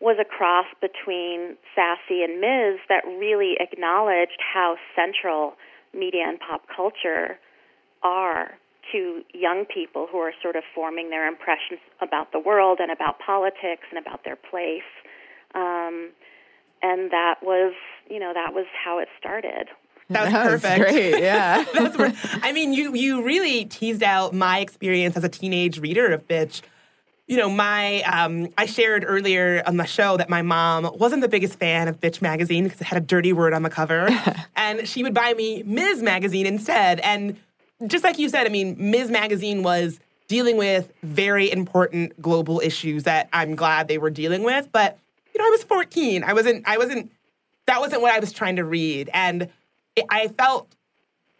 was 0.00 0.16
a 0.20 0.24
cross 0.24 0.66
between 0.80 1.56
Sassy 1.74 2.22
and 2.22 2.40
Ms. 2.40 2.80
that 2.88 3.04
really 3.06 3.56
acknowledged 3.60 4.40
how 4.40 4.76
central 4.94 5.54
media 5.94 6.24
and 6.26 6.38
pop 6.40 6.62
culture 6.74 7.38
are 8.02 8.58
to 8.92 9.22
young 9.32 9.64
people 9.72 10.06
who 10.10 10.18
are 10.18 10.32
sort 10.42 10.56
of 10.56 10.62
forming 10.74 11.10
their 11.10 11.26
impressions 11.26 11.80
about 12.00 12.32
the 12.32 12.38
world 12.38 12.78
and 12.80 12.90
about 12.90 13.18
politics 13.18 13.82
and 13.90 13.98
about 13.98 14.24
their 14.24 14.36
place. 14.36 14.82
Um, 15.54 16.10
and 16.82 17.10
that 17.10 17.36
was, 17.42 17.72
you 18.10 18.18
know, 18.18 18.32
that 18.34 18.52
was 18.52 18.66
how 18.84 18.98
it 18.98 19.08
started. 19.18 19.68
That 20.10 20.24
was 20.24 20.32
that 20.32 20.78
perfect. 20.78 20.80
great, 20.80 21.22
yeah. 21.22 21.64
That's 21.74 22.18
I 22.42 22.52
mean, 22.52 22.74
you 22.74 22.94
you 22.94 23.22
really 23.22 23.64
teased 23.64 24.02
out 24.02 24.34
my 24.34 24.58
experience 24.58 25.16
as 25.16 25.24
a 25.24 25.28
teenage 25.28 25.78
reader 25.78 26.12
of 26.12 26.28
Bitch. 26.28 26.60
you 27.26 27.38
know, 27.38 27.48
my 27.48 28.02
um, 28.02 28.48
I 28.58 28.66
shared 28.66 29.04
earlier 29.06 29.62
on 29.66 29.78
the 29.78 29.86
show 29.86 30.18
that 30.18 30.28
my 30.28 30.42
mom 30.42 30.90
wasn't 30.98 31.22
the 31.22 31.28
biggest 31.28 31.58
fan 31.58 31.88
of 31.88 32.00
Bitch 32.00 32.20
magazine 32.20 32.64
because 32.64 32.82
it 32.82 32.86
had 32.86 32.98
a 32.98 33.04
dirty 33.04 33.32
word 33.32 33.54
on 33.54 33.62
the 33.62 33.70
cover, 33.70 34.08
and 34.56 34.86
she 34.86 35.02
would 35.02 35.14
buy 35.14 35.32
me 35.32 35.62
Ms. 35.62 36.02
magazine 36.02 36.44
instead. 36.44 37.00
And 37.00 37.38
just 37.86 38.04
like 38.04 38.18
you 38.18 38.28
said, 38.28 38.46
I 38.46 38.50
mean, 38.50 38.76
Ms. 38.78 39.10
magazine 39.10 39.62
was 39.62 40.00
dealing 40.28 40.56
with 40.56 40.92
very 41.02 41.50
important 41.50 42.20
global 42.20 42.60
issues 42.60 43.04
that 43.04 43.28
I'm 43.32 43.54
glad 43.54 43.88
they 43.88 43.98
were 43.98 44.10
dealing 44.10 44.42
with. 44.42 44.70
But 44.72 44.98
you 45.34 45.40
know, 45.40 45.46
I 45.46 45.50
was 45.50 45.62
14. 45.64 46.24
I 46.24 46.32
wasn't. 46.32 46.66
I 46.66 46.78
wasn't. 46.78 47.10
That 47.66 47.80
wasn't 47.80 48.02
what 48.02 48.12
I 48.12 48.18
was 48.18 48.32
trying 48.32 48.56
to 48.56 48.64
read, 48.64 49.10
and 49.12 49.48
it, 49.96 50.04
I 50.10 50.28
felt 50.28 50.68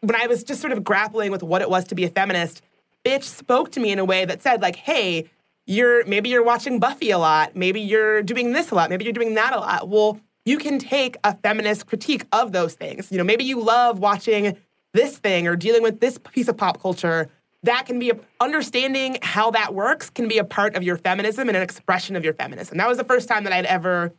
when 0.01 0.17
I 0.17 0.27
was 0.27 0.45
just 0.45 0.61
sort 0.61 0.73
of 0.73 0.83
grappling 0.83 1.31
with 1.31 1.43
what 1.43 1.63
it 1.63 1.71
was 1.71 1.85
to 1.87 1.95
be 1.95 2.05
a 2.05 2.11
feminist. 2.11 2.63
Bitch 3.05 3.25
spoke 3.25 3.71
to 3.73 3.81
me 3.81 3.93
in 3.93 3.99
a 3.99 4.05
way 4.05 4.25
that 4.25 4.43
said, 4.43 4.63
like, 4.63 4.77
hey 4.77 5.29
you're 5.67 6.05
maybe 6.07 6.29
you're 6.29 6.45
watching 6.45 6.79
Buffy 6.79 7.11
a 7.11 7.19
lot, 7.19 7.57
maybe 7.57 7.81
you're 7.81 8.23
doing 8.23 8.53
this 8.53 8.71
a 8.71 8.75
lot, 8.75 8.91
maybe 8.91 9.05
you're 9.05 9.13
doing 9.13 9.35
that 9.35 9.55
a 9.55 9.61
lot. 9.61 9.89
Well, 9.89 10.21
you 10.45 10.59
can 10.59 10.79
take 10.79 11.17
a 11.25 11.37
feminist 11.39 11.87
critique 11.87 12.27
of 12.33 12.53
those 12.53 12.75
things. 12.75 13.11
You 13.11 13.19
know, 13.19 13.25
maybe 13.25 13.45
you 13.45 13.61
love 13.61 13.99
watching 13.99 14.57
this 14.95 15.19
thing 15.19 15.47
or 15.47 15.57
dealing 15.57 15.83
with 15.83 16.01
this 16.01 16.19
piece 16.19 16.49
of 16.49 16.57
pop 16.57 16.81
culture. 16.81 17.29
That 17.65 17.85
can 17.87 17.99
be 17.99 18.11
a, 18.11 18.19
understanding 18.41 19.19
how 19.21 19.51
that 19.51 19.75
works 19.75 20.09
can 20.09 20.29
be 20.29 20.39
a 20.39 20.45
part 20.45 20.77
of 20.77 20.83
your 20.83 20.97
feminism 20.97 21.49
and 21.49 21.57
an 21.57 21.63
expression 21.63 22.17
of 22.17 22.25
your 22.25 22.35
feminism. 22.35 22.79
That 22.79 22.89
was 22.89 22.97
the 22.97 23.05
first 23.05 23.29
time 23.29 23.45
that 23.45 23.53
I'd 23.53 23.67
ever 23.67 24.13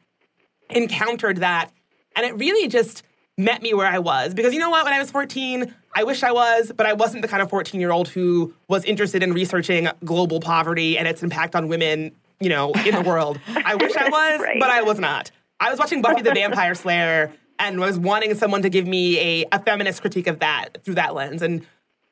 encountered 0.70 1.38
that. 1.38 1.72
And 2.16 2.26
it 2.26 2.38
really 2.38 2.68
just 2.68 3.04
met 3.38 3.62
me 3.62 3.74
where 3.74 3.88
I 3.88 4.00
was. 4.00 4.34
Because 4.34 4.54
you 4.54 4.60
know 4.60 4.70
what? 4.70 4.84
When 4.84 4.94
I 4.94 5.00
was 5.00 5.12
14, 5.12 5.74
I 5.96 6.04
wish 6.04 6.24
I 6.24 6.32
was, 6.32 6.72
but 6.76 6.86
I 6.86 6.94
wasn't 6.94 7.22
the 7.22 7.28
kind 7.28 7.42
of 7.42 7.50
14 7.50 7.80
year 7.80 7.92
old 7.92 8.08
who 8.08 8.54
was 8.68 8.84
interested 8.86 9.24
in 9.24 9.34
researching 9.34 9.90
global 10.04 10.40
poverty 10.40 10.98
and 10.98 11.08
its 11.08 11.24
impact 11.24 11.56
on 11.56 11.68
women, 11.68 12.12
you 12.40 12.50
know, 12.50 12.72
in 12.86 12.96
the 12.96 13.02
world. 13.02 13.40
I 13.48 13.76
wish 13.76 13.96
I 13.96 14.10
was, 14.10 14.42
right. 14.42 14.60
but 14.60 14.70
I 14.70 14.82
was 14.82 15.00
not. 15.00 15.32
I 15.60 15.70
was 15.70 15.80
watching 15.80 16.02
Buffy 16.02 16.22
the 16.22 16.34
Vampire 16.34 16.76
Slayer 16.76 17.32
and 17.60 17.80
was 17.80 17.98
wanting 17.98 18.36
someone 18.36 18.62
to 18.62 18.70
give 18.70 18.88
me 18.88 19.20
a, 19.20 19.46
a 19.52 19.60
feminist 19.60 20.02
critique 20.02 20.28
of 20.28 20.40
that 20.40 20.84
through 20.84 20.96
that 20.96 21.14
lens. 21.14 21.42
And 21.42 21.66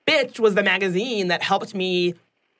Bitch 0.07 0.39
was 0.39 0.55
the 0.55 0.63
magazine 0.63 1.27
that 1.29 1.41
helped 1.41 1.73
me 1.73 2.15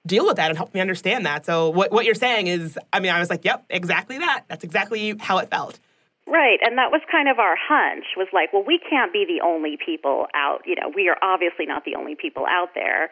deal 0.06 0.26
with 0.26 0.36
that 0.36 0.50
and 0.50 0.58
helped 0.58 0.74
me 0.74 0.82
understand 0.82 1.26
that. 1.26 1.46
So 1.46 1.70
what, 1.70 1.92
what 1.92 2.06
you're 2.06 2.16
saying 2.16 2.48
is, 2.48 2.78
I 2.92 3.00
mean, 3.00 3.12
I 3.12 3.20
was 3.20 3.30
like, 3.30 3.46
yep, 3.46 3.66
exactly 3.70 4.18
that. 4.18 4.44
That's 4.48 4.64
exactly 4.64 5.16
how 5.20 5.38
it 5.38 5.50
felt. 5.50 5.80
Right, 6.26 6.60
and 6.62 6.78
that 6.78 6.90
was 6.90 7.02
kind 7.12 7.28
of 7.28 7.38
our 7.38 7.56
hunch 7.60 8.06
was 8.16 8.28
like, 8.32 8.54
well, 8.54 8.64
we 8.66 8.80
can't 8.80 9.12
be 9.12 9.26
the 9.28 9.46
only 9.46 9.78
people 9.78 10.28
out, 10.34 10.62
you 10.66 10.76
know, 10.76 10.90
we 10.96 11.10
are 11.10 11.18
obviously 11.22 11.66
not 11.66 11.84
the 11.84 11.96
only 11.96 12.16
people 12.16 12.46
out 12.48 12.70
there 12.76 13.12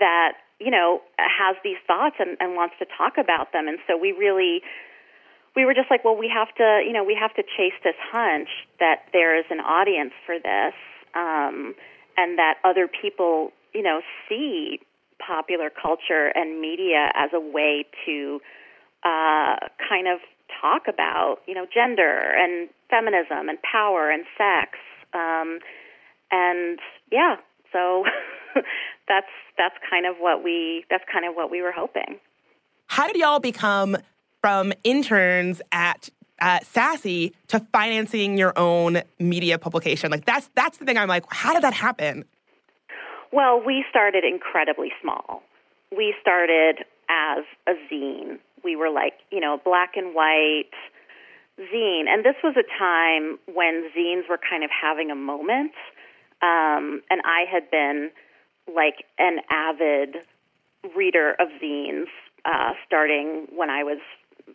that, 0.00 0.32
you 0.58 0.70
know, 0.70 1.02
has 1.18 1.56
these 1.62 1.76
thoughts 1.86 2.16
and, 2.18 2.38
and 2.40 2.56
wants 2.56 2.74
to 2.78 2.86
talk 2.96 3.18
about 3.18 3.52
them. 3.52 3.68
And 3.68 3.78
so 3.86 3.98
we 3.98 4.12
really 4.12 4.62
we 5.58 5.64
were 5.64 5.74
just 5.74 5.90
like, 5.90 6.04
well, 6.04 6.16
we 6.16 6.30
have 6.32 6.54
to, 6.54 6.84
you 6.86 6.92
know, 6.92 7.02
we 7.02 7.18
have 7.20 7.34
to 7.34 7.42
chase 7.42 7.74
this 7.82 7.98
hunch 8.12 8.48
that 8.78 9.02
there 9.12 9.36
is 9.36 9.44
an 9.50 9.58
audience 9.58 10.12
for 10.24 10.38
this, 10.38 10.72
um, 11.16 11.74
and 12.16 12.38
that 12.38 12.58
other 12.62 12.86
people, 12.86 13.50
you 13.74 13.82
know, 13.82 14.00
see 14.28 14.78
popular 15.18 15.68
culture 15.68 16.30
and 16.32 16.60
media 16.60 17.10
as 17.16 17.30
a 17.34 17.40
way 17.40 17.84
to 18.06 18.40
uh, 19.02 19.56
kind 19.82 20.06
of 20.06 20.20
talk 20.62 20.82
about, 20.86 21.38
you 21.48 21.54
know, 21.54 21.66
gender 21.74 22.32
and 22.38 22.68
feminism 22.88 23.48
and 23.48 23.58
power 23.62 24.12
and 24.12 24.24
sex. 24.38 24.78
Um, 25.12 25.58
and 26.30 26.78
yeah, 27.10 27.34
so 27.72 28.04
that's 29.08 29.34
that's 29.58 29.74
kind 29.90 30.06
of 30.06 30.18
what 30.20 30.44
we 30.44 30.84
that's 30.88 31.04
kind 31.12 31.26
of 31.26 31.34
what 31.34 31.50
we 31.50 31.62
were 31.62 31.72
hoping. 31.72 32.20
How 32.86 33.08
did 33.08 33.16
y'all 33.16 33.40
become 33.40 33.96
from 34.48 34.72
interns 34.82 35.60
at 35.72 36.08
uh, 36.40 36.60
Sassy 36.62 37.34
to 37.48 37.60
financing 37.72 38.38
your 38.38 38.58
own 38.58 39.02
media 39.18 39.58
publication? 39.58 40.10
Like 40.10 40.24
that's 40.24 40.48
that's 40.54 40.78
the 40.78 40.84
thing. 40.84 40.96
I'm 40.96 41.08
like, 41.08 41.24
how 41.30 41.52
did 41.52 41.62
that 41.62 41.74
happen? 41.74 42.24
Well, 43.30 43.62
we 43.64 43.84
started 43.90 44.24
incredibly 44.24 44.90
small. 45.02 45.42
We 45.94 46.14
started 46.22 46.84
as 47.10 47.44
a 47.66 47.72
zine 47.92 48.38
we 48.64 48.76
were 48.76 48.90
like, 48.90 49.14
you 49.30 49.40
know, 49.40 49.60
black 49.64 49.92
and 49.96 50.14
white 50.14 50.70
zine. 51.58 52.04
And 52.08 52.24
this 52.24 52.34
was 52.42 52.54
a 52.56 52.66
time 52.78 53.38
when 53.52 53.90
zines 53.96 54.28
were 54.28 54.38
kind 54.38 54.64
of 54.64 54.70
having 54.70 55.10
a 55.10 55.14
moment. 55.14 55.72
Um, 56.42 57.02
and 57.10 57.20
I 57.24 57.44
had 57.50 57.70
been 57.70 58.10
like 58.74 59.04
an 59.18 59.38
avid 59.50 60.16
reader 60.96 61.34
of 61.38 61.48
zines 61.62 62.06
uh, 62.44 62.72
starting 62.86 63.46
when 63.54 63.70
I 63.70 63.82
was, 63.82 63.98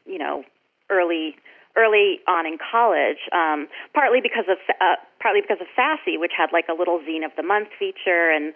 you 0.06 0.18
know, 0.18 0.44
early 0.90 1.36
early 1.76 2.20
on 2.28 2.46
in 2.46 2.58
college, 2.62 3.18
um, 3.34 3.68
partly 3.94 4.22
because 4.22 4.46
of 4.48 4.58
uh, 4.82 4.96
partly 5.20 5.42
because 5.42 5.62
of 5.62 5.68
Sassy, 5.76 6.18
which 6.18 6.32
had 6.38 6.54
like 6.54 6.66
a 6.70 6.74
little 6.74 7.00
zine 7.00 7.26
of 7.26 7.32
the 7.36 7.44
month 7.44 7.70
feature, 7.80 8.30
and 8.30 8.54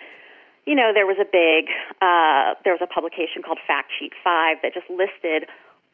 you 0.68 0.76
know, 0.76 0.92
there 0.94 1.08
was 1.08 1.16
a 1.16 1.26
big, 1.26 1.72
uh, 2.04 2.60
there 2.68 2.76
was 2.76 2.84
a 2.84 2.92
publication 2.92 3.42
called 3.42 3.58
Fact 3.66 3.88
Sheet 3.98 4.12
5 4.22 4.58
that 4.62 4.76
just 4.76 4.92
listed 4.92 5.48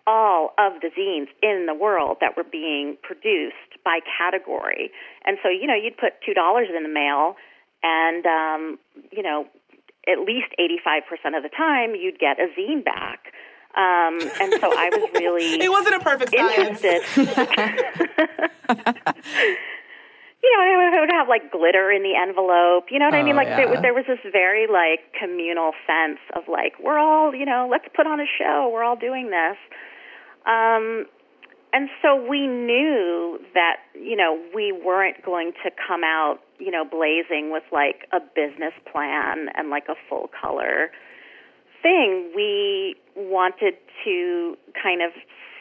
all 0.06 0.52
of 0.58 0.82
the 0.82 0.90
zines 0.90 1.30
in 1.46 1.68
the 1.68 1.78
world 1.78 2.18
that 2.20 2.36
were 2.36 2.44
being 2.44 2.98
produced 3.04 3.78
by 3.86 4.00
category. 4.02 4.92
And 5.24 5.38
so, 5.44 5.48
you 5.48 5.68
know, 5.68 5.78
you'd 5.78 5.96
put 5.96 6.20
$2 6.26 6.36
in 6.76 6.84
the 6.84 6.90
mail 6.90 7.38
and, 7.84 8.26
um, 8.26 8.80
you 9.12 9.22
know, 9.22 9.46
at 10.10 10.20
least 10.20 10.52
85% 10.60 11.38
of 11.38 11.44
the 11.44 11.54
time 11.56 11.96
you'd 11.96 12.20
get 12.20 12.42
a 12.42 12.50
zine 12.60 12.84
back. 12.84 13.32
Um, 13.76 14.22
and 14.40 14.54
so 14.62 14.70
I 14.70 14.90
was 14.94 15.10
really 15.16 15.46
it 15.62 15.72
wasn't 15.72 15.96
a 15.96 16.00
perfect 16.00 16.34
interested. 16.34 17.02
you 20.44 20.50
know, 20.52 20.62
it 20.62 21.00
would 21.00 21.10
have 21.12 21.28
like 21.28 21.52
glitter 21.52 21.92
in 21.92 22.04
the 22.04 22.14
envelope. 22.16 22.92
You 22.92 23.00
know 23.00 23.06
what 23.06 23.16
oh, 23.16 23.20
I 23.20 23.24
mean? 23.24 23.36
Like 23.36 23.48
yeah. 23.48 23.66
there, 23.66 23.82
there 23.82 23.94
was 23.94 24.06
this 24.08 24.20
very 24.32 24.68
like 24.68 25.12
communal 25.20 25.72
sense 25.88 26.20
of 26.36 26.44
like 26.48 26.74
we're 26.84 27.00
all, 27.00 27.34
you 27.34 27.46
know, 27.46 27.68
let's 27.70 27.86
put 27.96 28.06
on 28.06 28.20
a 28.20 28.30
show. 28.38 28.70
We're 28.72 28.84
all 28.84 28.96
doing 28.96 29.32
this. 29.32 29.58
Um, 30.46 31.08
and 31.74 31.90
so 32.04 32.16
we 32.16 32.46
knew 32.46 33.40
that 33.56 33.78
you 33.96 34.16
know 34.16 34.40
we 34.54 34.72
weren't 34.72 35.26
going 35.26 35.54
to 35.64 35.72
come 35.88 36.04
out 36.04 36.40
you 36.60 36.70
know 36.70 36.86
blazing 36.86 37.52
with 37.52 37.64
like 37.72 38.08
a 38.14 38.20
business 38.20 38.74
plan 38.92 39.48
and 39.56 39.70
like 39.72 39.86
a 39.90 39.96
full 40.08 40.30
color 40.40 40.92
thing. 41.82 42.32
We 42.36 42.96
wanted 43.16 43.76
to 44.06 44.58
kind 44.82 45.02
of 45.02 45.12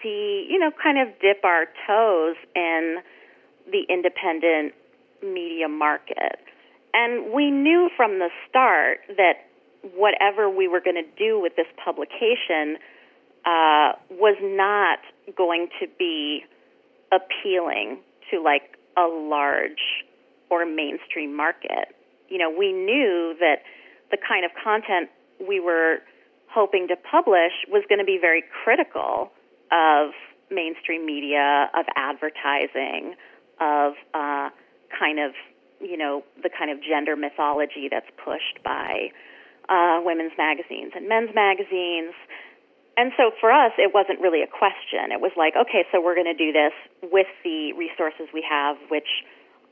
see, 0.03 0.47
you 0.51 0.59
know, 0.59 0.71
kind 0.83 0.99
of 0.99 1.09
dip 1.21 1.45
our 1.45 1.67
toes 1.87 2.37
in 2.55 2.99
the 3.71 3.83
independent 3.89 4.75
media 5.23 5.69
market. 5.69 6.39
And 6.95 7.33
we 7.33 7.51
knew 7.51 7.89
from 7.97 8.19
the 8.19 8.29
start 8.49 8.99
that 9.17 9.47
whatever 9.95 10.49
we 10.51 10.69
were 10.69 10.81
going 10.81 10.97
to 10.97 11.11
do 11.19 11.41
with 11.41 11.57
this 11.57 11.67
publication 11.83 12.77
uh, 13.45 13.93
was 14.11 14.37
not 14.43 14.99
going 15.37 15.69
to 15.81 15.87
be 15.99 16.45
appealing 17.11 17.99
to 18.31 18.43
like 18.43 18.79
a 18.97 19.03
large 19.03 20.05
or 20.51 20.67
mainstream 20.67 21.35
market. 21.35 21.95
You 22.29 22.39
know, 22.39 22.51
we 22.51 22.73
knew 22.73 23.35
that 23.41 23.63
the 24.11 24.17
kind 24.17 24.45
of 24.45 24.51
content 24.63 25.09
we 25.41 25.61
were 25.61 25.99
hoping 26.53 26.89
to 26.89 26.97
publish 26.97 27.53
was 27.69 27.83
going 27.89 27.99
to 27.99 28.05
be 28.05 28.19
very 28.21 28.45
critical 28.65 29.33
of 29.73 30.13
mainstream 30.51 31.07
media, 31.07 31.71
of 31.75 31.87
advertising, 31.97 33.15
of 33.61 33.95
uh, 34.13 34.51
kind 34.93 35.19
of, 35.19 35.33
you 35.81 35.97
know, 35.97 36.23
the 36.43 36.51
kind 36.51 36.71
of 36.71 36.79
gender 36.83 37.17
mythology 37.17 37.89
that's 37.91 38.09
pushed 38.23 38.63
by 38.63 39.09
uh, 39.69 40.01
women's 40.05 40.33
magazines 40.37 40.93
and 40.95 41.09
men's 41.09 41.31
magazines. 41.35 42.13
And 42.97 43.13
so 43.17 43.31
for 43.41 43.51
us, 43.51 43.73
it 43.79 43.95
wasn't 43.95 44.21
really 44.21 44.43
a 44.43 44.47
question. 44.47 45.13
It 45.13 45.21
was 45.21 45.33
like, 45.37 45.55
okay, 45.57 45.89
so 45.91 46.03
we're 46.03 46.15
going 46.15 46.29
to 46.29 46.37
do 46.37 46.53
this 46.53 46.77
with 47.11 47.29
the 47.43 47.73
resources 47.73 48.29
we 48.35 48.45
have, 48.45 48.77
which 48.91 49.09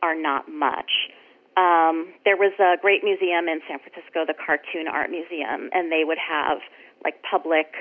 are 0.02 0.14
not 0.14 0.48
much. 0.48 1.12
Um, 1.60 2.16
there 2.24 2.40
was 2.40 2.56
a 2.56 2.80
great 2.80 3.04
museum 3.04 3.44
in 3.44 3.60
San 3.68 3.76
Francisco, 3.84 4.24
the 4.24 4.32
Cartoon 4.32 4.88
Art 4.88 5.10
Museum, 5.10 5.68
and 5.76 5.92
they 5.92 6.04
would 6.08 6.16
have 6.16 6.58
like 7.04 7.20
public 7.20 7.76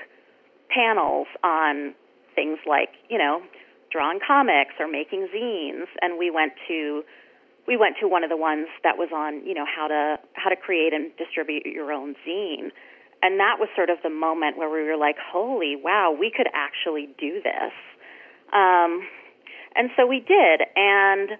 panels 0.68 1.28
on 1.44 1.96
things 2.36 2.60
like, 2.68 2.90
you 3.08 3.18
know, 3.18 3.42
drawing 3.92 4.20
comics 4.26 4.76
or 4.80 4.88
making 4.88 5.28
zines 5.34 5.88
and 6.02 6.20
we 6.20 6.30
went 6.30 6.54
to 6.68 7.04
we 7.68 7.78
went 7.78 7.96
to 8.02 8.08
one 8.08 8.24
of 8.24 8.30
the 8.30 8.38
ones 8.38 8.68
that 8.84 8.98
was 8.98 9.10
on 9.14 9.46
you 9.46 9.54
know 9.54 9.66
how 9.66 9.88
to 9.88 10.18
how 10.34 10.50
to 10.50 10.56
create 10.56 10.94
and 10.94 11.12
distribute 11.18 11.66
your 11.66 11.92
own 11.92 12.16
zine. 12.28 12.70
And 13.22 13.40
that 13.40 13.58
was 13.60 13.68
sort 13.76 13.90
of 13.90 13.98
the 14.04 14.10
moment 14.10 14.58
where 14.58 14.70
we 14.70 14.84
were 14.84 14.98
like 14.98 15.16
holy 15.18 15.76
wow 15.76 16.16
we 16.18 16.32
could 16.36 16.48
actually 16.54 17.10
do 17.20 17.42
this. 17.42 17.74
Um, 18.54 19.08
and 19.76 19.90
so 19.98 20.06
we 20.06 20.20
did 20.20 20.62
and 20.76 21.32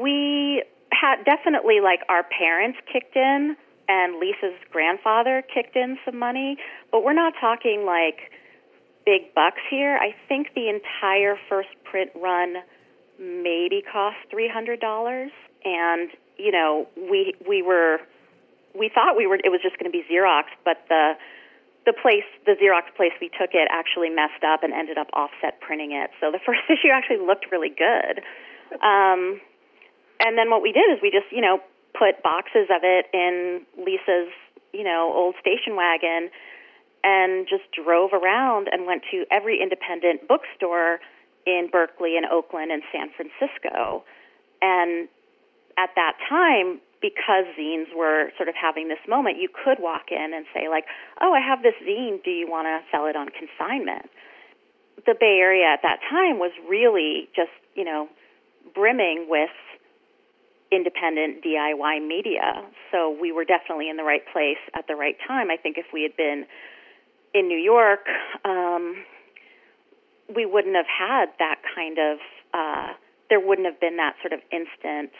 we 0.00 0.62
had 0.92 1.24
definitely 1.24 1.80
like 1.80 2.00
our 2.08 2.24
parents 2.24 2.78
kicked 2.92 3.16
in 3.16 3.56
and 3.88 4.20
lisa's 4.20 4.58
grandfather 4.70 5.42
kicked 5.52 5.76
in 5.76 5.98
some 6.04 6.18
money 6.18 6.56
but 6.90 7.04
we're 7.04 7.14
not 7.14 7.32
talking 7.40 7.84
like 7.86 8.30
big 9.04 9.34
bucks 9.34 9.60
here. 9.70 9.96
I 9.96 10.14
think 10.28 10.54
the 10.54 10.68
entire 10.68 11.36
first 11.48 11.70
print 11.84 12.10
run 12.14 12.56
maybe 13.18 13.82
cost 13.82 14.16
three 14.30 14.48
hundred 14.48 14.80
dollars, 14.80 15.30
and 15.64 16.10
you 16.36 16.52
know 16.52 16.86
we 16.96 17.34
we 17.48 17.62
were 17.62 17.98
we 18.78 18.90
thought 18.92 19.16
we 19.16 19.26
were 19.26 19.36
it 19.36 19.50
was 19.50 19.60
just 19.62 19.78
going 19.78 19.90
to 19.90 19.96
be 19.96 20.04
Xerox, 20.10 20.44
but 20.64 20.84
the 20.88 21.14
the 21.86 21.92
place 21.92 22.28
the 22.46 22.52
Xerox 22.52 22.94
place 22.96 23.12
we 23.20 23.28
took 23.28 23.50
it 23.52 23.68
actually 23.70 24.10
messed 24.10 24.44
up 24.46 24.62
and 24.62 24.72
ended 24.72 24.98
up 24.98 25.08
offset 25.12 25.60
printing 25.60 25.92
it. 25.92 26.10
So 26.20 26.30
the 26.30 26.40
first 26.46 26.60
issue 26.68 26.92
actually 26.92 27.24
looked 27.24 27.46
really 27.50 27.70
good. 27.70 28.22
Um, 28.82 29.40
and 30.20 30.38
then 30.38 30.50
what 30.50 30.62
we 30.62 30.72
did 30.72 30.88
is 30.92 30.98
we 31.02 31.10
just 31.10 31.26
you 31.32 31.40
know 31.40 31.58
put 31.98 32.22
boxes 32.22 32.68
of 32.70 32.82
it 32.84 33.06
in 33.12 33.66
Lisa's 33.76 34.32
you 34.72 34.84
know 34.84 35.12
old 35.14 35.34
station 35.40 35.76
wagon 35.76 36.30
and 37.02 37.48
just 37.48 37.64
drove 37.72 38.12
around 38.12 38.68
and 38.70 38.86
went 38.86 39.02
to 39.10 39.24
every 39.30 39.60
independent 39.62 40.28
bookstore 40.28 41.00
in 41.46 41.68
Berkeley 41.72 42.16
and 42.16 42.26
Oakland 42.26 42.70
and 42.70 42.82
San 42.92 43.08
Francisco. 43.16 44.04
And 44.60 45.08
at 45.78 45.90
that 45.96 46.18
time, 46.28 46.80
because 47.00 47.48
zines 47.58 47.88
were 47.96 48.30
sort 48.36 48.48
of 48.48 48.54
having 48.54 48.88
this 48.88 49.00
moment, 49.08 49.38
you 49.38 49.48
could 49.48 49.78
walk 49.80 50.10
in 50.10 50.32
and 50.34 50.44
say, 50.52 50.68
like, 50.68 50.84
oh, 51.20 51.32
I 51.32 51.40
have 51.40 51.62
this 51.62 51.74
zine. 51.82 52.22
Do 52.22 52.30
you 52.30 52.48
want 52.48 52.66
to 52.66 52.80
sell 52.92 53.06
it 53.06 53.16
on 53.16 53.28
consignment? 53.30 54.10
The 55.06 55.14
Bay 55.18 55.38
Area 55.40 55.66
at 55.72 55.80
that 55.82 56.00
time 56.10 56.38
was 56.38 56.52
really 56.68 57.28
just, 57.34 57.56
you 57.74 57.84
know, 57.84 58.08
brimming 58.74 59.26
with 59.28 59.50
independent 60.72 61.42
DIY 61.42 62.06
media. 62.06 62.62
So 62.92 63.16
we 63.20 63.32
were 63.32 63.44
definitely 63.44 63.88
in 63.88 63.96
the 63.96 64.04
right 64.04 64.22
place 64.32 64.60
at 64.74 64.86
the 64.86 64.94
right 64.94 65.16
time. 65.26 65.50
I 65.50 65.56
think 65.56 65.78
if 65.78 65.86
we 65.92 66.02
had 66.02 66.16
been 66.16 66.46
in 67.34 67.48
New 67.48 67.58
York, 67.58 68.06
um, 68.44 69.04
we 70.34 70.46
wouldn't 70.46 70.76
have 70.76 70.86
had 70.86 71.26
that 71.38 71.56
kind 71.74 71.98
of, 71.98 72.18
uh, 72.54 72.92
there 73.28 73.40
wouldn't 73.40 73.66
have 73.66 73.80
been 73.80 73.96
that 73.96 74.14
sort 74.22 74.32
of 74.32 74.40
instant 74.52 75.10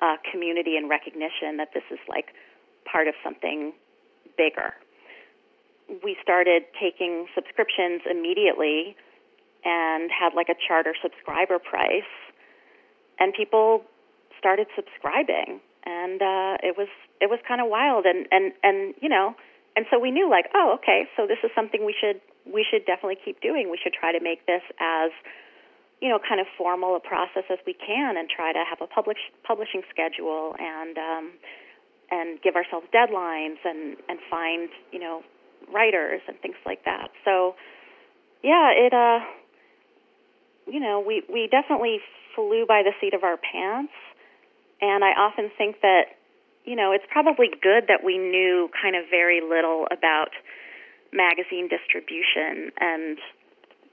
uh, 0.00 0.16
community 0.30 0.76
and 0.76 0.88
recognition 0.88 1.56
that 1.58 1.68
this 1.74 1.84
is 1.90 1.98
like 2.08 2.32
part 2.90 3.08
of 3.08 3.14
something 3.22 3.72
bigger. 4.36 4.74
We 6.02 6.16
started 6.22 6.64
taking 6.80 7.26
subscriptions 7.34 8.02
immediately 8.10 8.96
and 9.64 10.10
had 10.10 10.34
like 10.34 10.48
a 10.48 10.54
charter 10.66 10.94
subscriber 11.02 11.58
price, 11.58 12.08
and 13.18 13.32
people 13.32 13.82
started 14.46 14.70
subscribing, 14.78 15.58
and 15.82 16.22
uh, 16.22 16.54
it 16.62 16.78
was 16.78 16.86
it 17.18 17.26
was 17.26 17.42
kind 17.42 17.58
of 17.58 17.66
wild, 17.66 18.06
and 18.06 18.30
and 18.30 18.54
and 18.62 18.94
you 19.02 19.08
know, 19.10 19.34
and 19.74 19.86
so 19.90 19.98
we 19.98 20.14
knew 20.14 20.30
like, 20.30 20.46
oh, 20.54 20.78
okay, 20.78 21.10
so 21.18 21.26
this 21.26 21.42
is 21.42 21.50
something 21.50 21.82
we 21.82 21.94
should 21.98 22.22
we 22.46 22.62
should 22.62 22.86
definitely 22.86 23.18
keep 23.18 23.42
doing. 23.42 23.74
We 23.74 23.78
should 23.82 23.92
try 23.92 24.14
to 24.14 24.22
make 24.22 24.46
this 24.46 24.62
as 24.78 25.10
you 25.98 26.10
know, 26.10 26.20
kind 26.20 26.40
of 26.40 26.46
formal 26.58 26.94
a 26.94 27.00
process 27.00 27.48
as 27.50 27.58
we 27.66 27.74
can, 27.74 28.16
and 28.16 28.30
try 28.30 28.52
to 28.52 28.62
have 28.62 28.78
a 28.80 28.86
publish 28.86 29.18
publishing 29.42 29.82
schedule 29.90 30.54
and 30.60 30.94
um, 30.94 31.32
and 32.14 32.40
give 32.40 32.54
ourselves 32.54 32.86
deadlines 32.94 33.58
and 33.64 33.96
and 34.08 34.22
find 34.30 34.70
you 34.92 35.00
know 35.00 35.26
writers 35.74 36.22
and 36.28 36.38
things 36.38 36.60
like 36.64 36.84
that. 36.84 37.10
So 37.24 37.56
yeah, 38.44 38.70
it 38.70 38.94
uh, 38.94 39.26
you 40.70 40.80
know, 40.80 41.02
we 41.04 41.22
we 41.32 41.48
definitely 41.50 41.98
flew 42.34 42.66
by 42.66 42.82
the 42.82 42.92
seat 43.00 43.14
of 43.14 43.24
our 43.24 43.38
pants, 43.38 43.92
and 44.80 45.04
I 45.04 45.12
often 45.12 45.50
think 45.56 45.80
that 45.82 46.16
you 46.64 46.76
know 46.76 46.92
it's 46.92 47.04
probably 47.10 47.48
good 47.48 47.84
that 47.88 48.04
we 48.04 48.18
knew 48.18 48.68
kind 48.80 48.96
of 48.96 49.04
very 49.10 49.40
little 49.40 49.86
about 49.90 50.30
magazine 51.12 51.68
distribution 51.68 52.70
and 52.78 53.18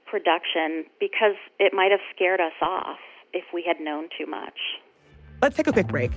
production 0.06 0.84
because 1.00 1.36
it 1.58 1.72
might 1.72 1.90
have 1.90 2.00
scared 2.14 2.40
us 2.40 2.52
off 2.62 2.98
if 3.32 3.44
we 3.52 3.64
had 3.66 3.80
known 3.80 4.08
too 4.16 4.26
much. 4.26 4.58
Let's 5.42 5.56
take 5.56 5.66
a 5.66 5.72
quick 5.72 5.88
break. 5.88 6.12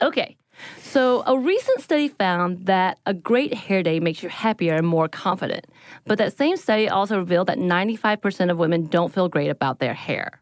Okay. 0.00 0.36
So, 0.78 1.22
a 1.26 1.38
recent 1.38 1.80
study 1.80 2.08
found 2.08 2.66
that 2.66 2.98
a 3.06 3.14
great 3.14 3.54
hair 3.54 3.82
day 3.82 3.98
makes 3.98 4.22
you 4.22 4.28
happier 4.28 4.74
and 4.74 4.86
more 4.86 5.08
confident. 5.08 5.66
But 6.06 6.18
that 6.18 6.36
same 6.36 6.56
study 6.56 6.88
also 6.88 7.18
revealed 7.18 7.46
that 7.46 7.58
95% 7.58 8.50
of 8.50 8.58
women 8.58 8.86
don't 8.86 9.12
feel 9.12 9.28
great 9.28 9.48
about 9.48 9.78
their 9.78 9.94
hair. 9.94 10.41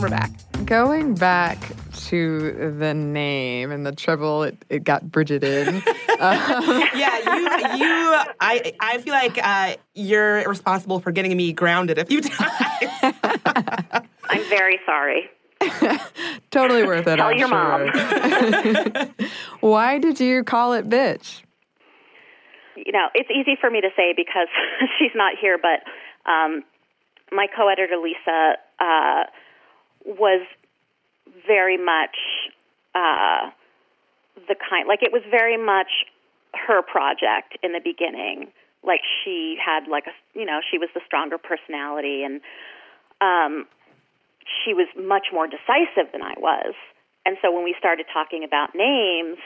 And 0.00 0.10
we're 0.10 0.16
back. 0.16 0.30
Going 0.64 1.14
back 1.14 1.58
to 2.06 2.74
the 2.78 2.94
name 2.94 3.70
and 3.70 3.84
the 3.84 3.92
trouble 3.92 4.44
it, 4.44 4.56
it 4.70 4.82
got 4.82 5.12
Bridget 5.12 5.44
in. 5.44 5.68
um, 5.76 5.82
yeah, 6.96 7.18
you, 7.18 7.84
you, 7.84 8.16
I, 8.40 8.72
I 8.80 8.96
feel 9.02 9.12
like 9.12 9.38
uh, 9.42 9.76
you're 9.94 10.48
responsible 10.48 11.00
for 11.00 11.12
getting 11.12 11.36
me 11.36 11.52
grounded 11.52 11.98
a 11.98 12.06
few 12.06 12.22
times. 12.22 12.40
I'm 14.30 14.48
very 14.48 14.80
sorry. 14.86 15.28
totally 16.50 16.82
worth 16.84 17.06
it. 17.06 17.16
Tell 17.16 17.26
I'm 17.26 17.36
your 17.36 17.48
sure. 17.48 17.92
mom. 17.92 19.14
Why 19.60 19.98
did 19.98 20.18
you 20.18 20.44
call 20.44 20.72
it 20.72 20.88
bitch? 20.88 21.42
You 22.74 22.92
know, 22.92 23.08
it's 23.14 23.28
easy 23.30 23.58
for 23.60 23.70
me 23.70 23.82
to 23.82 23.90
say 23.94 24.14
because 24.16 24.48
she's 24.98 25.12
not 25.14 25.34
here, 25.38 25.58
but 25.60 25.82
um, 26.30 26.64
my 27.32 27.48
co-editor 27.54 27.98
Lisa 27.98 28.54
uh, 28.80 29.24
was 30.18 30.46
very 31.46 31.78
much 31.78 32.16
uh, 32.94 33.50
the 34.48 34.56
kind, 34.56 34.88
like 34.88 35.02
it 35.02 35.12
was 35.12 35.22
very 35.30 35.56
much 35.56 36.06
her 36.54 36.82
project 36.82 37.56
in 37.62 37.72
the 37.72 37.80
beginning. 37.82 38.50
Like 38.82 39.00
she 39.22 39.56
had 39.62 39.88
like 39.88 40.06
a, 40.06 40.38
you 40.38 40.44
know, 40.44 40.60
she 40.68 40.78
was 40.78 40.88
the 40.94 41.00
stronger 41.06 41.38
personality, 41.38 42.24
and 42.24 42.40
um, 43.20 43.66
she 44.64 44.74
was 44.74 44.88
much 44.96 45.28
more 45.32 45.46
decisive 45.46 46.10
than 46.12 46.22
I 46.22 46.34
was. 46.38 46.74
And 47.26 47.36
so 47.42 47.52
when 47.52 47.64
we 47.64 47.74
started 47.78 48.06
talking 48.12 48.44
about 48.44 48.74
names, 48.74 49.38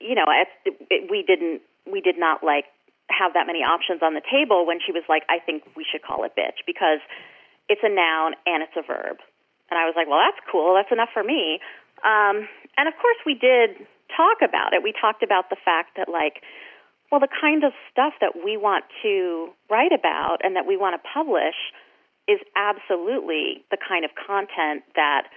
you 0.00 0.14
know, 0.14 0.26
it, 0.30 0.74
it, 0.90 1.10
we 1.10 1.22
didn't, 1.26 1.62
we 1.90 2.00
did 2.00 2.18
not 2.18 2.44
like 2.44 2.66
have 3.10 3.34
that 3.34 3.46
many 3.46 3.60
options 3.60 4.00
on 4.02 4.14
the 4.14 4.22
table 4.22 4.66
when 4.66 4.78
she 4.84 4.92
was 4.92 5.02
like, 5.08 5.22
I 5.28 5.38
think 5.38 5.64
we 5.76 5.84
should 5.84 6.02
call 6.02 6.24
it 6.24 6.32
bitch 6.38 6.62
because 6.66 7.00
it's 7.68 7.82
a 7.82 7.88
noun 7.90 8.34
and 8.46 8.62
it's 8.62 8.76
a 8.76 8.82
verb. 8.86 9.18
And 9.72 9.80
I 9.80 9.88
was 9.88 9.96
like, 9.96 10.04
well, 10.04 10.20
that's 10.20 10.36
cool. 10.52 10.76
That's 10.76 10.92
enough 10.92 11.08
for 11.16 11.24
me. 11.24 11.56
Um, 12.04 12.44
and 12.76 12.84
of 12.84 12.94
course, 13.00 13.16
we 13.24 13.32
did 13.32 13.80
talk 14.12 14.44
about 14.44 14.76
it. 14.76 14.84
We 14.84 14.92
talked 14.92 15.24
about 15.24 15.48
the 15.48 15.56
fact 15.56 15.96
that, 15.96 16.12
like, 16.12 16.44
well, 17.08 17.24
the 17.24 17.32
kind 17.32 17.64
of 17.64 17.72
stuff 17.88 18.12
that 18.20 18.44
we 18.44 18.60
want 18.60 18.84
to 19.00 19.48
write 19.70 19.96
about 19.96 20.44
and 20.44 20.56
that 20.56 20.68
we 20.68 20.76
want 20.76 20.92
to 20.92 21.00
publish 21.00 21.56
is 22.28 22.36
absolutely 22.52 23.64
the 23.70 23.78
kind 23.80 24.04
of 24.04 24.10
content 24.12 24.84
that 24.94 25.32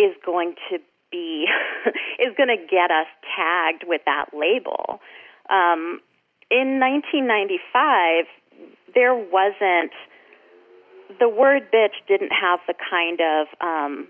is 0.00 0.16
going 0.24 0.54
to 0.72 0.78
be 1.12 1.44
is 2.24 2.32
going 2.40 2.48
to 2.48 2.64
get 2.64 2.88
us 2.88 3.12
tagged 3.36 3.84
with 3.86 4.00
that 4.06 4.32
label. 4.32 5.04
Um, 5.52 6.00
in 6.50 6.80
1995, 6.80 8.24
there 8.94 9.14
wasn't 9.14 9.92
the 11.20 11.28
word 11.28 11.70
bitch 11.72 11.96
didn't 12.08 12.32
have 12.32 12.60
the 12.66 12.74
kind 12.90 13.20
of 13.20 13.46
um, 13.60 14.08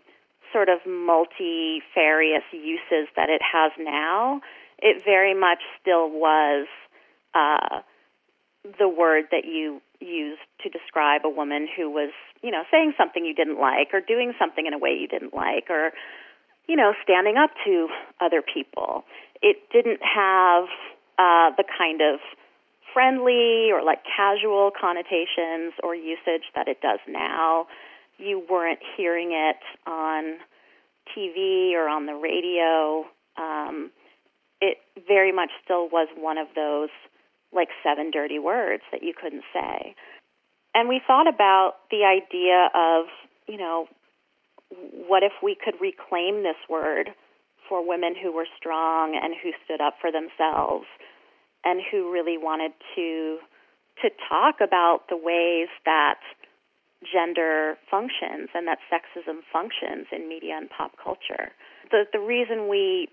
sort 0.53 0.69
of 0.69 0.79
multifarious 0.87 2.45
uses 2.53 3.09
that 3.17 3.29
it 3.29 3.43
has 3.43 3.73
now. 3.79 4.41
It 4.79 5.03
very 5.05 5.35
much 5.35 5.59
still 5.81 6.11
was 6.11 6.67
uh, 7.35 7.81
the 8.79 8.89
word 8.89 9.25
that 9.31 9.45
you 9.45 9.81
used 10.01 10.43
to 10.63 10.69
describe 10.69 11.23
a 11.25 11.29
woman 11.29 11.67
who 11.77 11.91
was, 11.91 12.13
you 12.43 12.51
know, 12.51 12.63
saying 12.71 12.95
something 12.97 13.25
you 13.25 13.35
didn't 13.35 13.61
like 13.61 13.89
or 13.93 14.01
doing 14.01 14.33
something 14.39 14.67
in 14.67 14.73
a 14.73 14.79
way 14.79 14.91
you 14.91 15.09
didn't 15.09 15.35
like 15.35 15.71
or, 15.71 15.91
you 16.69 16.77
know, 16.77 16.93
standing 17.03 17.37
up 17.37 17.51
to 17.65 17.89
other 18.21 18.43
people. 18.43 19.05
It 19.43 19.57
didn't 19.73 20.01
have 20.03 20.65
uh, 21.19 21.55
the 21.57 21.65
kind 21.79 22.01
of 22.01 22.21
friendly 22.95 23.71
or 23.73 23.83
like 23.83 23.99
casual 24.05 24.71
connotations 24.71 25.75
or 25.83 25.95
usage 25.95 26.49
that 26.55 26.69
it 26.69 26.81
does 26.81 27.01
now. 27.09 27.67
You 28.17 28.43
weren't 28.49 28.79
hearing 28.97 29.33
it 29.33 29.57
on 29.87 30.39
TV 31.15 31.73
or 31.73 31.89
on 31.89 32.07
the 32.07 32.15
radio. 32.15 33.05
Um, 33.37 33.91
it 34.61 34.79
very 35.07 35.33
much 35.33 35.51
still 35.65 35.89
was 35.89 36.09
one 36.17 36.39
of 36.39 36.47
those 36.55 36.91
like 37.53 37.69
seven 37.83 38.11
dirty 38.11 38.39
words 38.39 38.83
that 38.93 39.03
you 39.03 39.13
couldn't 39.21 39.45
say. 39.53 39.95
And 40.75 40.89
we 40.89 41.01
thought 41.07 41.29
about 41.29 41.75
the 41.91 42.05
idea 42.05 42.69
of, 42.75 43.07
you 43.47 43.59
know, 43.59 43.87
what 45.07 45.23
if 45.23 45.33
we 45.43 45.57
could 45.63 45.75
reclaim 45.81 46.43
this 46.43 46.57
word 46.69 47.11
for 47.69 47.87
women 47.87 48.15
who 48.21 48.33
were 48.33 48.47
strong 48.57 49.19
and 49.21 49.35
who 49.43 49.51
stood 49.65 49.81
up 49.81 49.95
for 50.01 50.11
themselves 50.11 50.87
and 51.65 51.81
who 51.91 52.13
really 52.13 52.39
wanted 52.39 52.73
to 52.95 53.39
to 54.03 54.11
talk 54.29 54.57
about 54.61 55.09
the 55.09 55.17
ways 55.17 55.69
that 55.85 56.19
gender 57.05 57.77
functions 57.91 58.49
and 58.55 58.67
that 58.67 58.79
sexism 58.91 59.41
functions 59.53 60.07
in 60.11 60.29
media 60.29 60.57
and 60.57 60.69
pop 60.71 60.93
culture. 61.03 61.53
The 61.91 62.05
the 62.13 62.21
reason 62.21 62.69
we 62.69 63.09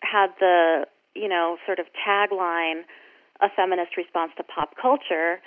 had 0.00 0.28
the, 0.40 0.86
you 1.14 1.28
know, 1.28 1.56
sort 1.66 1.78
of 1.78 1.86
tagline 2.06 2.82
a 3.40 3.48
feminist 3.54 3.96
response 3.96 4.32
to 4.36 4.42
pop 4.42 4.74
culture 4.80 5.40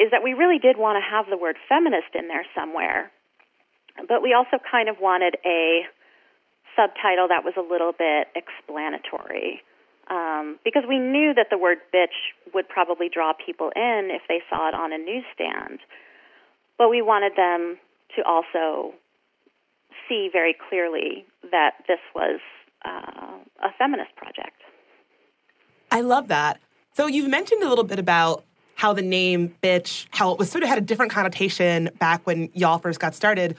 is 0.00 0.10
that 0.10 0.22
we 0.22 0.34
really 0.34 0.58
did 0.58 0.76
want 0.76 0.96
to 0.96 1.04
have 1.04 1.26
the 1.30 1.38
word 1.38 1.56
feminist 1.68 2.14
in 2.14 2.28
there 2.28 2.44
somewhere. 2.54 3.10
But 4.08 4.22
we 4.22 4.34
also 4.34 4.58
kind 4.70 4.88
of 4.88 4.96
wanted 5.00 5.36
a 5.46 5.82
subtitle 6.76 7.28
that 7.28 7.44
was 7.44 7.54
a 7.56 7.62
little 7.62 7.92
bit 7.92 8.28
explanatory. 8.34 9.62
Um, 10.10 10.58
because 10.64 10.84
we 10.86 10.98
knew 10.98 11.32
that 11.34 11.46
the 11.50 11.58
word 11.58 11.78
bitch 11.94 12.34
would 12.52 12.68
probably 12.68 13.08
draw 13.08 13.32
people 13.32 13.70
in 13.74 14.10
if 14.10 14.22
they 14.28 14.42
saw 14.50 14.68
it 14.68 14.74
on 14.74 14.92
a 14.92 14.98
newsstand. 14.98 15.80
But 16.76 16.90
we 16.90 17.00
wanted 17.00 17.32
them 17.36 17.78
to 18.16 18.22
also 18.24 18.94
see 20.08 20.28
very 20.32 20.54
clearly 20.68 21.24
that 21.50 21.72
this 21.88 22.00
was 22.14 22.40
uh, 22.84 23.38
a 23.62 23.72
feminist 23.78 24.14
project. 24.16 24.60
I 25.90 26.00
love 26.00 26.28
that. 26.28 26.60
So 26.92 27.06
you've 27.06 27.28
mentioned 27.28 27.62
a 27.62 27.68
little 27.68 27.84
bit 27.84 27.98
about 27.98 28.44
how 28.76 28.92
the 28.92 29.02
name 29.02 29.54
bitch, 29.62 30.06
how 30.10 30.32
it 30.32 30.38
was 30.38 30.50
sort 30.50 30.62
of 30.62 30.68
had 30.68 30.78
a 30.78 30.82
different 30.82 31.12
connotation 31.12 31.90
back 31.98 32.26
when 32.26 32.50
y'all 32.52 32.78
first 32.78 33.00
got 33.00 33.14
started. 33.14 33.56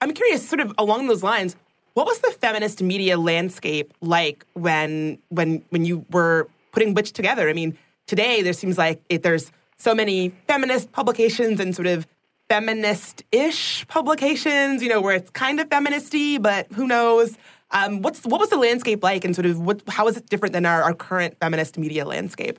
I'm 0.00 0.12
curious, 0.12 0.46
sort 0.46 0.60
of 0.60 0.72
along 0.78 1.06
those 1.06 1.22
lines, 1.22 1.56
what 1.94 2.06
was 2.06 2.18
the 2.20 2.30
feminist 2.30 2.82
media 2.82 3.16
landscape 3.16 3.92
like 4.00 4.44
when 4.54 5.18
when 5.28 5.64
when 5.70 5.84
you 5.84 6.04
were 6.10 6.48
putting 6.72 6.94
bitch 6.94 7.12
together? 7.12 7.48
I 7.48 7.52
mean, 7.52 7.76
today 8.06 8.42
there 8.42 8.52
seems 8.52 8.78
like 8.78 9.02
it, 9.08 9.22
there's 9.22 9.50
so 9.76 9.94
many 9.94 10.30
feminist 10.46 10.92
publications 10.92 11.60
and 11.60 11.74
sort 11.74 11.86
of 11.86 12.06
feminist-ish 12.48 13.86
publications, 13.88 14.82
you 14.82 14.88
know, 14.88 15.00
where 15.00 15.14
it's 15.14 15.30
kind 15.30 15.60
of 15.60 15.68
feministy, 15.68 16.40
but 16.40 16.66
who 16.72 16.86
knows? 16.86 17.36
Um, 17.70 18.00
what's 18.00 18.24
what 18.24 18.40
was 18.40 18.48
the 18.48 18.56
landscape 18.56 19.02
like, 19.02 19.24
and 19.24 19.34
sort 19.34 19.46
of 19.46 19.60
what 19.60 19.82
how 19.88 20.08
is 20.08 20.16
it 20.16 20.28
different 20.28 20.52
than 20.52 20.64
our, 20.64 20.82
our 20.82 20.94
current 20.94 21.36
feminist 21.38 21.78
media 21.78 22.04
landscape? 22.04 22.58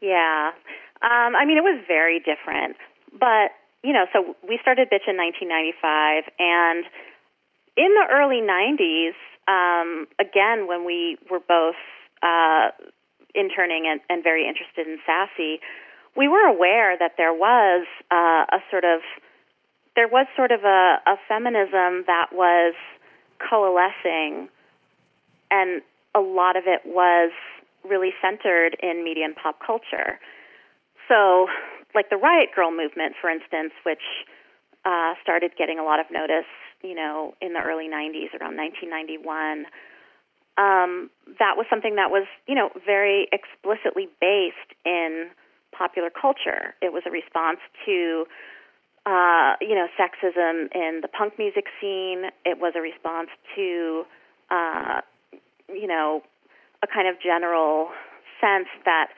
Yeah. 0.00 0.50
Um, 1.02 1.34
I 1.34 1.44
mean, 1.44 1.56
it 1.56 1.64
was 1.64 1.82
very 1.86 2.18
different. 2.18 2.76
But, 3.12 3.52
you 3.82 3.92
know, 3.92 4.06
so 4.12 4.36
we 4.46 4.58
started 4.60 4.88
Bitch 4.88 5.06
in 5.06 5.16
1995, 5.16 6.24
and 6.38 6.84
in 7.76 7.88
the 7.94 8.06
early 8.10 8.40
90s, 8.40 9.14
um, 9.48 10.06
again, 10.18 10.66
when 10.68 10.84
we 10.84 11.18
were 11.30 11.40
both 11.40 11.76
uh, 12.22 12.68
interning 13.34 13.86
and, 13.90 14.00
and 14.08 14.22
very 14.22 14.46
interested 14.46 14.86
in 14.86 14.98
Sassy, 15.06 15.60
we 16.16 16.28
were 16.28 16.46
aware 16.46 16.96
that 16.98 17.12
there 17.16 17.32
was 17.32 17.86
uh, 18.10 18.44
a 18.52 18.58
sort 18.70 18.84
of 18.84 19.00
there 19.94 20.08
was 20.08 20.26
sort 20.36 20.52
of 20.52 20.64
a, 20.64 20.96
a 21.06 21.16
feminism 21.28 22.04
that 22.06 22.28
was 22.32 22.74
coalescing, 23.38 24.48
and 25.50 25.82
a 26.14 26.20
lot 26.20 26.56
of 26.56 26.64
it 26.66 26.80
was 26.86 27.30
really 27.84 28.10
centered 28.22 28.76
in 28.82 29.04
media 29.04 29.24
and 29.24 29.36
pop 29.36 29.58
culture. 29.64 30.18
So, 31.08 31.48
like 31.94 32.08
the 32.08 32.16
Riot 32.16 32.50
Grrrl 32.56 32.74
movement, 32.74 33.16
for 33.20 33.28
instance, 33.28 33.72
which 33.84 34.00
uh, 34.84 35.14
started 35.22 35.52
getting 35.58 35.78
a 35.78 35.84
lot 35.84 36.00
of 36.00 36.06
notice, 36.10 36.48
you 36.82 36.94
know, 36.94 37.34
in 37.40 37.52
the 37.52 37.60
early 37.60 37.88
90s, 37.88 38.34
around 38.38 38.56
1991. 38.56 39.66
Um, 40.58 41.10
that 41.38 41.56
was 41.56 41.66
something 41.70 41.96
that 41.96 42.10
was, 42.10 42.26
you 42.46 42.54
know, 42.54 42.70
very 42.84 43.28
explicitly 43.32 44.08
based 44.20 44.76
in 44.84 45.30
popular 45.76 46.10
culture. 46.10 46.74
It 46.82 46.92
was 46.92 47.02
a 47.06 47.10
response 47.10 47.58
to, 47.86 48.26
uh, 49.06 49.54
you 49.60 49.74
know, 49.74 49.88
sexism 49.98 50.68
in 50.74 51.00
the 51.00 51.08
punk 51.08 51.38
music 51.38 51.66
scene. 51.80 52.28
It 52.44 52.60
was 52.60 52.74
a 52.76 52.80
response 52.80 53.30
to, 53.56 54.04
uh, 54.50 55.00
you 55.68 55.86
know, 55.86 56.22
a 56.82 56.86
kind 56.86 57.08
of 57.08 57.16
general 57.20 57.88
sense 58.40 58.68
that 58.84 59.08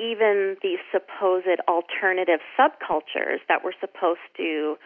even 0.00 0.56
these 0.62 0.78
supposed 0.90 1.60
alternative 1.68 2.40
subcultures 2.58 3.38
that 3.48 3.62
were 3.62 3.74
supposed 3.80 4.26
to 4.36 4.76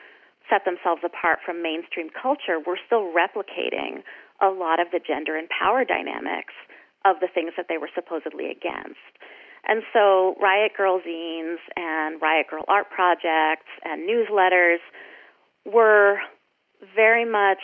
set 0.51 0.65
themselves 0.65 1.03
apart 1.05 1.39
from 1.45 1.63
mainstream 1.63 2.09
culture 2.11 2.59
were 2.59 2.79
still 2.87 3.13
replicating 3.13 4.03
a 4.41 4.49
lot 4.49 4.81
of 4.81 4.89
the 4.93 5.01
gender 5.01 5.37
and 5.37 5.49
power 5.49 5.85
dynamics 5.85 6.55
of 7.05 7.17
the 7.21 7.29
things 7.33 7.53
that 7.57 7.67
they 7.69 7.79
were 7.79 7.91
supposedly 7.95 8.51
against. 8.51 9.01
And 9.67 9.83
so 9.93 10.35
Riot 10.41 10.73
Grrrl 10.79 11.01
zines 11.05 11.59
and 11.77 12.21
Riot 12.23 12.47
Grrrl 12.51 12.65
art 12.69 12.91
projects 12.91 13.69
and 13.85 14.09
newsletters 14.09 14.79
were 15.65 16.19
very 16.95 17.25
much 17.25 17.63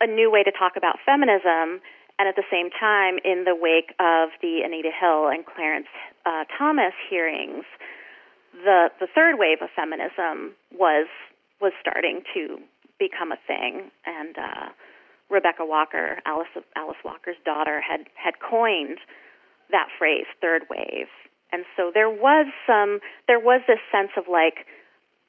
a 0.00 0.06
new 0.06 0.30
way 0.30 0.42
to 0.42 0.52
talk 0.52 0.72
about 0.76 0.96
feminism 1.06 1.80
and 2.18 2.26
at 2.26 2.34
the 2.34 2.42
same 2.50 2.68
time, 2.70 3.18
in 3.24 3.44
the 3.44 3.54
wake 3.54 3.94
of 4.00 4.30
the 4.42 4.62
Anita 4.66 4.90
Hill 4.90 5.28
and 5.28 5.46
Clarence 5.46 5.86
uh, 6.26 6.44
Thomas 6.58 6.92
hearings, 7.08 7.64
the 8.52 8.90
the 8.98 9.06
third 9.06 9.38
wave 9.38 9.58
of 9.62 9.70
feminism 9.70 10.58
was 10.74 11.06
was 11.60 11.72
starting 11.80 12.22
to 12.34 12.58
become 12.98 13.32
a 13.32 13.38
thing, 13.46 13.90
and 14.06 14.36
uh, 14.38 14.68
Rebecca 15.30 15.64
Walker, 15.64 16.18
Alice 16.26 16.48
Alice 16.76 16.96
Walker's 17.04 17.36
daughter, 17.44 17.80
had 17.80 18.06
had 18.14 18.34
coined 18.40 18.98
that 19.70 19.88
phrase, 19.98 20.26
third 20.40 20.62
wave. 20.70 21.08
And 21.52 21.64
so 21.76 21.90
there 21.92 22.10
was 22.10 22.46
some 22.66 23.00
there 23.26 23.40
was 23.40 23.60
this 23.66 23.78
sense 23.92 24.10
of 24.16 24.24
like 24.30 24.66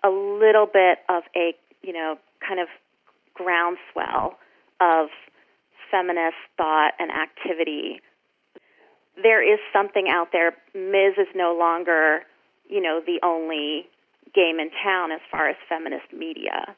a 0.03 0.09
little 0.09 0.65
bit 0.65 0.99
of 1.07 1.23
a 1.36 1.55
you 1.82 1.93
know 1.93 2.17
kind 2.45 2.59
of 2.59 2.67
groundswell 3.34 4.38
of 4.82 5.07
feminist 5.91 6.38
thought 6.57 6.93
and 6.99 7.11
activity, 7.11 8.01
there 9.21 9.41
is 9.41 9.59
something 9.73 10.07
out 10.09 10.30
there. 10.32 10.55
Ms. 10.73 11.17
is 11.17 11.27
no 11.36 11.55
longer, 11.57 12.21
you 12.69 12.82
know, 12.82 13.01
the 13.05 13.19
only 13.23 13.88
game 14.34 14.59
in 14.59 14.69
town 14.84 15.11
as 15.11 15.21
far 15.32 15.49
as 15.49 15.55
feminist 15.67 16.13
media. 16.13 16.75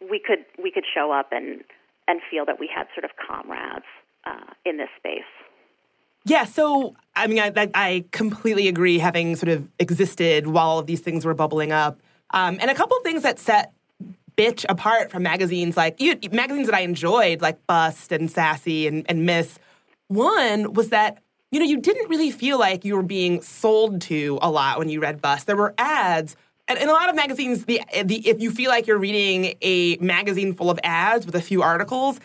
We 0.00 0.18
could 0.18 0.44
we 0.62 0.70
could 0.70 0.84
show 0.92 1.12
up 1.12 1.28
and 1.32 1.62
and 2.08 2.20
feel 2.30 2.44
that 2.46 2.60
we 2.60 2.70
had 2.72 2.86
sort 2.94 3.04
of 3.04 3.10
comrades 3.16 3.86
uh, 4.24 4.52
in 4.64 4.76
this 4.76 4.88
space. 4.96 5.22
Yeah, 6.24 6.44
so 6.44 6.96
I 7.14 7.28
mean, 7.28 7.38
I, 7.38 7.70
I, 7.74 8.04
completely 8.10 8.66
agree. 8.66 8.98
Having 8.98 9.36
sort 9.36 9.48
of 9.48 9.68
existed 9.78 10.48
while 10.48 10.66
all 10.66 10.78
of 10.80 10.86
these 10.86 11.00
things 11.00 11.24
were 11.24 11.34
bubbling 11.34 11.70
up, 11.70 12.00
um, 12.32 12.58
and 12.60 12.68
a 12.68 12.74
couple 12.74 12.98
things 13.04 13.22
that 13.22 13.38
set 13.38 13.72
bitch 14.36 14.66
apart 14.68 15.10
from 15.10 15.22
magazines 15.22 15.76
like 15.76 16.00
you, 16.00 16.18
magazines 16.32 16.66
that 16.66 16.74
I 16.74 16.80
enjoyed, 16.80 17.40
like 17.42 17.64
Bust 17.68 18.10
and 18.10 18.28
Sassy 18.30 18.88
and, 18.88 19.06
and 19.08 19.24
Ms. 19.24 19.58
One 20.08 20.72
was 20.72 20.88
that 20.88 21.22
you 21.52 21.60
know 21.60 21.64
you 21.64 21.80
didn't 21.80 22.08
really 22.08 22.32
feel 22.32 22.58
like 22.58 22.84
you 22.84 22.96
were 22.96 23.04
being 23.04 23.40
sold 23.40 24.00
to 24.02 24.40
a 24.42 24.50
lot 24.50 24.80
when 24.80 24.88
you 24.88 25.00
read 25.00 25.22
Bust. 25.22 25.46
There 25.46 25.56
were 25.56 25.74
ads, 25.78 26.36
And 26.68 26.78
in 26.78 26.88
a 26.88 26.92
lot 26.92 27.08
of 27.08 27.14
magazines, 27.14 27.64
the, 27.64 27.80
the 28.04 28.26
if 28.28 28.40
you 28.40 28.50
feel 28.50 28.70
like 28.70 28.86
you're 28.86 28.98
reading 28.98 29.54
a 29.62 29.96
magazine 29.98 30.52
full 30.54 30.70
of 30.70 30.78
ads 30.82 31.24
with 31.24 31.34
a 31.34 31.40
few 31.40 31.62
articles, 31.62 32.18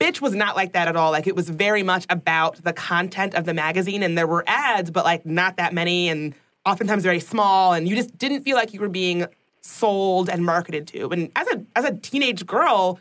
Bitch 0.00 0.20
was 0.20 0.34
not 0.34 0.56
like 0.56 0.72
that 0.72 0.88
at 0.88 0.96
all. 0.96 1.10
Like 1.12 1.26
it 1.26 1.36
was 1.36 1.48
very 1.48 1.82
much 1.82 2.06
about 2.10 2.56
the 2.64 2.72
content 2.72 3.34
of 3.34 3.44
the 3.44 3.54
magazine, 3.54 4.02
and 4.02 4.16
there 4.16 4.26
were 4.26 4.44
ads, 4.46 4.90
but 4.90 5.04
like 5.04 5.24
not 5.26 5.58
that 5.58 5.72
many, 5.74 6.08
and 6.08 6.34
oftentimes 6.64 7.02
very 7.02 7.20
small, 7.20 7.72
and 7.74 7.86
you 7.88 7.94
just 7.94 8.16
didn't 8.18 8.42
feel 8.42 8.56
like 8.56 8.72
you 8.72 8.80
were 8.80 8.88
being 8.88 9.26
sold 9.60 10.28
and 10.28 10.44
marketed 10.44 10.86
to. 10.88 11.10
And 11.10 11.30
as 11.36 11.46
a 11.48 11.64
as 11.76 11.84
a 11.84 11.94
teenage 11.94 12.46
girl, 12.46 12.98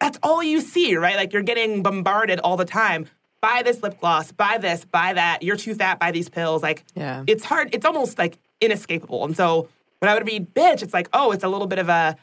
that's 0.00 0.18
all 0.22 0.42
you 0.42 0.60
see, 0.60 0.96
right? 0.96 1.16
Like 1.16 1.32
you're 1.32 1.42
getting 1.42 1.82
bombarded 1.82 2.40
all 2.40 2.56
the 2.56 2.64
time. 2.66 3.06
Buy 3.40 3.62
this 3.62 3.82
lip 3.82 3.98
gloss, 4.00 4.32
buy 4.32 4.58
this, 4.58 4.84
buy 4.84 5.14
that. 5.14 5.42
You're 5.42 5.56
too 5.56 5.74
fat, 5.74 5.98
buy 5.98 6.10
these 6.10 6.28
pills. 6.28 6.62
Like 6.62 6.84
Yeah. 6.94 7.24
it's 7.26 7.44
hard, 7.44 7.70
it's 7.74 7.86
almost 7.86 8.18
like 8.18 8.36
inescapable. 8.60 9.24
And 9.24 9.34
so 9.34 9.68
when 10.00 10.10
I 10.10 10.14
would 10.14 10.26
read 10.26 10.54
bitch, 10.54 10.82
it's 10.82 10.92
like, 10.92 11.08
oh, 11.12 11.30
it's 11.30 11.44
a 11.44 11.48
little 11.48 11.66
bit 11.66 11.78
of 11.78 11.88
a 11.88 12.16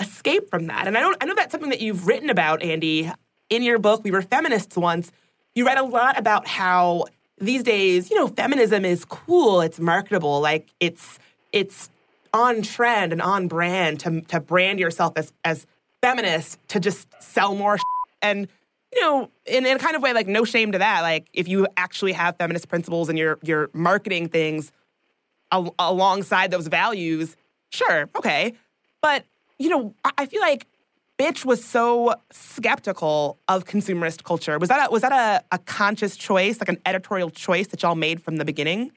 escape 0.00 0.48
from 0.50 0.66
that. 0.68 0.86
And 0.86 0.96
I 0.96 1.00
don't 1.00 1.16
I 1.20 1.26
know 1.26 1.34
that's 1.34 1.52
something 1.52 1.70
that 1.70 1.80
you've 1.80 2.06
written 2.06 2.30
about, 2.30 2.60
Andi, 2.60 3.12
in 3.50 3.62
your 3.62 3.78
book, 3.78 4.04
We 4.04 4.10
Were 4.10 4.22
Feminists 4.22 4.76
once. 4.76 5.10
You 5.54 5.66
write 5.66 5.78
a 5.78 5.84
lot 5.84 6.18
about 6.18 6.46
how 6.46 7.06
these 7.38 7.62
days, 7.62 8.10
you 8.10 8.16
know, 8.16 8.28
feminism 8.28 8.84
is 8.84 9.04
cool, 9.04 9.60
it's 9.60 9.80
marketable, 9.80 10.40
like 10.40 10.68
it's 10.80 11.18
it's 11.52 11.90
on 12.32 12.62
trend 12.62 13.12
and 13.12 13.22
on 13.22 13.48
brand 13.48 14.00
to 14.00 14.20
to 14.22 14.40
brand 14.40 14.78
yourself 14.80 15.14
as 15.16 15.32
as 15.44 15.66
feminist 16.02 16.58
to 16.68 16.78
just 16.80 17.08
sell 17.22 17.54
more 17.54 17.78
and 18.20 18.48
you 18.92 19.00
know 19.00 19.30
in, 19.46 19.64
in 19.64 19.76
a 19.76 19.78
kind 19.78 19.96
of 19.96 20.02
way 20.02 20.12
like 20.12 20.26
no 20.26 20.44
shame 20.44 20.72
to 20.72 20.78
that 20.78 21.00
like 21.00 21.28
if 21.32 21.48
you 21.48 21.66
actually 21.76 22.12
have 22.12 22.36
feminist 22.36 22.68
principles 22.68 23.08
and 23.08 23.18
you're 23.18 23.38
you're 23.42 23.70
marketing 23.72 24.28
things 24.28 24.72
al- 25.54 25.74
alongside 25.78 26.50
those 26.50 26.66
values 26.66 27.36
sure 27.70 28.08
okay 28.16 28.52
but 29.00 29.24
you 29.58 29.68
know 29.68 29.94
I, 30.04 30.10
I 30.18 30.26
feel 30.26 30.40
like 30.40 30.66
bitch 31.18 31.44
was 31.44 31.64
so 31.64 32.14
skeptical 32.32 33.38
of 33.48 33.64
consumerist 33.64 34.24
culture 34.24 34.58
was 34.58 34.68
that 34.68 34.88
a, 34.88 34.90
was 34.90 35.02
that 35.02 35.12
a, 35.12 35.54
a 35.54 35.58
conscious 35.58 36.16
choice 36.16 36.60
like 36.60 36.68
an 36.68 36.78
editorial 36.84 37.30
choice 37.30 37.68
that 37.68 37.82
y'all 37.82 37.94
made 37.94 38.22
from 38.22 38.36
the 38.36 38.44
beginning 38.44 38.90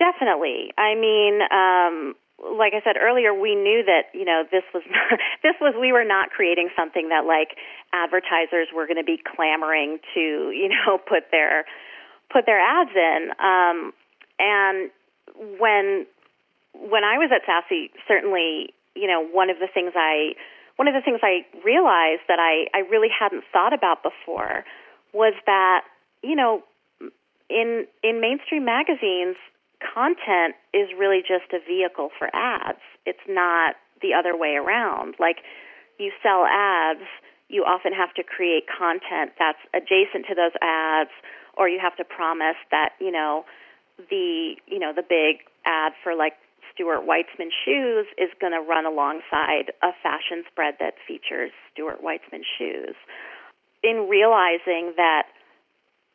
Definitely. 0.00 0.72
I 0.78 0.94
mean, 0.96 1.44
um, 1.52 2.16
like 2.56 2.72
I 2.72 2.80
said 2.82 2.96
earlier, 2.96 3.34
we 3.34 3.54
knew 3.54 3.84
that 3.84 4.08
you 4.14 4.24
know 4.24 4.44
this 4.50 4.64
was 4.72 4.82
this 5.42 5.54
was 5.60 5.74
we 5.78 5.92
were 5.92 6.04
not 6.04 6.30
creating 6.30 6.70
something 6.74 7.10
that 7.10 7.26
like 7.26 7.58
advertisers 7.92 8.68
were 8.74 8.86
going 8.86 8.96
to 8.96 9.04
be 9.04 9.20
clamoring 9.20 9.98
to 10.14 10.20
you 10.56 10.70
know 10.72 10.96
put 11.08 11.30
their 11.30 11.66
put 12.32 12.46
their 12.46 12.58
ads 12.58 12.96
in. 12.96 13.30
Um, 13.38 13.92
and 14.40 14.90
when 15.60 16.06
when 16.72 17.04
I 17.04 17.18
was 17.18 17.30
at 17.34 17.42
Sassy, 17.44 17.90
certainly 18.08 18.72
you 18.96 19.06
know 19.06 19.24
one 19.24 19.50
of 19.50 19.58
the 19.60 19.68
things 19.72 19.92
I 19.94 20.32
one 20.76 20.88
of 20.88 20.94
the 20.94 21.02
things 21.04 21.20
I 21.22 21.44
realized 21.64 22.22
that 22.28 22.40
I 22.40 22.66
I 22.74 22.80
really 22.88 23.08
hadn't 23.12 23.44
thought 23.52 23.72
about 23.72 24.02
before 24.02 24.64
was 25.12 25.34
that 25.46 25.84
you 26.22 26.34
know 26.34 26.62
in 27.48 27.86
in 28.02 28.20
mainstream 28.20 28.64
magazines 28.64 29.36
content 29.80 30.54
is 30.72 30.88
really 30.98 31.20
just 31.20 31.52
a 31.52 31.60
vehicle 31.66 32.10
for 32.18 32.28
ads. 32.34 32.80
It's 33.06 33.24
not 33.28 33.76
the 34.02 34.14
other 34.14 34.36
way 34.36 34.56
around. 34.56 35.16
Like 35.18 35.38
you 35.98 36.12
sell 36.22 36.44
ads, 36.44 37.04
you 37.48 37.64
often 37.64 37.92
have 37.92 38.14
to 38.14 38.22
create 38.22 38.64
content 38.66 39.32
that's 39.38 39.60
adjacent 39.74 40.26
to 40.28 40.34
those 40.34 40.52
ads 40.62 41.10
or 41.56 41.68
you 41.68 41.80
have 41.80 41.96
to 41.96 42.04
promise 42.04 42.56
that, 42.70 42.90
you 43.00 43.10
know, 43.10 43.44
the, 44.08 44.54
you 44.66 44.78
know, 44.78 44.92
the 44.94 45.02
big 45.02 45.44
ad 45.66 45.92
for 46.02 46.14
like 46.14 46.34
Stuart 46.72 47.06
Weitzman 47.06 47.50
shoes 47.64 48.06
is 48.16 48.30
going 48.40 48.52
to 48.52 48.60
run 48.60 48.86
alongside 48.86 49.72
a 49.82 49.92
fashion 50.02 50.44
spread 50.50 50.74
that 50.80 50.94
features 51.06 51.50
Stuart 51.72 52.02
Weitzman 52.02 52.42
shoes. 52.58 52.94
In 53.82 54.08
realizing 54.08 54.94
that 54.96 55.24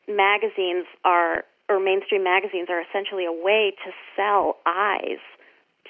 magazines 0.07 0.85
are 1.03 1.43
or 1.69 1.79
mainstream 1.79 2.23
magazines 2.23 2.69
are 2.69 2.81
essentially 2.81 3.25
a 3.25 3.31
way 3.31 3.73
to 3.83 3.91
sell 4.15 4.57
eyes 4.65 5.21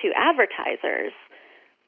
to 0.02 0.12
advertisers. 0.16 1.12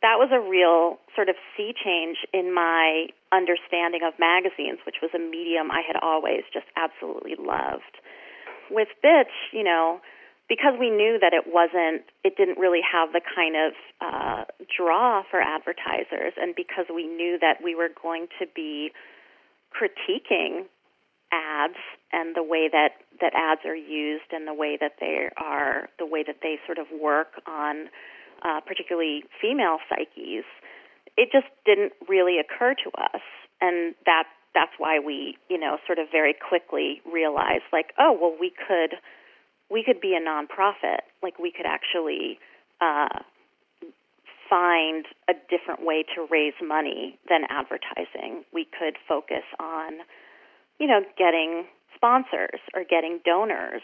That 0.01 0.19
was 0.19 0.29
a 0.31 0.39
real 0.39 0.99
sort 1.15 1.29
of 1.29 1.35
sea 1.55 1.73
change 1.73 2.17
in 2.33 2.53
my 2.53 3.07
understanding 3.31 4.01
of 4.05 4.13
magazines, 4.19 4.79
which 4.85 5.01
was 5.01 5.11
a 5.15 5.19
medium 5.19 5.71
I 5.71 5.81
had 5.81 5.97
always 6.01 6.43
just 6.53 6.67
absolutely 6.75 7.35
loved. 7.39 7.97
With 8.69 8.89
Bitch, 9.03 9.33
you 9.51 9.63
know, 9.63 9.99
because 10.49 10.73
we 10.79 10.89
knew 10.89 11.17
that 11.19 11.33
it 11.33 11.43
wasn't, 11.47 12.03
it 12.23 12.37
didn't 12.37 12.57
really 12.57 12.81
have 12.81 13.11
the 13.11 13.21
kind 13.35 13.55
of 13.55 13.73
uh, 13.99 14.43
draw 14.75 15.23
for 15.29 15.41
advertisers, 15.41 16.33
and 16.37 16.55
because 16.55 16.85
we 16.93 17.07
knew 17.07 17.37
that 17.39 17.57
we 17.63 17.75
were 17.75 17.89
going 18.01 18.27
to 18.39 18.45
be 18.55 18.91
critiquing 19.75 20.63
ads 21.31 21.75
and 22.13 22.35
the 22.35 22.43
way 22.43 22.69
that 22.71 22.91
that 23.19 23.33
ads 23.35 23.61
are 23.65 23.75
used 23.75 24.31
and 24.31 24.47
the 24.47 24.53
way 24.53 24.77
that 24.79 24.93
they 25.01 25.27
are 25.35 25.89
the 25.99 26.05
way 26.05 26.23
that 26.25 26.37
they 26.41 26.55
sort 26.65 26.77
of 26.77 26.87
work 27.01 27.41
on 27.45 27.89
uh, 28.43 28.61
particularly 28.61 29.25
female 29.41 29.77
psyches 29.89 30.45
it 31.17 31.29
just 31.33 31.49
didn't 31.65 31.93
really 32.07 32.37
occur 32.39 32.75
to 32.85 32.89
us. 33.01 33.21
And 33.59 33.95
that 34.05 34.29
that's 34.57 34.73
why 34.79 34.97
we 34.97 35.37
you 35.49 35.59
know 35.59 35.77
sort 35.85 35.99
of 35.99 36.07
very 36.11 36.33
quickly 36.33 37.01
realized 37.05 37.69
like 37.71 37.93
oh 37.99 38.17
well 38.19 38.35
we 38.39 38.49
could 38.49 38.97
we 39.69 39.83
could 39.83 40.01
be 40.01 40.17
a 40.17 40.19
nonprofit 40.19 41.05
like 41.21 41.37
we 41.37 41.51
could 41.51 41.67
actually 41.67 42.39
uh, 42.81 43.21
find 44.49 45.05
a 45.29 45.33
different 45.49 45.85
way 45.85 46.03
to 46.15 46.25
raise 46.31 46.57
money 46.65 47.19
than 47.29 47.41
advertising 47.49 48.43
we 48.51 48.65
could 48.65 48.97
focus 49.07 49.45
on 49.59 49.99
you 50.79 50.87
know, 50.87 51.01
getting 51.17 51.65
sponsors 51.95 52.59
or 52.75 52.83
getting 52.83 53.19
donors 53.25 53.81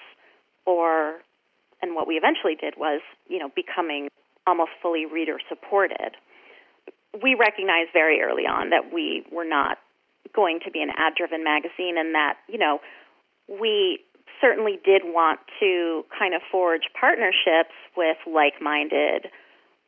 or 0.65 1.19
and 1.81 1.95
what 1.95 2.07
we 2.07 2.15
eventually 2.15 2.55
did 2.55 2.75
was, 2.77 3.01
you 3.27 3.39
know, 3.39 3.49
becoming 3.55 4.07
almost 4.47 4.71
fully 4.81 5.05
reader 5.05 5.37
supported. 5.49 6.15
We 7.21 7.35
recognized 7.35 7.89
very 7.91 8.21
early 8.21 8.43
on 8.43 8.69
that 8.69 8.93
we 8.93 9.25
were 9.31 9.45
not 9.45 9.79
going 10.35 10.59
to 10.65 10.71
be 10.71 10.81
an 10.81 10.89
ad 10.95 11.13
driven 11.15 11.43
magazine 11.43 11.97
and 11.97 12.15
that, 12.15 12.37
you 12.47 12.57
know, 12.57 12.79
we 13.47 13.99
certainly 14.41 14.79
did 14.83 15.03
want 15.05 15.39
to 15.59 16.03
kind 16.17 16.33
of 16.33 16.41
forge 16.51 16.83
partnerships 16.99 17.75
with 17.95 18.17
like 18.27 18.61
minded 18.61 19.27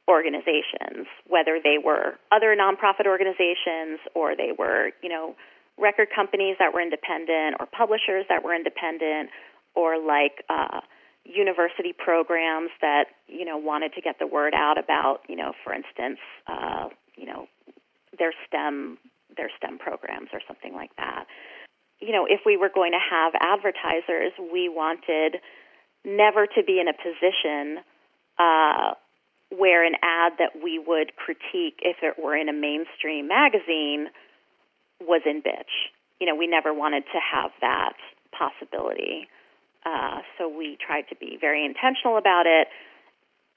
organizations, 0.07 1.07
whether 1.27 1.59
they 1.63 1.77
were 1.83 2.15
other 2.31 2.55
nonprofit 2.55 3.07
organizations 3.07 3.99
or 4.13 4.35
they 4.35 4.51
were, 4.57 4.91
you 5.01 5.09
know, 5.09 5.35
record 5.77 6.07
companies 6.15 6.55
that 6.59 6.73
were 6.73 6.81
independent 6.81 7.57
or 7.59 7.65
publishers 7.65 8.25
that 8.29 8.43
were 8.43 8.55
independent 8.55 9.29
or 9.75 9.99
like 9.99 10.43
uh, 10.49 10.79
university 11.25 11.91
programs 11.91 12.69
that 12.81 13.05
you 13.27 13.43
know 13.43 13.57
wanted 13.57 13.93
to 13.93 14.01
get 14.01 14.19
the 14.19 14.27
word 14.27 14.53
out 14.53 14.77
about 14.77 15.19
you 15.27 15.35
know 15.35 15.53
for 15.63 15.73
instance 15.73 16.19
uh, 16.47 16.87
you 17.15 17.25
know 17.25 17.47
their 18.17 18.31
STEM 18.47 18.97
their 19.37 19.49
STEM 19.57 19.77
programs 19.77 20.29
or 20.33 20.41
something 20.47 20.73
like 20.73 20.95
that. 20.97 21.25
You 21.99 22.11
know, 22.11 22.25
if 22.29 22.41
we 22.45 22.57
were 22.57 22.69
going 22.73 22.91
to 22.91 22.99
have 22.99 23.33
advertisers, 23.39 24.33
we 24.51 24.69
wanted 24.69 25.37
never 26.03 26.45
to 26.45 26.63
be 26.63 26.79
in 26.79 26.87
a 26.87 26.93
position 26.93 27.83
uh, 28.37 28.93
where 29.49 29.85
an 29.85 29.95
ad 30.03 30.33
that 30.39 30.61
we 30.61 30.79
would 30.79 31.15
critique 31.15 31.79
if 31.81 31.97
it 32.03 32.21
were 32.21 32.35
in 32.35 32.49
a 32.49 32.53
mainstream 32.53 33.27
magazine 33.27 34.07
was 34.99 35.21
in 35.25 35.41
bitch. 35.41 35.91
You 36.19 36.27
know, 36.27 36.35
we 36.35 36.47
never 36.47 36.73
wanted 36.73 37.03
to 37.13 37.19
have 37.19 37.51
that 37.61 37.93
possibility. 38.31 39.27
Uh, 39.85 40.19
so 40.37 40.49
we 40.49 40.77
tried 40.85 41.03
to 41.09 41.15
be 41.15 41.37
very 41.39 41.65
intentional 41.65 42.17
about 42.17 42.45
it, 42.45 42.67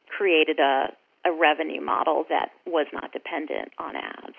created 0.08 0.58
a, 0.58 0.92
a 1.24 1.32
revenue 1.32 1.80
model 1.80 2.24
that 2.28 2.50
was 2.66 2.86
not 2.92 3.12
dependent 3.12 3.72
on 3.78 3.96
ads. 3.96 4.36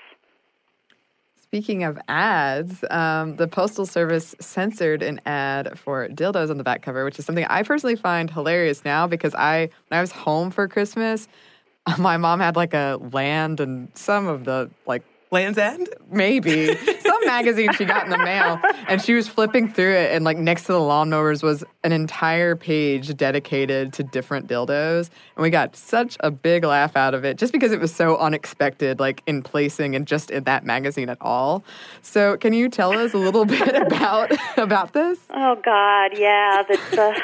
Speaking 1.49 1.83
of 1.83 1.97
ads, 2.07 2.85
um, 2.91 3.35
the 3.37 3.47
Postal 3.47 3.87
Service 3.87 4.35
censored 4.39 5.01
an 5.01 5.19
ad 5.25 5.79
for 5.79 6.07
dildos 6.07 6.51
on 6.51 6.57
the 6.57 6.63
back 6.63 6.83
cover, 6.83 7.03
which 7.03 7.17
is 7.17 7.25
something 7.25 7.43
I 7.45 7.63
personally 7.63 7.95
find 7.95 8.29
hilarious 8.29 8.85
now 8.85 9.07
because 9.07 9.33
I, 9.33 9.61
when 9.87 9.97
I 9.97 10.01
was 10.01 10.11
home 10.11 10.51
for 10.51 10.67
Christmas, 10.67 11.27
my 11.97 12.17
mom 12.17 12.39
had 12.39 12.55
like 12.55 12.75
a 12.75 12.99
land 13.11 13.59
and 13.59 13.89
some 13.95 14.27
of 14.27 14.45
the 14.45 14.69
like 14.85 15.03
Land's 15.31 15.57
End? 15.59 15.87
maybe 16.11 16.75
some 17.01 17.25
magazine 17.25 17.71
she 17.73 17.85
got 17.85 18.03
in 18.03 18.09
the 18.09 18.17
mail 18.17 18.59
and 18.87 18.99
she 18.99 19.13
was 19.13 19.27
flipping 19.27 19.71
through 19.71 19.93
it 19.93 20.11
and 20.11 20.25
like 20.25 20.37
next 20.39 20.63
to 20.63 20.73
the 20.73 20.79
lawnmowers 20.79 21.43
was 21.43 21.63
an 21.83 21.91
entire 21.91 22.55
page 22.55 23.15
dedicated 23.15 23.93
to 23.93 24.01
different 24.03 24.47
dildos 24.47 25.09
and 25.35 25.43
we 25.43 25.51
got 25.51 25.75
such 25.75 26.17
a 26.21 26.31
big 26.31 26.63
laugh 26.63 26.95
out 26.95 27.13
of 27.13 27.23
it 27.23 27.37
just 27.37 27.53
because 27.53 27.71
it 27.71 27.79
was 27.79 27.93
so 27.93 28.17
unexpected 28.17 28.99
like 28.99 29.21
in 29.27 29.43
placing 29.43 29.95
and 29.95 30.07
just 30.07 30.31
in 30.31 30.43
that 30.45 30.65
magazine 30.65 31.09
at 31.09 31.17
all 31.21 31.63
so 32.01 32.35
can 32.37 32.51
you 32.53 32.67
tell 32.67 32.91
us 32.97 33.13
a 33.13 33.17
little 33.17 33.45
bit 33.57 33.75
about 33.75 34.31
about 34.57 34.93
this 34.93 35.19
Oh 35.31 35.55
God, 35.63 36.17
yeah, 36.17 36.63
the 36.67 36.75
the, 36.91 37.21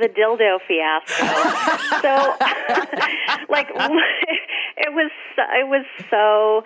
the 0.00 0.08
dildo 0.08 0.58
fiasco. 0.68 1.26
so, 2.00 2.36
like, 3.48 3.68
it 4.76 4.92
was 4.94 5.10
so- 5.36 5.42
it 5.58 5.68
was 5.68 5.84
so. 6.10 6.62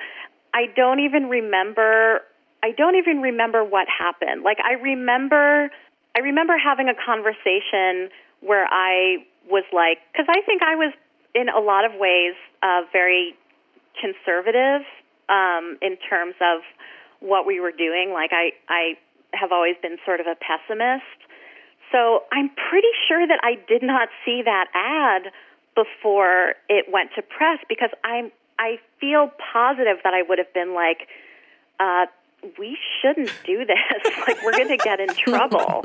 I 0.55 0.67
don't 0.75 1.01
even 1.01 1.25
remember. 1.29 2.21
I 2.63 2.71
don't 2.71 2.97
even 2.97 3.21
remember 3.21 3.63
what 3.65 3.89
happened. 3.89 4.43
Like, 4.43 4.59
I 4.65 4.75
remember. 4.81 5.71
I 6.17 6.21
remember 6.21 6.55
having 6.57 6.89
a 6.89 6.95
conversation 6.95 8.09
where 8.41 8.67
I 8.71 9.27
was 9.51 9.65
like, 9.73 9.99
because 10.13 10.27
I 10.29 10.41
think 10.47 10.63
I 10.63 10.77
was 10.77 10.95
in 11.35 11.49
a 11.49 11.59
lot 11.59 11.85
of 11.85 11.99
ways 11.99 12.35
uh, 12.63 12.83
very 12.93 13.35
conservative 14.01 14.87
um, 15.29 15.77
in 15.83 15.97
terms 16.09 16.35
of 16.41 16.63
what 17.21 17.47
we 17.47 17.59
were 17.59 17.73
doing. 17.73 18.13
Like 18.13 18.31
I, 18.33 18.53
I 18.69 18.95
have 19.33 19.51
always 19.51 19.75
been 19.83 19.99
sort 20.05 20.21
of 20.21 20.27
a 20.27 20.37
pessimist. 20.37 21.19
So 21.91 22.25
I'm 22.33 22.51
pretty 22.71 22.95
sure 23.09 23.27
that 23.27 23.41
I 23.43 23.57
did 23.69 23.83
not 23.83 24.09
see 24.25 24.43
that 24.45 24.67
ad 24.75 25.33
before 25.75 26.55
it 26.69 26.87
went 26.93 27.11
to 27.17 27.23
press 27.23 27.59
because 27.69 27.91
I'm 28.05 28.31
I 28.59 28.79
feel 29.01 29.31
positive 29.53 29.99
that 30.05 30.15
I 30.15 30.23
would 30.23 30.39
have 30.39 30.53
been 30.55 30.75
like, 30.75 31.09
uh, 31.81 32.07
we 32.59 32.77
shouldn't 33.01 33.33
do 33.47 33.65
this. 33.65 34.13
like 34.29 34.43
we're 34.43 34.53
going 34.53 34.69
to 34.69 34.77
get 34.77 35.01
in 35.01 35.09
trouble. 35.09 35.83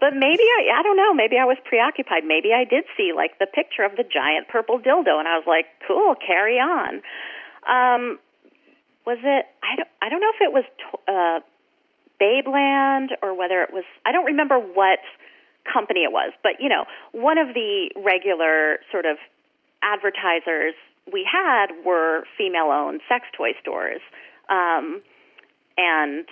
but 0.00 0.14
maybe 0.14 0.42
I 0.42 0.78
I 0.78 0.82
don't 0.82 0.96
know. 0.96 1.14
Maybe 1.14 1.38
I 1.38 1.44
was 1.44 1.56
preoccupied. 1.64 2.24
Maybe 2.24 2.52
I 2.52 2.64
did 2.64 2.84
see 2.96 3.12
like 3.14 3.38
the 3.38 3.46
picture 3.46 3.82
of 3.82 3.96
the 3.96 4.04
giant 4.04 4.48
purple 4.48 4.78
dildo, 4.78 5.18
and 5.18 5.28
I 5.28 5.36
was 5.36 5.44
like, 5.46 5.66
cool, 5.86 6.14
carry 6.14 6.58
on. 6.58 7.02
Um, 7.66 8.18
was 9.06 9.18
it? 9.22 9.46
I 9.62 9.76
don't. 9.76 9.88
I 10.00 10.08
don't 10.08 10.20
know 10.20 10.32
if 10.34 10.42
it 10.42 10.52
was 10.52 10.64
uh, 11.08 11.40
Babeland 12.20 13.16
or 13.22 13.34
whether 13.36 13.62
it 13.62 13.72
was. 13.72 13.84
I 14.04 14.12
don't 14.12 14.26
remember 14.26 14.58
what 14.58 14.98
company 15.70 16.00
it 16.00 16.12
was, 16.12 16.32
but 16.42 16.60
you 16.60 16.68
know, 16.68 16.84
one 17.12 17.38
of 17.38 17.54
the 17.54 17.90
regular 17.96 18.78
sort 18.90 19.06
of 19.06 19.16
advertisers 19.82 20.74
we 21.10 21.26
had 21.30 21.66
were 21.84 22.24
female-owned 22.36 23.00
sex 23.08 23.26
toy 23.36 23.52
stores, 23.60 24.00
um, 24.48 25.02
and 25.76 26.26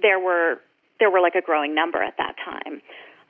there 0.00 0.18
were 0.18 0.60
there 0.98 1.10
were 1.10 1.20
like 1.20 1.34
a 1.34 1.42
growing 1.42 1.74
number 1.74 2.02
at 2.02 2.14
that 2.18 2.36
time. 2.44 2.82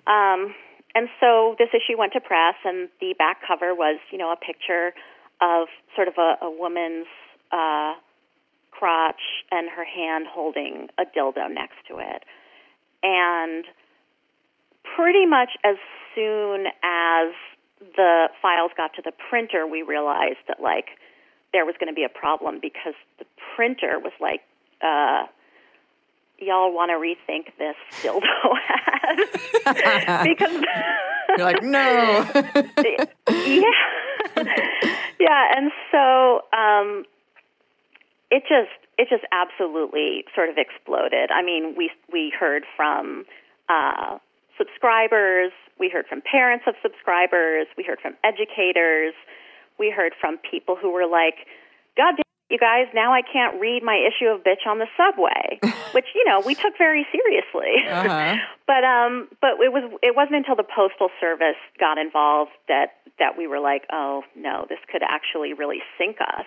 Um, 0.06 0.54
and 0.94 1.08
so 1.20 1.56
this 1.58 1.68
issue 1.72 1.96
went 1.96 2.12
to 2.12 2.20
press, 2.20 2.54
and 2.64 2.88
the 3.00 3.14
back 3.16 3.38
cover 3.46 3.74
was, 3.74 3.98
you 4.10 4.18
know, 4.18 4.30
a 4.32 4.36
picture 4.36 4.92
of 5.40 5.68
sort 5.96 6.08
of 6.08 6.14
a, 6.18 6.44
a 6.44 6.50
woman's 6.50 7.06
uh, 7.50 7.94
crotch 8.70 9.20
and 9.50 9.70
her 9.70 9.84
hand 9.84 10.26
holding 10.28 10.88
a 10.98 11.04
dildo 11.04 11.52
next 11.52 11.76
to 11.88 11.98
it. 11.98 12.24
And 13.02 13.64
pretty 14.96 15.24
much 15.24 15.50
as 15.64 15.76
soon 16.14 16.66
as 16.82 17.32
the 17.96 18.28
files 18.40 18.70
got 18.76 18.94
to 18.94 19.02
the 19.02 19.12
printer, 19.30 19.66
we 19.66 19.82
realized 19.82 20.38
that 20.48 20.60
like 20.60 20.86
there 21.52 21.64
was 21.64 21.74
going 21.78 21.88
to 21.88 21.94
be 21.94 22.04
a 22.04 22.08
problem 22.08 22.58
because 22.60 22.94
the 23.18 23.26
printer 23.54 23.98
was 23.98 24.12
like, 24.20 24.40
uh, 24.80 25.26
y'all 26.38 26.72
want 26.72 26.90
to 26.90 26.96
rethink 26.96 27.46
this 27.58 27.76
dildo 28.02 28.22
ad? 28.68 30.24
Because 30.28 30.62
you're 31.36 31.46
like 31.46 31.62
no. 31.62 32.26
Yeah. 33.28 34.44
Yeah 35.18 35.44
and 35.56 35.70
so 35.90 36.42
um 36.52 37.04
it 38.30 38.42
just 38.42 38.70
it 38.98 39.08
just 39.08 39.24
absolutely 39.32 40.24
sort 40.34 40.48
of 40.48 40.56
exploded. 40.58 41.30
I 41.30 41.42
mean 41.42 41.74
we 41.76 41.90
we 42.12 42.32
heard 42.38 42.64
from 42.76 43.24
uh 43.68 44.18
subscribers 44.58 45.52
we 45.82 45.90
heard 45.90 46.06
from 46.06 46.22
parents 46.22 46.64
of 46.70 46.78
subscribers 46.78 47.66
we 47.76 47.82
heard 47.82 47.98
from 47.98 48.14
educators 48.22 49.14
we 49.78 49.90
heard 49.90 50.12
from 50.20 50.38
people 50.38 50.78
who 50.78 50.94
were 50.94 51.10
like 51.10 51.42
god 51.98 52.14
damn 52.14 52.22
you 52.52 52.58
guys, 52.58 52.84
now 52.92 53.14
I 53.14 53.22
can't 53.22 53.58
read 53.58 53.82
my 53.82 53.96
issue 53.96 54.28
of 54.28 54.44
Bitch 54.44 54.68
on 54.68 54.78
the 54.78 54.86
subway, 54.94 55.58
which 55.92 56.04
you 56.14 56.22
know 56.28 56.40
we 56.44 56.54
took 56.54 56.76
very 56.76 57.06
seriously. 57.10 57.80
Uh-huh. 57.88 58.36
but 58.66 58.84
um, 58.84 59.26
but 59.40 59.52
it 59.58 59.72
was 59.72 59.90
it 60.02 60.14
wasn't 60.14 60.36
until 60.36 60.54
the 60.54 60.68
postal 60.68 61.08
service 61.18 61.56
got 61.80 61.96
involved 61.96 62.52
that 62.68 63.00
that 63.18 63.38
we 63.38 63.46
were 63.46 63.58
like, 63.58 63.84
oh 63.90 64.22
no, 64.36 64.66
this 64.68 64.78
could 64.92 65.02
actually 65.02 65.54
really 65.54 65.80
sink 65.96 66.18
us. 66.20 66.46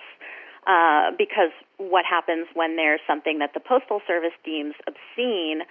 Uh, 0.67 1.11
because 1.17 1.53
what 1.77 2.05
happens 2.05 2.47
when 2.53 2.75
there's 2.75 3.01
something 3.07 3.39
that 3.39 3.53
the 3.53 3.59
postal 3.59 4.01
service 4.07 4.33
deems 4.43 4.73
obscene 4.88 5.61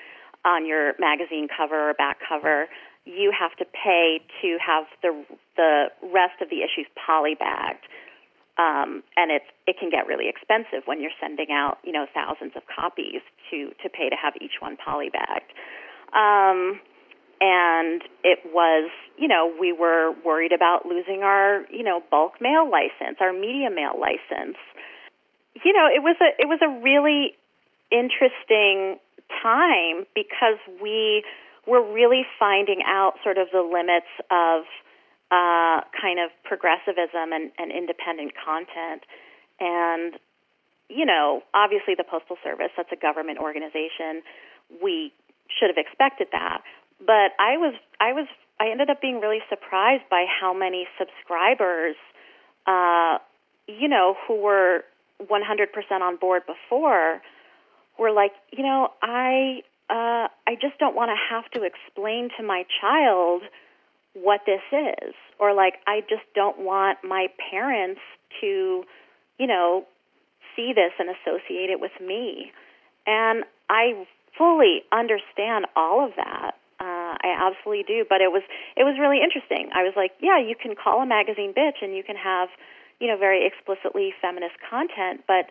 on 0.44 0.66
your 0.66 0.94
magazine 0.98 1.48
cover 1.48 1.90
or 1.90 1.94
back 1.94 2.18
cover, 2.28 2.66
you 3.04 3.32
have 3.38 3.56
to 3.58 3.64
pay 3.64 4.20
to 4.42 4.58
have 4.64 4.84
the 5.02 5.24
the 5.56 5.86
rest 6.02 6.40
of 6.40 6.50
the 6.50 6.62
issues 6.62 6.86
polybagged 6.96 7.84
um, 8.56 9.02
and 9.16 9.32
it's 9.32 9.50
it 9.66 9.76
can 9.78 9.90
get 9.90 10.06
really 10.06 10.28
expensive 10.28 10.86
when 10.86 11.00
you're 11.00 11.14
sending 11.20 11.50
out 11.50 11.78
you 11.82 11.92
know 11.92 12.06
thousands 12.14 12.52
of 12.54 12.62
copies 12.70 13.20
to 13.50 13.70
to 13.82 13.88
pay 13.88 14.08
to 14.08 14.16
have 14.16 14.34
each 14.40 14.60
one 14.60 14.76
polybagged. 14.76 15.50
Um, 16.14 16.80
and 17.40 18.02
it 18.22 18.38
was 18.46 18.90
you 19.18 19.26
know 19.26 19.52
we 19.58 19.72
were 19.72 20.14
worried 20.24 20.52
about 20.52 20.86
losing 20.86 21.22
our 21.24 21.66
you 21.68 21.82
know 21.82 22.00
bulk 22.10 22.40
mail 22.40 22.70
license, 22.70 23.18
our 23.20 23.32
media 23.32 23.70
mail 23.70 23.98
license. 23.98 24.56
You 25.64 25.72
know 25.72 25.88
it 25.90 26.02
was 26.02 26.16
a 26.22 26.30
it 26.40 26.46
was 26.46 26.60
a 26.62 26.70
really 26.80 27.34
interesting 27.90 29.00
time 29.42 30.06
because 30.14 30.62
we 30.80 31.24
were 31.66 31.82
really 31.82 32.22
finding 32.38 32.82
out 32.86 33.14
sort 33.22 33.38
of 33.38 33.48
the 33.52 33.62
limits 33.62 34.10
of 34.30 34.64
uh, 35.30 35.80
kind 36.00 36.20
of 36.20 36.30
progressivism 36.44 37.32
and, 37.32 37.50
and 37.58 37.72
independent 37.72 38.32
content. 38.36 39.02
And, 39.60 40.14
you 40.88 41.06
know, 41.06 41.42
obviously 41.54 41.94
the 41.96 42.04
Postal 42.04 42.36
Service, 42.44 42.70
that's 42.76 42.92
a 42.92 42.96
government 42.96 43.38
organization. 43.38 44.22
We 44.82 45.12
should 45.48 45.68
have 45.68 45.78
expected 45.78 46.28
that. 46.32 46.62
But 47.00 47.32
I 47.38 47.56
was, 47.56 47.74
I 48.00 48.12
was, 48.12 48.26
I 48.60 48.70
ended 48.70 48.90
up 48.90 49.00
being 49.00 49.20
really 49.20 49.40
surprised 49.48 50.04
by 50.10 50.26
how 50.28 50.54
many 50.54 50.86
subscribers, 50.98 51.96
uh, 52.66 53.18
you 53.66 53.88
know, 53.88 54.16
who 54.26 54.40
were 54.40 54.84
100% 55.22 56.00
on 56.00 56.16
board 56.16 56.42
before 56.46 57.20
were 57.98 58.12
like, 58.12 58.32
you 58.52 58.62
know, 58.62 58.88
I, 59.02 59.62
uh, 59.90 60.28
I 60.46 60.56
just 60.60 60.78
don't 60.78 60.96
want 60.96 61.10
to 61.10 61.34
have 61.34 61.50
to 61.52 61.62
explain 61.62 62.30
to 62.38 62.42
my 62.42 62.64
child 62.80 63.42
what 64.14 64.40
this 64.46 64.62
is. 64.72 65.14
Or 65.38 65.54
like 65.54 65.74
I 65.86 66.00
just 66.08 66.24
don't 66.34 66.58
want 66.60 66.98
my 67.04 67.28
parents 67.50 68.00
to 68.40 68.84
you 69.38 69.46
know 69.46 69.84
see 70.56 70.72
this 70.74 70.92
and 70.98 71.08
associate 71.10 71.70
it 71.70 71.80
with 71.80 71.92
me. 72.00 72.52
And 73.06 73.44
I 73.68 74.06
fully 74.38 74.82
understand 74.92 75.66
all 75.76 76.04
of 76.04 76.12
that. 76.16 76.52
Uh, 76.80 77.14
I 77.20 77.36
absolutely 77.38 77.84
do. 77.84 78.04
But 78.08 78.20
it 78.20 78.32
was 78.32 78.42
it 78.76 78.84
was 78.84 78.96
really 78.98 79.20
interesting. 79.22 79.70
I 79.74 79.82
was 79.82 79.92
like 79.96 80.12
yeah 80.20 80.38
you 80.38 80.54
can 80.54 80.74
call 80.74 81.02
a 81.02 81.06
magazine 81.06 81.52
bitch 81.52 81.82
and 81.82 81.94
you 81.94 82.02
can 82.02 82.16
have 82.16 82.48
you 83.00 83.08
know 83.08 83.18
very 83.18 83.46
explicitly 83.46 84.14
feminist 84.22 84.54
content 84.70 85.24
but 85.26 85.50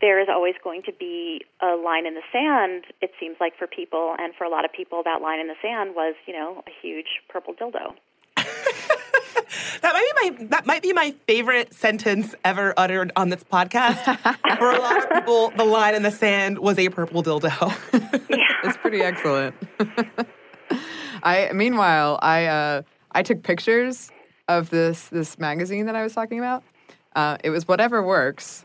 there 0.00 0.20
is 0.20 0.28
always 0.30 0.54
going 0.62 0.82
to 0.82 0.92
be 0.92 1.44
a 1.60 1.76
line 1.76 2.06
in 2.06 2.14
the 2.14 2.22
sand 2.32 2.84
it 3.00 3.10
seems 3.18 3.36
like 3.40 3.56
for 3.58 3.66
people 3.66 4.14
and 4.18 4.34
for 4.34 4.44
a 4.44 4.48
lot 4.50 4.64
of 4.64 4.72
people 4.72 5.02
that 5.04 5.20
line 5.20 5.40
in 5.40 5.48
the 5.48 5.56
sand 5.62 5.94
was 5.94 6.14
you 6.26 6.32
know 6.32 6.62
a 6.66 6.70
huge 6.82 7.20
purple 7.28 7.54
dildo 7.54 7.94
that 9.82 9.92
might 9.92 10.30
be 10.30 10.30
my 10.30 10.46
that 10.46 10.66
might 10.66 10.82
be 10.82 10.92
my 10.92 11.12
favorite 11.26 11.74
sentence 11.74 12.34
ever 12.44 12.74
uttered 12.76 13.12
on 13.16 13.30
this 13.30 13.44
podcast. 13.44 14.04
For 14.58 14.70
a 14.70 14.78
lot 14.78 15.04
of 15.04 15.10
people, 15.10 15.50
the 15.56 15.64
line 15.64 15.94
in 15.94 16.02
the 16.02 16.10
sand 16.10 16.58
was 16.58 16.78
a 16.78 16.88
purple 16.88 17.22
dildo. 17.22 17.50
yeah. 18.30 18.36
it's 18.64 18.76
pretty 18.78 19.00
excellent. 19.00 19.54
I 21.22 21.50
meanwhile, 21.52 22.18
I 22.22 22.46
uh, 22.46 22.82
I 23.12 23.22
took 23.22 23.42
pictures 23.42 24.10
of 24.48 24.70
this 24.70 25.08
this 25.08 25.38
magazine 25.38 25.86
that 25.86 25.96
I 25.96 26.02
was 26.02 26.14
talking 26.14 26.38
about. 26.38 26.62
Uh, 27.14 27.36
it 27.42 27.50
was 27.50 27.66
whatever 27.66 28.02
works, 28.02 28.64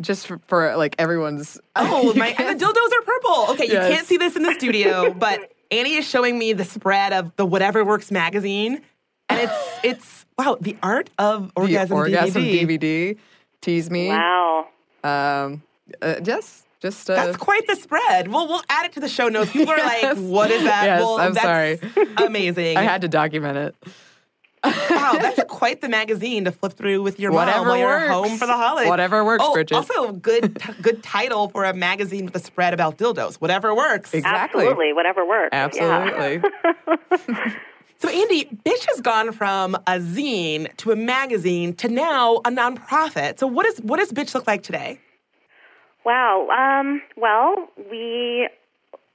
just 0.00 0.26
for, 0.26 0.38
for 0.46 0.76
like 0.76 0.94
everyone's. 0.98 1.58
Oh, 1.76 2.12
my 2.16 2.28
and 2.38 2.60
the 2.60 2.64
dildos 2.64 2.98
are 2.98 3.02
purple. 3.02 3.46
Okay, 3.54 3.64
you 3.64 3.94
can't 3.94 4.06
see 4.06 4.16
this 4.16 4.36
in 4.36 4.42
the 4.42 4.54
studio, 4.54 5.12
but 5.12 5.52
Anney 5.70 5.94
is 5.94 6.06
showing 6.08 6.38
me 6.38 6.52
the 6.52 6.64
spread 6.64 7.12
of 7.12 7.34
the 7.36 7.46
Whatever 7.46 7.84
Works 7.84 8.10
magazine, 8.10 8.80
and 9.28 9.40
it's 9.40 9.68
it's 9.84 10.26
wow, 10.38 10.56
the 10.60 10.76
art 10.82 11.10
of 11.18 11.48
the 11.48 11.60
orgasm, 11.60 11.96
orgasm 11.96 12.42
DVD. 12.42 12.78
DVD. 12.80 13.18
Tease 13.60 13.90
me. 13.90 14.08
wow 14.08 14.68
Um, 15.04 15.62
Uh, 16.00 16.18
just, 16.20 16.64
just. 16.80 17.10
Uh, 17.10 17.14
That's 17.16 17.36
quite 17.36 17.66
the 17.66 17.76
spread. 17.76 18.28
Well, 18.28 18.48
we'll 18.48 18.62
add 18.70 18.86
it 18.86 18.92
to 18.92 19.00
the 19.00 19.08
show 19.08 19.28
notes. 19.28 19.50
People 19.52 19.74
are 19.74 19.78
like, 19.78 20.16
"What 20.16 20.50
is 20.50 20.62
that?" 20.64 20.84
Yes, 20.84 21.00
well, 21.02 21.18
I'm 21.18 21.34
that's 21.34 21.44
sorry. 21.44 22.06
Amazing. 22.26 22.76
I 22.78 22.82
had 22.82 23.02
to 23.02 23.08
document 23.08 23.58
it. 23.58 23.74
Wow, 24.62 25.16
that's 25.20 25.42
quite 25.48 25.80
the 25.80 25.88
magazine 25.88 26.44
to 26.44 26.52
flip 26.52 26.74
through 26.74 27.02
with 27.02 27.18
your 27.18 27.32
Whatever 27.32 27.58
mom 27.60 27.68
while 27.68 27.78
you're 27.78 27.88
works. 27.88 28.12
home 28.12 28.38
for 28.38 28.46
the 28.46 28.52
holidays. 28.52 28.88
Whatever 28.88 29.24
works, 29.24 29.42
oh, 29.46 29.54
Bridget. 29.54 29.74
Also, 29.74 30.12
good 30.12 30.62
good 30.82 31.02
title 31.02 31.48
for 31.48 31.64
a 31.64 31.72
magazine 31.72 32.26
with 32.26 32.34
a 32.36 32.40
spread 32.40 32.74
about 32.74 32.98
dildos. 32.98 33.36
Whatever 33.36 33.74
works. 33.74 34.12
Exactly. 34.12 34.62
Absolutely, 34.62 34.92
whatever 34.92 35.26
works. 35.26 35.50
Yeah. 35.52 35.64
Absolutely. 35.64 36.50
So, 38.00 38.08
Andi, 38.08 38.62
Bitch 38.64 38.86
has 38.88 39.02
gone 39.02 39.30
from 39.32 39.74
a 39.74 39.98
zine 39.98 40.74
to 40.78 40.90
a 40.90 40.96
magazine 40.96 41.74
to 41.74 41.88
now 41.88 42.36
a 42.36 42.50
nonprofit. 42.50 43.38
So, 43.38 43.46
what 43.46 43.66
is 43.66 43.78
what 43.82 43.98
does 43.98 44.10
Bitch 44.10 44.34
look 44.34 44.46
like 44.46 44.62
today? 44.62 44.98
Wow. 46.06 46.48
Um, 46.48 47.02
well, 47.18 47.68
we 47.90 48.48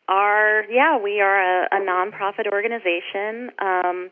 are, 0.07 0.65
yeah, 0.69 0.99
we 0.99 1.19
are 1.19 1.63
a, 1.63 1.67
a 1.71 1.79
nonprofit 1.79 2.45
organization. 2.51 3.49
Um, 3.57 4.11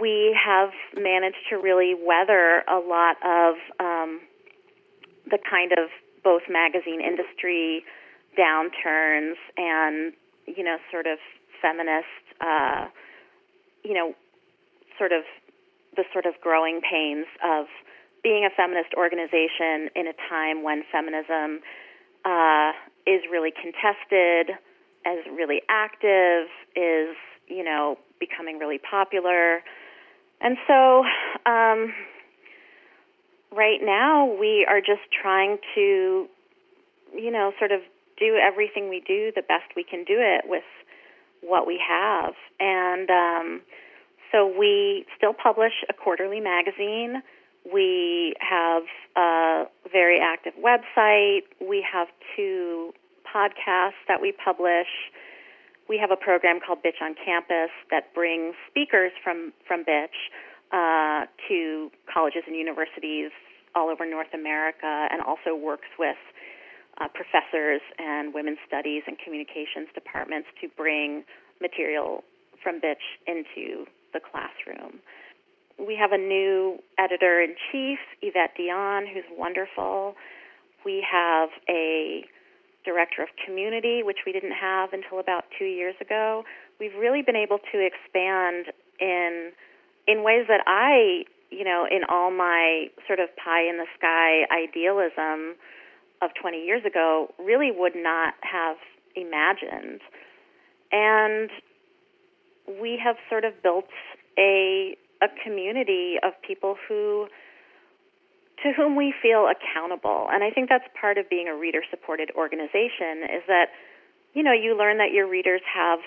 we 0.00 0.36
have 0.38 0.70
managed 0.96 1.36
to 1.50 1.56
really 1.56 1.94
weather 1.94 2.62
a 2.68 2.78
lot 2.78 3.16
of 3.24 3.54
um, 3.80 4.20
the 5.30 5.38
kind 5.48 5.72
of 5.72 5.90
both 6.24 6.42
magazine 6.48 7.00
industry 7.00 7.84
downturns 8.38 9.34
and, 9.56 10.12
you 10.46 10.64
know, 10.64 10.76
sort 10.90 11.06
of 11.06 11.18
feminist, 11.60 12.06
uh, 12.40 12.86
you 13.84 13.94
know, 13.94 14.14
sort 14.98 15.12
of 15.12 15.24
the 15.96 16.04
sort 16.12 16.26
of 16.26 16.34
growing 16.40 16.80
pains 16.80 17.26
of 17.44 17.66
being 18.22 18.44
a 18.44 18.50
feminist 18.56 18.94
organization 18.96 19.90
in 19.94 20.06
a 20.06 20.14
time 20.28 20.62
when 20.62 20.84
feminism 20.90 21.60
uh, 22.24 22.72
is 23.06 23.22
really 23.30 23.50
contested, 23.50 24.56
is 25.04 25.26
really 25.36 25.60
active, 25.68 26.46
is 26.76 27.16
you 27.48 27.64
know 27.64 27.98
becoming 28.20 28.58
really 28.58 28.78
popular, 28.78 29.62
and 30.42 30.56
so 30.66 31.04
um, 31.46 31.92
right 33.54 33.80
now 33.82 34.26
we 34.26 34.66
are 34.68 34.80
just 34.80 35.02
trying 35.10 35.58
to 35.74 36.26
you 37.14 37.30
know 37.30 37.52
sort 37.58 37.72
of 37.72 37.80
do 38.18 38.36
everything 38.36 38.88
we 38.88 39.00
do 39.06 39.32
the 39.34 39.42
best 39.42 39.64
we 39.76 39.84
can 39.84 40.04
do 40.04 40.16
it 40.18 40.44
with 40.46 40.64
what 41.40 41.66
we 41.66 41.80
have, 41.86 42.34
and 42.60 43.10
um, 43.10 43.60
so 44.30 44.46
we 44.46 45.04
still 45.16 45.34
publish 45.34 45.72
a 45.88 45.92
quarterly 45.92 46.40
magazine. 46.40 47.22
We 47.72 48.34
have 48.40 48.82
a 49.16 49.64
very 49.92 50.18
active 50.20 50.54
website. 50.54 51.42
We 51.60 51.84
have 51.92 52.08
two 52.34 52.92
podcasts 53.32 54.02
that 54.08 54.20
we 54.20 54.32
publish. 54.32 54.88
We 55.92 55.98
have 55.98 56.10
a 56.10 56.16
program 56.16 56.58
called 56.66 56.78
Bitch 56.82 57.04
on 57.04 57.14
Campus 57.22 57.68
that 57.90 58.14
brings 58.14 58.54
speakers 58.70 59.12
from 59.22 59.52
from 59.68 59.84
Bitch 59.84 60.16
uh, 60.72 61.26
to 61.48 61.90
colleges 62.08 62.44
and 62.46 62.56
universities 62.56 63.30
all 63.74 63.90
over 63.90 64.08
North 64.08 64.32
America, 64.32 65.08
and 65.12 65.20
also 65.20 65.54
works 65.54 65.92
with 65.98 66.16
uh, 66.98 67.08
professors 67.12 67.82
and 67.98 68.32
women's 68.32 68.56
studies 68.66 69.02
and 69.06 69.18
communications 69.18 69.88
departments 69.92 70.48
to 70.62 70.68
bring 70.78 71.24
material 71.60 72.24
from 72.62 72.80
Bitch 72.80 73.04
into 73.26 73.84
the 74.14 74.20
classroom. 74.20 74.98
We 75.78 75.94
have 75.96 76.12
a 76.12 76.18
new 76.18 76.78
editor 76.98 77.42
in 77.42 77.54
chief, 77.70 77.98
Evette 78.24 78.56
Dionne, 78.58 79.12
who's 79.12 79.28
wonderful. 79.36 80.14
We 80.86 81.04
have 81.04 81.50
a 81.68 82.24
director 82.84 83.22
of 83.22 83.28
community, 83.44 84.02
which 84.02 84.18
we 84.26 84.32
didn't 84.32 84.52
have 84.52 84.92
until 84.92 85.18
about 85.18 85.44
two 85.58 85.64
years 85.64 85.94
ago. 86.00 86.44
We've 86.80 86.94
really 86.98 87.22
been 87.22 87.36
able 87.36 87.58
to 87.58 87.78
expand 87.78 88.72
in 89.00 89.52
in 90.06 90.24
ways 90.24 90.46
that 90.48 90.62
I, 90.66 91.24
you 91.50 91.64
know, 91.64 91.86
in 91.88 92.02
all 92.08 92.30
my 92.30 92.88
sort 93.06 93.20
of 93.20 93.28
pie 93.36 93.62
in 93.68 93.78
the 93.78 93.86
sky 93.96 94.46
idealism 94.50 95.54
of 96.20 96.30
20 96.40 96.64
years 96.64 96.84
ago, 96.84 97.32
really 97.38 97.70
would 97.70 97.94
not 97.94 98.34
have 98.42 98.76
imagined. 99.14 100.00
And 100.90 101.50
we 102.80 103.00
have 103.02 103.16
sort 103.28 103.44
of 103.44 103.62
built 103.62 103.88
a 104.38 104.96
a 105.22 105.28
community 105.44 106.16
of 106.22 106.32
people 106.46 106.76
who 106.88 107.28
to 108.62 108.72
whom 108.76 108.96
we 108.96 109.14
feel 109.22 109.48
accountable. 109.50 110.28
And 110.30 110.44
I 110.44 110.50
think 110.50 110.68
that's 110.68 110.84
part 110.98 111.18
of 111.18 111.28
being 111.28 111.48
a 111.48 111.54
reader 111.54 111.82
supported 111.90 112.30
organization 112.36 113.24
is 113.24 113.42
that 113.48 113.66
you 114.34 114.42
know, 114.42 114.52
you 114.52 114.76
learn 114.78 114.96
that 114.96 115.12
your 115.12 115.28
readers 115.28 115.60
have 115.68 115.98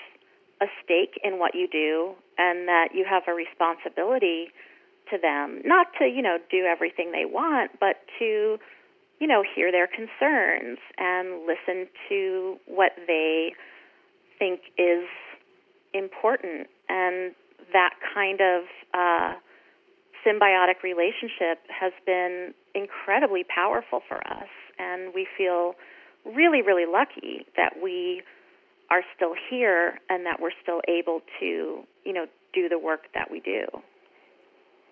a 0.60 0.66
stake 0.84 1.20
in 1.24 1.38
what 1.38 1.54
you 1.54 1.68
do 1.68 2.14
and 2.40 2.68
that 2.68 2.90
you 2.94 3.06
have 3.08 3.24
a 3.28 3.34
responsibility 3.34 4.48
to 5.12 5.20
them, 5.22 5.62
not 5.64 5.88
to, 6.00 6.06
you 6.06 6.24
know, 6.24 6.40
do 6.50 6.66
everything 6.66 7.12
they 7.12 7.26
want, 7.26 7.70
but 7.80 7.98
to 8.18 8.58
you 9.20 9.28
know, 9.28 9.44
hear 9.56 9.72
their 9.72 9.88
concerns 9.88 10.78
and 10.98 11.48
listen 11.48 11.88
to 12.10 12.58
what 12.66 12.92
they 13.08 13.54
think 14.38 14.62
is 14.78 15.06
important. 15.94 16.68
And 16.90 17.34
that 17.72 17.94
kind 18.14 18.42
of 18.42 18.64
uh, 18.94 19.34
symbiotic 20.26 20.84
relationship 20.84 21.60
has 21.70 21.94
been 22.06 22.54
incredibly 22.74 23.44
powerful 23.44 24.02
for 24.08 24.18
us. 24.28 24.50
And 24.80 25.14
we 25.14 25.28
feel 25.38 25.76
really, 26.26 26.62
really 26.62 26.86
lucky 26.86 27.46
that 27.56 27.74
we 27.82 28.24
are 28.90 29.02
still 29.16 29.34
here 29.50 30.00
and 30.10 30.26
that 30.26 30.40
we're 30.42 30.52
still 30.62 30.82
able 30.88 31.22
to, 31.40 31.84
you 32.04 32.14
know, 32.14 32.26
do 32.54 32.70
the 32.70 32.80
work 32.80 33.02
that 33.14 33.30
we 33.32 33.40
do. 33.40 33.66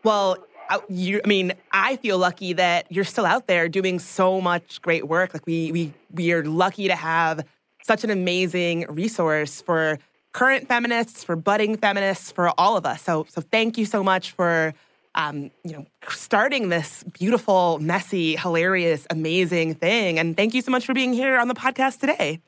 Well, 0.03 0.37
I- 0.69 0.81
you, 0.89 1.21
I 1.23 1.27
mean, 1.27 1.53
I 1.71 1.97
feel 1.97 2.17
lucky 2.17 2.53
that 2.53 2.85
you're 2.89 3.03
still 3.03 3.25
out 3.25 3.47
there 3.47 3.67
doing 3.69 3.99
so 3.99 4.41
much 4.41 4.81
great 4.81 5.07
work. 5.07 5.33
Like 5.33 5.45
we, 5.45 5.71
we, 5.71 5.93
we 6.11 6.31
are 6.33 6.43
lucky 6.43 6.87
to 6.87 6.95
have 6.95 7.45
such 7.83 8.03
an 8.03 8.09
amazing 8.09 8.85
resource 8.89 9.61
for 9.61 9.99
current 10.31 10.67
feminists, 10.67 11.23
for 11.23 11.35
budding 11.35 11.77
feminists, 11.77 12.31
for 12.31 12.49
all 12.57 12.77
of 12.77 12.85
us. 12.85 13.01
So, 13.01 13.25
so 13.29 13.41
thank 13.41 13.77
you 13.77 13.85
so 13.85 14.03
much 14.03 14.31
for, 14.31 14.73
um, 15.15 15.51
you 15.63 15.73
know, 15.73 15.85
starting 16.09 16.69
this 16.69 17.03
beautiful, 17.13 17.79
messy, 17.79 18.35
hilarious, 18.35 19.05
amazing 19.09 19.75
thing. 19.75 20.19
And 20.19 20.35
thank 20.35 20.53
you 20.53 20.61
so 20.61 20.71
much 20.71 20.85
for 20.85 20.93
being 20.93 21.13
here 21.13 21.37
on 21.37 21.47
the 21.47 21.53
podcast 21.53 21.99
today. 21.99 22.41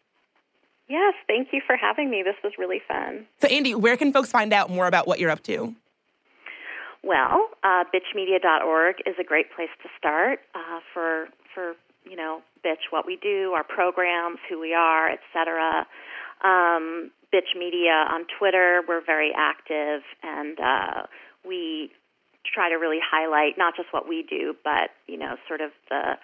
Yes, 0.88 1.16
thank 1.28 1.49
you 1.51 1.61
for 1.66 1.76
having 1.76 2.09
me. 2.09 2.22
This 2.24 2.36
was 2.43 2.53
really 2.57 2.82
fun. 2.88 3.26
So, 3.41 3.47
Andi, 3.47 3.76
where 3.76 3.97
can 3.97 4.13
folks 4.13 4.32
find 4.32 4.53
out 4.53 4.70
more 4.70 4.88
about 4.88 5.07
what 5.07 5.20
you're 5.20 5.32
up 5.32 5.41
to? 5.43 5.74
Well, 7.03 7.49
uh, 7.63 7.84
bitchmedia.org 7.93 8.95
is 9.05 9.16
a 9.20 9.24
great 9.24 9.51
place 9.55 9.70
to 9.84 9.89
start 9.97 10.39
uh, 10.55 10.80
for 10.93 11.28
for 11.53 11.74
you 12.03 12.16
know 12.16 12.41
bitch 12.66 12.91
what 12.91 13.05
we 13.05 13.18
do, 13.18 13.53
our 13.55 13.63
programs, 13.63 14.39
who 14.49 14.59
we 14.59 14.74
are, 14.74 15.09
etc. 15.09 15.86
Um, 16.43 17.11
bitch 17.34 17.57
Media 17.57 18.05
on 18.11 18.26
Twitter, 18.39 18.82
we're 18.88 19.03
very 19.05 19.32
active, 19.36 20.01
and 20.24 20.59
uh, 20.59 21.03
we 21.47 21.91
try 22.53 22.69
to 22.69 22.75
really 22.75 22.99
highlight 23.01 23.57
not 23.57 23.75
just 23.75 23.89
what 23.91 24.07
we 24.07 24.23
do, 24.29 24.55
but 24.63 24.91
you 25.07 25.17
know 25.17 25.35
sort 25.47 25.61
of 25.61 25.71
the 25.89 26.17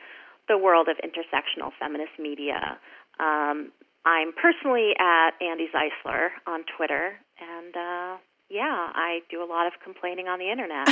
the 0.47 0.57
world 0.57 0.87
of 0.89 0.97
intersectional 0.97 1.71
feminist 1.79 2.11
media. 2.19 2.77
Um, 3.19 3.71
I'm 4.05 4.33
personally 4.33 4.93
at 4.99 5.31
Andi 5.41 5.67
Zeisler 5.71 6.29
on 6.47 6.63
Twitter, 6.75 7.13
and 7.39 7.75
uh, 7.75 8.17
yeah, 8.49 8.89
I 8.95 9.19
do 9.29 9.43
a 9.43 9.45
lot 9.45 9.67
of 9.67 9.73
complaining 9.83 10.27
on 10.27 10.39
the 10.39 10.49
internet. 10.51 10.87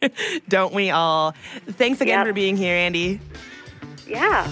So, 0.00 0.08
Don't 0.48 0.74
we 0.74 0.90
all? 0.90 1.32
Thanks 1.66 2.00
again 2.00 2.18
Yep. 2.20 2.26
for 2.26 2.32
being 2.32 2.56
here, 2.56 2.74
Andi. 2.76 3.20
yeah. 4.06 4.48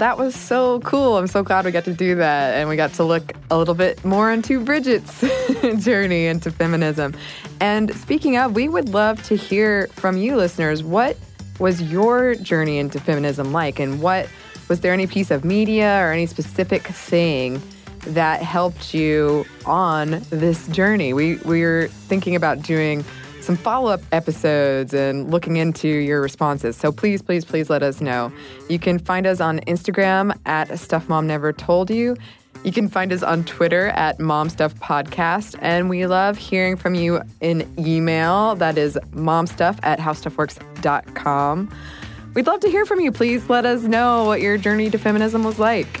That 0.00 0.16
was 0.16 0.34
so 0.34 0.80
cool. 0.80 1.18
I'm 1.18 1.26
so 1.26 1.42
glad 1.42 1.66
we 1.66 1.72
got 1.72 1.84
to 1.84 1.92
do 1.92 2.14
that. 2.14 2.54
And 2.54 2.70
we 2.70 2.76
got 2.76 2.94
to 2.94 3.04
look 3.04 3.34
a 3.50 3.58
little 3.58 3.74
bit 3.74 4.02
more 4.02 4.32
into 4.32 4.58
Bridget's 4.58 5.20
journey 5.84 6.24
into 6.24 6.50
feminism. 6.50 7.14
And 7.60 7.94
speaking 7.96 8.38
of, 8.38 8.54
we 8.54 8.66
would 8.66 8.88
love 8.88 9.22
to 9.24 9.36
hear 9.36 9.88
from 9.88 10.16
you, 10.16 10.36
listeners. 10.36 10.82
What 10.82 11.18
was 11.58 11.82
your 11.82 12.34
journey 12.34 12.78
into 12.78 12.98
feminism 12.98 13.52
like? 13.52 13.78
And 13.78 14.00
what 14.00 14.26
was 14.70 14.80
there 14.80 14.94
any 14.94 15.06
piece 15.06 15.30
of 15.30 15.44
media 15.44 15.98
or 16.00 16.12
any 16.12 16.24
specific 16.24 16.84
thing 16.84 17.60
that 18.06 18.40
helped 18.42 18.94
you 18.94 19.44
on 19.66 20.22
this 20.30 20.66
journey? 20.68 21.12
We, 21.12 21.36
we 21.44 21.60
were 21.60 21.88
thinking 21.88 22.34
about 22.36 22.62
doing 22.62 23.04
some 23.50 23.56
follow 23.56 23.90
up 23.90 24.00
episodes 24.12 24.94
and 24.94 25.28
looking 25.28 25.56
into 25.56 25.88
your 25.88 26.20
responses. 26.20 26.76
So 26.76 26.92
please, 26.92 27.20
please, 27.20 27.44
please 27.44 27.68
let 27.68 27.82
us 27.82 28.00
know. 28.00 28.30
You 28.68 28.78
can 28.78 29.00
find 29.00 29.26
us 29.26 29.40
on 29.40 29.58
Instagram 29.60 30.38
at 30.46 30.78
Stuff 30.78 31.08
Mom 31.08 31.26
Never 31.26 31.52
Told 31.52 31.90
You. 31.90 32.16
You 32.62 32.70
can 32.70 32.86
find 32.86 33.12
us 33.12 33.24
on 33.24 33.42
Twitter 33.42 33.88
at 33.88 34.20
Mom 34.20 34.50
Stuff 34.50 34.76
Podcast, 34.76 35.58
and 35.60 35.90
we 35.90 36.06
love 36.06 36.38
hearing 36.38 36.76
from 36.76 36.94
you 36.94 37.22
in 37.40 37.68
email. 37.76 38.54
That 38.54 38.78
is 38.78 38.96
momstuff 39.14 39.80
at 39.82 39.98
howstuffworks.com. 39.98 41.74
We'd 42.34 42.46
love 42.46 42.60
to 42.60 42.70
hear 42.70 42.86
from 42.86 43.00
you. 43.00 43.10
Please 43.10 43.48
let 43.48 43.66
us 43.66 43.82
know 43.82 44.26
what 44.26 44.40
your 44.40 44.58
journey 44.58 44.90
to 44.90 44.98
feminism 44.98 45.42
was 45.42 45.58
like. 45.58 46.00